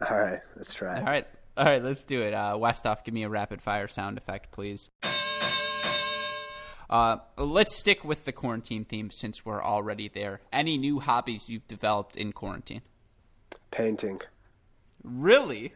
All 0.09 0.17
right, 0.17 0.39
let's 0.55 0.73
try. 0.73 0.99
All 0.99 1.05
right, 1.05 1.27
all 1.57 1.65
right, 1.65 1.83
let's 1.83 2.03
do 2.03 2.21
it. 2.21 2.33
Uh, 2.33 2.55
Westoff, 2.55 3.03
give 3.03 3.13
me 3.13 3.23
a 3.23 3.29
rapid 3.29 3.61
fire 3.61 3.87
sound 3.87 4.17
effect, 4.17 4.51
please. 4.51 4.89
Uh, 6.89 7.17
let's 7.37 7.75
stick 7.75 8.03
with 8.03 8.25
the 8.25 8.31
quarantine 8.31 8.85
theme 8.85 9.09
since 9.11 9.45
we're 9.45 9.63
already 9.63 10.07
there. 10.07 10.41
Any 10.51 10.77
new 10.77 10.99
hobbies 10.99 11.49
you've 11.49 11.67
developed 11.67 12.15
in 12.15 12.31
quarantine? 12.31 12.81
Painting. 13.71 14.21
Really? 15.03 15.73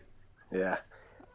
Yeah, 0.52 0.78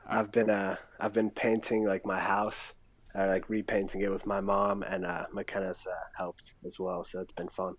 I've 0.06 0.32
been 0.32 0.50
uh 0.50 0.76
I've 1.00 1.12
been 1.12 1.30
painting 1.30 1.86
like 1.86 2.04
my 2.04 2.20
house, 2.20 2.74
or 3.14 3.26
like 3.26 3.48
repainting 3.48 4.00
it 4.02 4.10
with 4.10 4.26
my 4.26 4.40
mom, 4.40 4.82
and 4.82 5.04
uh, 5.04 5.26
McKenna's 5.32 5.86
uh, 5.86 5.94
helped 6.16 6.54
as 6.64 6.78
well, 6.78 7.04
so 7.04 7.20
it's 7.20 7.32
been 7.32 7.48
fun. 7.48 7.74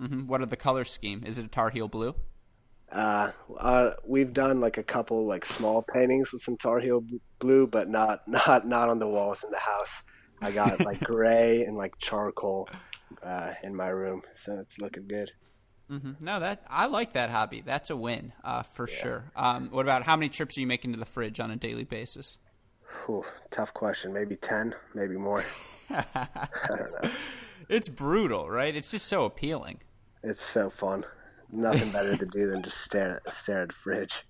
Mm-hmm. 0.00 0.26
What 0.26 0.40
are 0.40 0.46
the 0.46 0.56
color 0.56 0.84
scheme? 0.84 1.24
Is 1.26 1.38
it 1.38 1.44
a 1.44 1.48
Tar 1.48 1.70
Heel 1.70 1.88
blue? 1.88 2.14
Uh, 2.90 3.32
uh, 3.60 3.90
we've 4.06 4.32
done 4.32 4.60
like 4.60 4.78
a 4.78 4.82
couple 4.82 5.26
like 5.26 5.44
small 5.44 5.82
paintings 5.82 6.32
with 6.32 6.42
some 6.42 6.56
Tar 6.56 6.80
Heel 6.80 7.02
blue, 7.38 7.66
but 7.66 7.88
not 7.88 8.20
not 8.28 8.66
not 8.66 8.88
on 8.88 8.98
the 8.98 9.08
walls 9.08 9.44
in 9.44 9.50
the 9.50 9.58
house. 9.58 10.02
I 10.40 10.52
got 10.52 10.84
like 10.84 11.00
gray 11.04 11.62
and 11.62 11.76
like 11.76 11.98
charcoal 11.98 12.68
uh, 13.22 13.54
in 13.62 13.74
my 13.74 13.88
room, 13.88 14.22
so 14.36 14.58
it's 14.58 14.78
looking 14.78 15.06
good. 15.08 15.32
Mm-hmm. 15.90 16.12
No, 16.24 16.40
that 16.40 16.62
I 16.68 16.86
like 16.86 17.14
that 17.14 17.30
hobby. 17.30 17.62
That's 17.64 17.90
a 17.90 17.96
win 17.96 18.32
uh, 18.44 18.62
for 18.62 18.88
yeah. 18.88 18.96
sure. 18.96 19.24
Um, 19.34 19.68
what 19.70 19.86
about 19.86 20.02
how 20.02 20.16
many 20.16 20.28
trips 20.28 20.56
are 20.56 20.60
you 20.60 20.66
making 20.66 20.92
to 20.92 20.98
the 20.98 21.06
fridge 21.06 21.40
on 21.40 21.50
a 21.50 21.56
daily 21.56 21.84
basis? 21.84 22.38
Whew, 23.06 23.24
tough 23.50 23.72
question. 23.72 24.12
Maybe 24.12 24.36
ten, 24.36 24.74
maybe 24.94 25.16
more. 25.16 25.42
I 25.90 26.48
don't 26.68 27.02
know. 27.02 27.10
It's 27.68 27.88
brutal, 27.88 28.48
right? 28.48 28.74
It's 28.74 28.90
just 28.90 29.06
so 29.06 29.24
appealing. 29.24 29.80
It's 30.22 30.42
so 30.42 30.70
fun. 30.70 31.04
Nothing 31.50 31.90
better 31.92 32.16
to 32.16 32.26
do 32.26 32.50
than 32.50 32.62
just 32.62 32.78
stare 32.78 33.22
at 33.26 33.34
stare 33.34 33.62
at 33.62 33.68
the 33.68 33.74
fridge. 33.74 34.24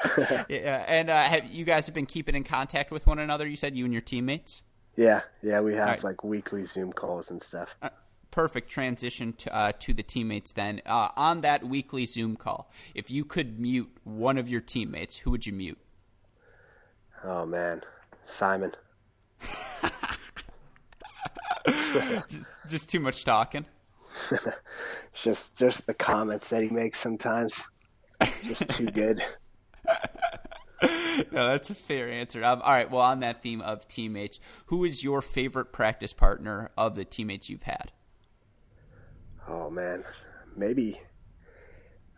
yeah, 0.48 0.84
and 0.86 1.10
uh, 1.10 1.22
have 1.22 1.46
you 1.46 1.64
guys 1.64 1.86
have 1.86 1.94
been 1.94 2.06
keeping 2.06 2.34
in 2.34 2.44
contact 2.44 2.90
with 2.90 3.06
one 3.06 3.18
another? 3.18 3.46
You 3.46 3.56
said 3.56 3.76
you 3.76 3.84
and 3.84 3.92
your 3.92 4.02
teammates. 4.02 4.62
Yeah, 4.96 5.22
yeah, 5.42 5.60
we 5.60 5.74
have 5.74 5.88
right. 5.88 6.04
like 6.04 6.24
weekly 6.24 6.64
Zoom 6.64 6.92
calls 6.92 7.30
and 7.30 7.42
stuff. 7.42 7.68
Uh, 7.80 7.90
perfect 8.30 8.70
transition 8.70 9.32
to, 9.34 9.54
uh, 9.54 9.72
to 9.80 9.92
the 9.92 10.02
teammates 10.02 10.52
then. 10.52 10.80
Uh, 10.86 11.08
on 11.16 11.40
that 11.42 11.64
weekly 11.64 12.06
Zoom 12.06 12.36
call, 12.36 12.70
if 12.94 13.10
you 13.10 13.24
could 13.24 13.58
mute 13.58 13.90
one 14.04 14.38
of 14.38 14.48
your 14.48 14.60
teammates, 14.60 15.18
who 15.18 15.30
would 15.30 15.46
you 15.46 15.52
mute? 15.52 15.78
Oh, 17.24 17.44
man. 17.46 17.82
Simon. 18.24 18.72
just, 21.66 22.56
just 22.68 22.90
too 22.90 23.00
much 23.00 23.24
talking. 23.24 23.64
just 25.12 25.56
just 25.56 25.86
the 25.86 25.94
comments 25.94 26.48
that 26.48 26.62
he 26.62 26.68
makes 26.68 27.00
sometimes. 27.00 27.62
Just 28.42 28.68
too 28.70 28.86
good. 28.86 29.22
no, 31.32 31.48
that's 31.48 31.70
a 31.70 31.74
fair 31.74 32.08
answer. 32.08 32.44
Um, 32.44 32.60
all 32.62 32.72
right. 32.72 32.90
Well, 32.90 33.02
on 33.02 33.20
that 33.20 33.42
theme 33.42 33.60
of 33.60 33.86
teammates, 33.88 34.40
who 34.66 34.84
is 34.84 35.04
your 35.04 35.22
favorite 35.22 35.72
practice 35.72 36.12
partner 36.12 36.70
of 36.76 36.96
the 36.96 37.04
teammates 37.04 37.48
you've 37.48 37.62
had? 37.62 37.92
Oh 39.48 39.70
man, 39.70 40.04
maybe. 40.56 41.00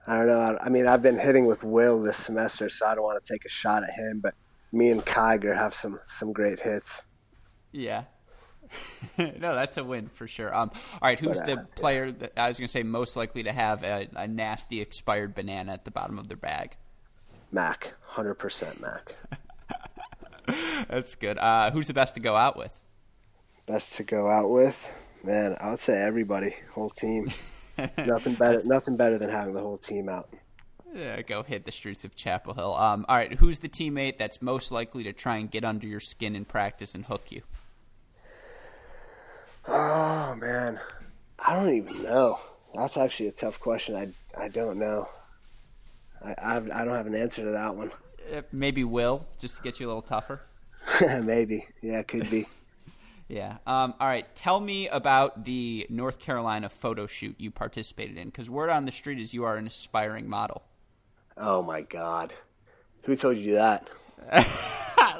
I 0.06 0.16
don't 0.16 0.26
know. 0.26 0.58
I 0.60 0.68
mean, 0.68 0.86
I've 0.86 1.02
been 1.02 1.18
hitting 1.18 1.46
with 1.46 1.62
Will 1.62 2.02
this 2.02 2.16
semester, 2.16 2.68
so 2.68 2.86
I 2.86 2.94
don't 2.94 3.04
want 3.04 3.22
to 3.24 3.32
take 3.32 3.44
a 3.44 3.48
shot 3.48 3.84
at 3.84 3.90
him. 3.90 4.20
But 4.20 4.34
me 4.72 4.90
and 4.90 5.04
Kiger 5.04 5.56
have 5.56 5.74
some 5.74 6.00
some 6.06 6.32
great 6.32 6.60
hits. 6.60 7.02
Yeah. 7.72 8.04
no, 9.18 9.54
that's 9.54 9.76
a 9.76 9.84
win 9.84 10.08
for 10.08 10.26
sure. 10.26 10.54
Um, 10.54 10.70
all 10.94 11.08
right, 11.08 11.18
who's 11.18 11.40
but, 11.40 11.50
uh, 11.50 11.54
the 11.54 11.66
player 11.76 12.06
yeah. 12.06 12.12
that 12.18 12.32
I 12.36 12.48
was 12.48 12.58
going 12.58 12.66
to 12.66 12.72
say 12.72 12.82
most 12.82 13.16
likely 13.16 13.42
to 13.44 13.52
have 13.52 13.82
a, 13.82 14.08
a, 14.14 14.28
nasty 14.28 14.80
expired 14.80 15.34
banana 15.34 15.72
at 15.72 15.84
the 15.84 15.90
bottom 15.90 16.18
of 16.18 16.28
their 16.28 16.36
bag? 16.36 16.76
Mac, 17.50 17.94
hundred 18.02 18.34
percent 18.34 18.80
Mac. 18.80 19.16
that's 20.88 21.16
good. 21.16 21.38
Uh, 21.38 21.70
who's 21.72 21.88
the 21.88 21.94
best 21.94 22.14
to 22.14 22.20
go 22.20 22.36
out 22.36 22.56
with? 22.56 22.80
Best 23.66 23.96
to 23.96 24.04
go 24.04 24.28
out 24.28 24.50
with? 24.50 24.90
Man, 25.22 25.56
I 25.60 25.70
would 25.70 25.78
say 25.78 26.00
everybody, 26.00 26.54
whole 26.72 26.90
team. 26.90 27.30
nothing 27.98 28.34
better, 28.34 28.62
nothing 28.64 28.96
better 28.96 29.18
than 29.18 29.30
having 29.30 29.54
the 29.54 29.60
whole 29.60 29.78
team 29.78 30.08
out. 30.08 30.28
Yeah, 30.94 31.22
go 31.22 31.42
hit 31.42 31.64
the 31.66 31.72
streets 31.72 32.04
of 32.04 32.16
Chapel 32.16 32.54
Hill. 32.54 32.74
Um, 32.74 33.06
all 33.08 33.16
right, 33.16 33.32
who's 33.34 33.58
the 33.58 33.68
teammate 33.68 34.18
that's 34.18 34.42
most 34.42 34.72
likely 34.72 35.04
to 35.04 35.12
try 35.12 35.36
and 35.36 35.50
get 35.50 35.64
under 35.64 35.86
your 35.86 36.00
skin 36.00 36.34
in 36.34 36.44
practice 36.44 36.94
and 36.94 37.04
hook 37.04 37.30
you? 37.30 37.42
Oh 39.68 40.34
man, 40.34 40.80
I 41.38 41.54
don't 41.54 41.74
even 41.74 42.02
know. 42.02 42.40
That's 42.74 42.96
actually 42.96 43.28
a 43.28 43.32
tough 43.32 43.60
question. 43.60 43.94
I 43.94 44.08
I 44.42 44.48
don't 44.48 44.78
know. 44.78 45.08
I 46.24 46.34
I've, 46.38 46.70
I 46.70 46.80
do 46.80 46.90
not 46.90 46.96
have 46.96 47.06
an 47.06 47.14
answer 47.14 47.44
to 47.44 47.50
that 47.50 47.76
one. 47.76 47.92
Uh, 48.34 48.42
maybe 48.52 48.84
Will, 48.84 49.26
just 49.38 49.56
to 49.56 49.62
get 49.62 49.80
you 49.80 49.86
a 49.86 49.88
little 49.88 50.02
tougher. 50.02 50.40
Maybe, 51.22 51.66
yeah, 51.82 52.02
could 52.02 52.30
be. 52.30 52.46
Yeah. 53.30 53.58
Um, 53.66 53.94
all 54.00 54.08
right. 54.08 54.26
Tell 54.34 54.60
me 54.60 54.88
about 54.88 55.44
the 55.44 55.86
North 55.88 56.18
Carolina 56.18 56.68
photo 56.68 57.06
shoot 57.06 57.36
you 57.38 57.50
participated 57.50 58.18
in, 58.18 58.26
because 58.26 58.50
word 58.50 58.70
on 58.70 58.86
the 58.86 58.92
street 58.92 59.20
is 59.20 59.32
you 59.32 59.44
are 59.44 59.56
an 59.56 59.68
aspiring 59.68 60.28
model. 60.28 60.62
Oh 61.36 61.62
my 61.62 61.82
God, 61.82 62.34
who 63.04 63.14
told 63.14 63.38
you 63.38 63.54
that? 63.54 63.88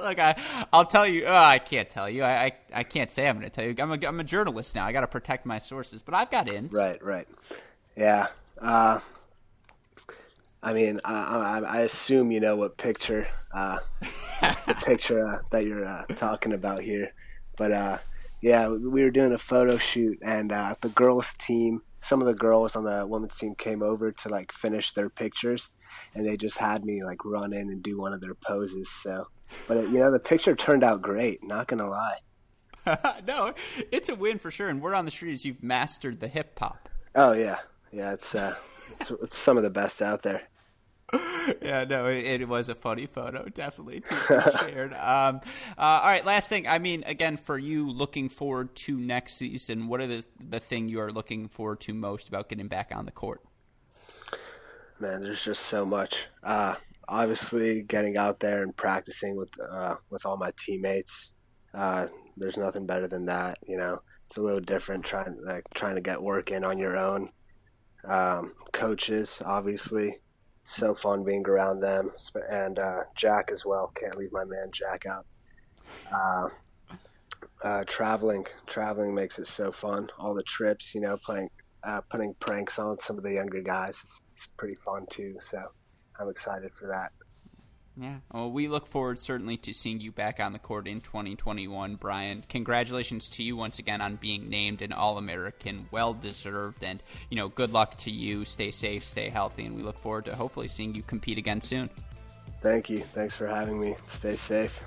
Look, 0.02 0.18
I, 0.18 0.66
I'll 0.72 0.84
tell 0.84 1.06
you. 1.06 1.24
Oh, 1.24 1.34
I 1.34 1.58
can't 1.58 1.88
tell 1.88 2.08
you. 2.08 2.22
I, 2.22 2.44
I, 2.44 2.52
I 2.74 2.82
can't 2.82 3.11
say 3.11 3.28
I'm 3.28 3.38
going 3.38 3.48
to 3.48 3.54
tell 3.54 3.64
you. 3.64 3.74
I'm 3.78 3.92
a, 3.92 4.06
I'm 4.06 4.20
a 4.20 4.24
journalist 4.24 4.74
now. 4.74 4.86
I 4.86 4.92
got 4.92 5.02
to 5.02 5.06
protect 5.06 5.46
my 5.46 5.58
sources, 5.58 6.02
but 6.02 6.14
I've 6.14 6.30
got 6.30 6.48
ins. 6.48 6.72
Right, 6.72 7.02
right. 7.02 7.28
Yeah. 7.96 8.28
Uh, 8.61 9.00
I 10.62 10.72
mean, 10.72 11.00
I, 11.04 11.14
I, 11.14 11.58
I, 11.61 11.78
assume 11.80 12.30
you 12.30 12.40
know 12.40 12.56
what 12.56 12.76
picture, 12.76 13.28
uh, 13.52 13.78
the 14.40 14.76
picture 14.84 15.26
uh, 15.26 15.38
that 15.50 15.66
you're 15.66 15.86
uh, 15.86 16.04
talking 16.16 16.52
about 16.52 16.84
here. 16.84 17.12
But 17.61 17.72
uh, 17.72 17.98
yeah, 18.40 18.68
we 18.68 19.02
were 19.02 19.11
doing 19.11 19.34
a 19.34 19.38
photo 19.38 19.76
shoot, 19.76 20.18
and 20.22 20.50
uh, 20.50 20.76
the 20.80 20.88
girls' 20.88 21.34
team, 21.38 21.82
some 22.00 22.22
of 22.22 22.26
the 22.26 22.32
girls 22.32 22.74
on 22.74 22.84
the 22.84 23.06
women's 23.06 23.36
team 23.36 23.54
came 23.54 23.82
over 23.82 24.11
to 24.11 24.28
like 24.30 24.50
finish 24.50 24.94
their 24.94 25.11
pictures, 25.11 25.68
and 26.14 26.26
they 26.26 26.38
just 26.38 26.56
had 26.56 26.82
me 26.86 27.04
like 27.04 27.22
run 27.22 27.52
in 27.52 27.68
and 27.68 27.82
do 27.82 27.98
one 27.98 28.14
of 28.14 28.22
their 28.22 28.34
poses. 28.34 28.88
So, 28.90 29.28
but 29.68 29.76
it, 29.76 29.90
you 29.90 29.98
know, 29.98 30.11
the 30.11 30.18
picture 30.18 30.56
turned 30.56 30.82
out 30.82 31.02
great. 31.02 31.44
Not 31.44 31.68
gonna 31.68 31.90
lie. 31.90 32.20
no, 33.26 33.52
it's 33.92 34.08
a 34.08 34.14
win 34.14 34.38
for 34.38 34.50
sure. 34.50 34.70
And 34.70 34.80
word 34.80 34.94
on 34.94 35.04
the 35.04 35.11
street 35.11 35.32
is 35.32 35.44
you've 35.44 35.62
mastered 35.62 36.20
the 36.20 36.28
hip 36.28 36.58
hop. 36.58 36.88
Oh 37.14 37.32
yeah, 37.32 37.58
yeah. 37.92 38.14
It's 38.14 38.34
uh, 38.34 38.54
it's, 38.92 39.11
it's 39.11 39.36
some 39.36 39.58
of 39.58 39.64
the 39.64 39.68
best 39.68 40.00
out 40.00 40.22
there. 40.22 40.44
yeah, 41.62 41.84
no, 41.84 42.06
it, 42.06 42.40
it, 42.40 42.48
was 42.48 42.68
a 42.68 42.74
funny 42.74 43.06
photo, 43.06 43.44
definitely 43.48 44.00
to 44.00 44.11
be 44.11 44.58
shared. 44.58 44.92
Um, 45.00 45.40
uh, 45.76 46.00
all 46.02 46.08
right, 46.08 46.24
last 46.24 46.48
thing. 46.48 46.68
I 46.68 46.78
mean, 46.78 47.02
again, 47.06 47.36
for 47.36 47.58
you 47.58 47.90
looking 47.90 48.28
forward 48.28 48.74
to 48.76 48.96
next 48.96 49.34
season, 49.34 49.88
what 49.88 50.00
are 50.00 50.06
the 50.06 50.24
the 50.38 50.61
thing 50.61 50.88
you 50.88 51.00
are 51.00 51.11
looking 51.11 51.48
forward 51.48 51.80
to 51.80 51.94
most 51.94 52.28
about 52.28 52.48
getting 52.48 52.68
back 52.68 52.92
on 52.94 53.06
the 53.06 53.12
court? 53.12 53.42
Man, 55.00 55.22
there's 55.22 55.42
just 55.42 55.62
so 55.62 55.84
much. 55.84 56.26
Uh, 56.44 56.74
obviously, 57.08 57.82
getting 57.82 58.16
out 58.16 58.40
there 58.40 58.62
and 58.62 58.76
practicing 58.76 59.36
with 59.36 59.50
uh, 59.61 59.96
with 60.11 60.24
all 60.26 60.36
my 60.36 60.52
teammates. 60.58 61.30
Uh, 61.74 62.06
there's 62.36 62.56
nothing 62.56 62.86
better 62.86 63.08
than 63.08 63.26
that. 63.26 63.58
You 63.66 63.78
know, 63.78 64.02
it's 64.28 64.36
a 64.36 64.42
little 64.42 64.61
different 64.61 65.04
trying 65.04 65.38
like 65.44 65.64
trying 65.74 65.96
to 65.96 66.02
get 66.02 66.22
work 66.22 66.50
in 66.50 66.62
on 66.62 66.78
your 66.78 66.96
own. 66.96 67.30
Um, 68.04 68.54
coaches, 68.72 69.42
obviously 69.44 70.20
so 70.70 70.94
fun 70.94 71.24
being 71.24 71.46
around 71.46 71.80
them 71.80 72.10
and 72.50 72.78
uh, 72.78 73.00
Jack 73.16 73.50
as 73.52 73.64
well. 73.64 73.92
Can't 74.00 74.16
leave 74.16 74.32
my 74.32 74.44
man 74.44 74.70
Jack 74.72 75.04
out. 75.06 75.26
Uh, 76.12 76.48
uh, 77.62 77.84
traveling, 77.86 78.46
traveling 78.66 79.14
makes 79.14 79.38
it 79.38 79.46
so 79.46 79.72
fun. 79.72 80.08
All 80.18 80.34
the 80.34 80.44
trips, 80.44 80.94
you 80.94 81.00
know, 81.00 81.16
playing, 81.24 81.50
uh, 81.82 82.00
putting 82.10 82.34
pranks 82.40 82.78
on 82.78 82.98
some 82.98 83.18
of 83.18 83.24
the 83.24 83.32
younger 83.32 83.60
guys, 83.60 83.98
it's, 84.02 84.20
it's 84.32 84.48
pretty 84.56 84.76
fun 84.76 85.06
too. 85.10 85.34
So 85.40 85.58
I'm 86.18 86.28
excited 86.28 86.72
for 86.72 86.86
that. 86.86 87.10
Yeah. 87.97 88.16
Well, 88.32 88.51
we 88.51 88.68
look 88.68 88.86
forward 88.86 89.18
certainly 89.18 89.57
to 89.59 89.72
seeing 89.72 90.01
you 90.01 90.12
back 90.12 90.41
on 90.41 90.53
the 90.53 90.59
court 90.59 90.86
in 90.86 91.01
2021, 91.01 91.97
Brian. 91.97 92.45
Congratulations 92.49 93.28
to 93.30 93.43
you 93.43 93.57
once 93.57 93.78
again 93.78 94.01
on 94.01 94.16
being 94.16 94.49
named 94.49 94.80
an 94.80 94.93
All 94.93 95.18
American. 95.18 95.86
Well 95.91 96.14
deserved. 96.14 96.82
And, 96.82 97.03
you 97.28 97.36
know, 97.36 97.49
good 97.49 97.72
luck 97.72 97.97
to 97.99 98.11
you. 98.11 98.45
Stay 98.45 98.70
safe, 98.70 99.05
stay 99.05 99.28
healthy, 99.28 99.66
and 99.66 99.76
we 99.76 99.82
look 99.82 99.99
forward 99.99 100.24
to 100.26 100.34
hopefully 100.34 100.68
seeing 100.68 100.95
you 100.95 101.03
compete 101.03 101.38
again 101.38 101.61
soon. 101.61 101.91
Thank 102.62 102.88
you. 102.91 103.01
Thanks 103.01 103.34
for 103.34 103.47
having 103.47 103.80
me. 103.80 103.97
Stay 104.07 104.36
safe. 104.36 104.80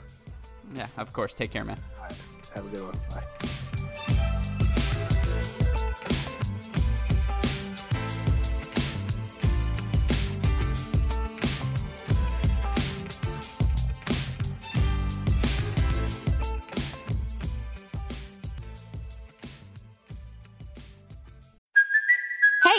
Yeah, 0.74 0.88
of 0.98 1.14
course. 1.14 1.34
Take 1.34 1.52
care, 1.52 1.64
man. 1.64 1.80
All 1.98 2.06
right. 2.06 2.16
Have 2.56 2.66
a 2.66 2.70
good 2.70 2.84
one. 2.84 3.00
Bye. 3.10 3.73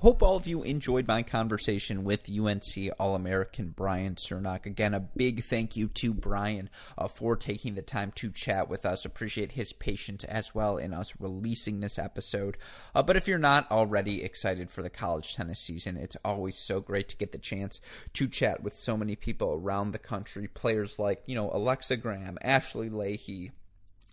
Hope 0.00 0.22
all 0.22 0.36
of 0.36 0.46
you 0.46 0.62
enjoyed 0.62 1.08
my 1.08 1.22
conversation 1.22 2.04
with 2.04 2.28
UNC 2.30 2.92
All 2.98 3.14
American 3.14 3.70
Brian 3.74 4.16
Cernoch. 4.16 4.66
Again, 4.66 4.92
a 4.92 5.00
big 5.00 5.42
thank 5.44 5.74
you 5.74 5.88
to 5.88 6.12
Brian 6.12 6.68
uh, 6.98 7.08
for 7.08 7.34
taking 7.34 7.76
the 7.76 7.82
time 7.82 8.12
to 8.16 8.30
chat 8.30 8.68
with 8.68 8.84
us. 8.84 9.06
Appreciate 9.06 9.52
his 9.52 9.72
patience 9.72 10.22
as 10.24 10.54
well 10.54 10.76
in 10.76 10.92
us 10.92 11.14
releasing 11.18 11.80
this 11.80 11.98
episode. 11.98 12.58
Uh, 12.94 13.02
but 13.02 13.16
if 13.16 13.26
you're 13.26 13.38
not 13.38 13.70
already 13.70 14.22
excited 14.22 14.68
for 14.68 14.82
the 14.82 14.90
college 14.90 15.34
tennis 15.34 15.60
season, 15.60 15.96
it's 15.96 16.16
always 16.22 16.58
so 16.58 16.78
great 16.78 17.08
to 17.08 17.16
get 17.16 17.32
the 17.32 17.38
chance 17.38 17.80
to 18.12 18.28
chat 18.28 18.62
with 18.62 18.76
so 18.76 18.98
many 18.98 19.16
people 19.16 19.54
around 19.54 19.92
the 19.92 19.98
country. 19.98 20.46
Players 20.46 20.98
like, 20.98 21.22
you 21.24 21.34
know, 21.34 21.50
Alexa 21.50 21.96
Graham, 21.96 22.36
Ashley 22.42 22.90
Lahey, 22.90 23.50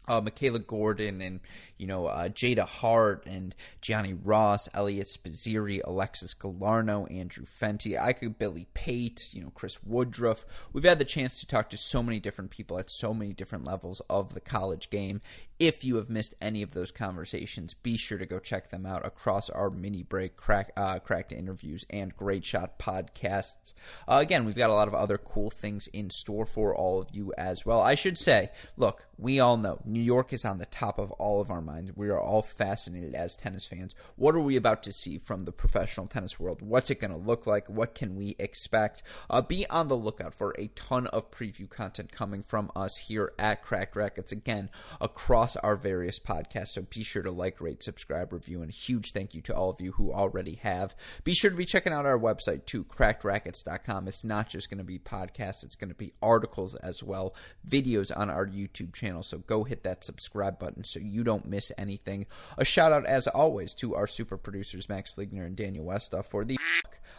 uh, 0.07 0.21
Michaela 0.21 0.59
Gordon 0.59 1.21
and 1.21 1.39
you 1.77 1.87
know 1.87 2.07
uh, 2.07 2.29
Jada 2.29 2.67
Hart 2.67 3.25
and 3.25 3.55
Gianni 3.81 4.13
Ross, 4.13 4.69
Elliot 4.73 5.07
Spizzirri, 5.07 5.81
Alexis 5.83 6.33
Galarneau, 6.33 7.11
Andrew 7.11 7.45
Fenty, 7.45 7.99
I 7.99 8.13
could 8.13 8.37
Billy 8.37 8.67
Pate, 8.73 9.29
you 9.33 9.41
know 9.41 9.51
Chris 9.53 9.83
Woodruff. 9.83 10.45
We've 10.71 10.83
had 10.83 10.99
the 10.99 11.05
chance 11.05 11.39
to 11.39 11.47
talk 11.47 11.69
to 11.69 11.77
so 11.77 12.03
many 12.03 12.19
different 12.19 12.51
people 12.51 12.79
at 12.79 12.89
so 12.89 13.13
many 13.13 13.33
different 13.33 13.65
levels 13.65 14.01
of 14.09 14.33
the 14.33 14.41
college 14.41 14.89
game. 14.89 15.21
If 15.63 15.85
you 15.85 15.95
have 15.95 16.09
missed 16.09 16.35
any 16.41 16.61
of 16.61 16.71
those 16.71 16.91
conversations, 16.91 17.73
be 17.73 17.95
sure 17.95 18.17
to 18.17 18.25
go 18.25 18.37
check 18.37 18.69
them 18.69 18.85
out 18.85 19.05
across 19.05 19.49
our 19.49 19.69
mini 19.69 20.03
break, 20.03 20.35
crack, 20.35 20.73
uh, 20.75 20.99
cracked 20.99 21.31
interviews, 21.31 21.85
and 21.89 22.13
great 22.13 22.43
shot 22.43 22.77
podcasts. 22.77 23.73
Uh, 24.05 24.19
again, 24.21 24.43
we've 24.43 24.57
got 24.57 24.69
a 24.69 24.73
lot 24.73 24.89
of 24.89 24.93
other 24.93 25.17
cool 25.17 25.49
things 25.49 25.87
in 25.93 26.09
store 26.09 26.45
for 26.45 26.75
all 26.75 26.99
of 26.99 27.11
you 27.13 27.33
as 27.37 27.65
well. 27.65 27.79
I 27.79 27.95
should 27.95 28.17
say, 28.17 28.49
look, 28.75 29.07
we 29.17 29.39
all 29.39 29.55
know 29.55 29.79
New 29.85 30.01
York 30.01 30.33
is 30.33 30.43
on 30.43 30.57
the 30.57 30.65
top 30.65 30.99
of 30.99 31.11
all 31.11 31.39
of 31.39 31.49
our 31.49 31.61
minds. 31.61 31.93
We 31.95 32.09
are 32.09 32.19
all 32.19 32.41
fascinated 32.41 33.15
as 33.15 33.37
tennis 33.37 33.65
fans. 33.65 33.95
What 34.17 34.35
are 34.35 34.41
we 34.41 34.57
about 34.57 34.83
to 34.83 34.91
see 34.91 35.17
from 35.17 35.45
the 35.45 35.53
professional 35.53 36.07
tennis 36.07 36.37
world? 36.37 36.61
What's 36.61 36.91
it 36.91 36.99
going 36.99 37.11
to 37.11 37.17
look 37.17 37.47
like? 37.47 37.69
What 37.69 37.95
can 37.95 38.17
we 38.17 38.35
expect? 38.37 39.01
Uh, 39.29 39.41
be 39.41 39.65
on 39.69 39.87
the 39.87 39.95
lookout 39.95 40.33
for 40.33 40.53
a 40.59 40.67
ton 40.75 41.07
of 41.07 41.31
preview 41.31 41.69
content 41.69 42.11
coming 42.11 42.43
from 42.43 42.69
us 42.75 42.97
here 42.97 43.31
at 43.39 43.63
Cracked 43.63 43.95
Racquets. 43.95 44.33
Again, 44.33 44.69
across 44.99 45.52
our 45.57 45.75
various 45.75 46.19
podcasts. 46.19 46.69
So 46.69 46.81
be 46.83 47.03
sure 47.03 47.23
to 47.23 47.31
like, 47.31 47.61
rate, 47.61 47.83
subscribe, 47.83 48.33
review, 48.33 48.61
and 48.61 48.71
a 48.71 48.73
huge 48.73 49.11
thank 49.11 49.33
you 49.33 49.41
to 49.41 49.55
all 49.55 49.69
of 49.69 49.81
you 49.81 49.91
who 49.93 50.11
already 50.11 50.55
have. 50.55 50.95
Be 51.23 51.33
sure 51.33 51.49
to 51.49 51.55
be 51.55 51.65
checking 51.65 51.93
out 51.93 52.05
our 52.05 52.19
website 52.19 52.65
too, 52.65 52.83
crackedracquets.com. 52.83 54.07
It's 54.07 54.23
not 54.23 54.49
just 54.49 54.69
going 54.69 54.79
to 54.79 54.83
be 54.83 54.99
podcasts, 54.99 55.63
it's 55.63 55.75
going 55.75 55.89
to 55.89 55.95
be 55.95 56.13
articles 56.21 56.75
as 56.75 57.03
well, 57.03 57.35
videos 57.67 58.11
on 58.15 58.29
our 58.29 58.45
YouTube 58.45 58.93
channel. 58.93 59.23
So 59.23 59.39
go 59.39 59.63
hit 59.63 59.83
that 59.83 60.03
subscribe 60.03 60.59
button 60.59 60.83
so 60.83 60.99
you 60.99 61.23
don't 61.23 61.47
miss 61.47 61.71
anything. 61.77 62.25
A 62.57 62.65
shout 62.65 62.91
out, 62.91 63.05
as 63.05 63.27
always, 63.27 63.73
to 63.75 63.95
our 63.95 64.07
super 64.07 64.37
producers, 64.37 64.89
Max 64.89 65.13
Fligner 65.13 65.45
and 65.45 65.55
Daniel 65.55 65.85
Westoff, 65.85 66.25
for 66.25 66.45
the 66.45 66.57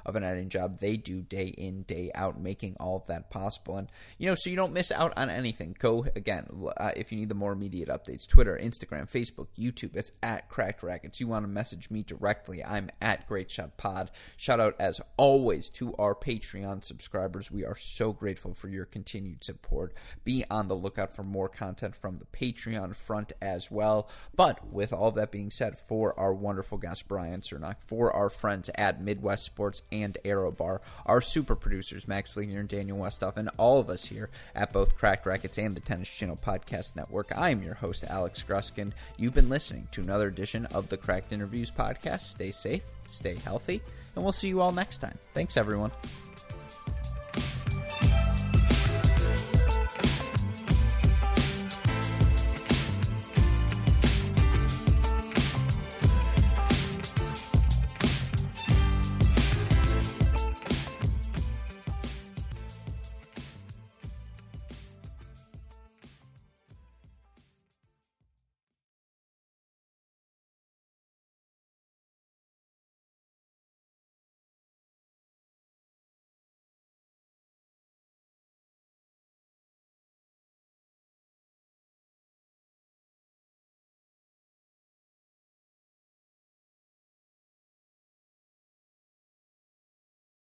of 0.04 0.16
an 0.16 0.24
editing 0.24 0.48
job 0.48 0.78
they 0.80 0.96
do 0.96 1.22
day 1.22 1.46
in, 1.46 1.82
day 1.82 2.10
out, 2.14 2.40
making 2.40 2.76
all 2.80 2.96
of 2.96 3.06
that 3.06 3.30
possible. 3.30 3.76
And, 3.76 3.88
you 4.18 4.28
know, 4.28 4.34
so 4.34 4.50
you 4.50 4.56
don't 4.56 4.72
miss 4.72 4.90
out 4.92 5.12
on 5.16 5.30
anything. 5.30 5.76
Go, 5.78 6.06
again, 6.16 6.46
uh, 6.76 6.92
if 6.96 7.12
you 7.12 7.18
need 7.18 7.28
the 7.28 7.34
more 7.34 7.52
immediate 7.52 7.88
updates, 7.88 8.26
Twitter, 8.26 8.58
Instagram, 8.60 9.10
Facebook, 9.10 9.48
YouTube, 9.58 9.96
it's 9.96 10.12
at 10.22 10.48
Cracked 10.48 10.82
Racquets. 10.82 11.20
You 11.20 11.28
want 11.28 11.44
to 11.44 11.48
message 11.48 11.90
me 11.90 12.02
directly, 12.02 12.64
I'm 12.64 12.90
at 13.00 13.26
Great 13.26 13.50
Shot 13.50 13.76
Pod. 13.76 14.10
Shout 14.36 14.60
out, 14.60 14.74
as 14.78 15.00
always, 15.16 15.70
to 15.70 15.94
our 15.96 16.14
Patreon 16.14 16.84
subscribers. 16.84 17.50
We 17.50 17.64
are 17.64 17.76
so 17.76 18.12
grateful 18.12 18.54
for 18.54 18.68
your 18.68 18.84
continued 18.84 19.44
support. 19.44 19.94
Be 20.24 20.44
on 20.50 20.68
the 20.68 20.76
lookout 20.76 21.14
for 21.14 21.22
more 21.22 21.48
content 21.48 21.96
from 21.96 22.18
the 22.18 22.26
Patreon 22.26 22.94
front 22.94 23.32
as 23.40 23.70
well. 23.70 24.08
But 24.34 24.72
with 24.72 24.92
all 24.92 25.10
that 25.12 25.32
being 25.32 25.50
said, 25.50 25.78
for 25.78 26.18
our 26.18 26.32
wonderful 26.32 26.78
guest, 26.78 27.08
Brian 27.08 27.40
Cernoch, 27.40 27.76
for 27.86 28.12
our 28.12 28.30
friends 28.30 28.70
at 28.74 29.02
Midwest 29.02 29.44
Sports 29.44 29.82
and 30.02 30.18
ArrowBar, 30.24 30.80
our 31.06 31.20
super 31.20 31.56
producers, 31.56 32.08
Max 32.08 32.34
Fligner 32.34 32.60
and 32.60 32.68
Daniel 32.68 32.98
Westoff, 32.98 33.36
and 33.36 33.50
all 33.56 33.78
of 33.78 33.88
us 33.88 34.04
here 34.04 34.30
at 34.54 34.72
both 34.72 34.96
Cracked 34.96 35.26
Racquets 35.26 35.58
and 35.58 35.74
the 35.74 35.80
Tennis 35.80 36.08
Channel 36.08 36.38
Podcast 36.44 36.96
Network, 36.96 37.32
I 37.36 37.50
am 37.50 37.62
your 37.62 37.74
host, 37.74 38.04
Alex 38.08 38.44
Gruskin. 38.46 38.92
You've 39.16 39.34
been 39.34 39.48
listening 39.48 39.88
to 39.92 40.00
another 40.00 40.28
edition 40.28 40.66
of 40.66 40.88
the 40.88 40.96
Cracked 40.96 41.32
Interviews 41.32 41.70
Podcast. 41.70 42.20
Stay 42.22 42.50
safe, 42.50 42.84
stay 43.06 43.36
healthy, 43.36 43.80
and 44.14 44.24
we'll 44.24 44.32
see 44.32 44.48
you 44.48 44.60
all 44.60 44.72
next 44.72 44.98
time. 44.98 45.18
Thanks, 45.32 45.56
everyone. 45.56 45.90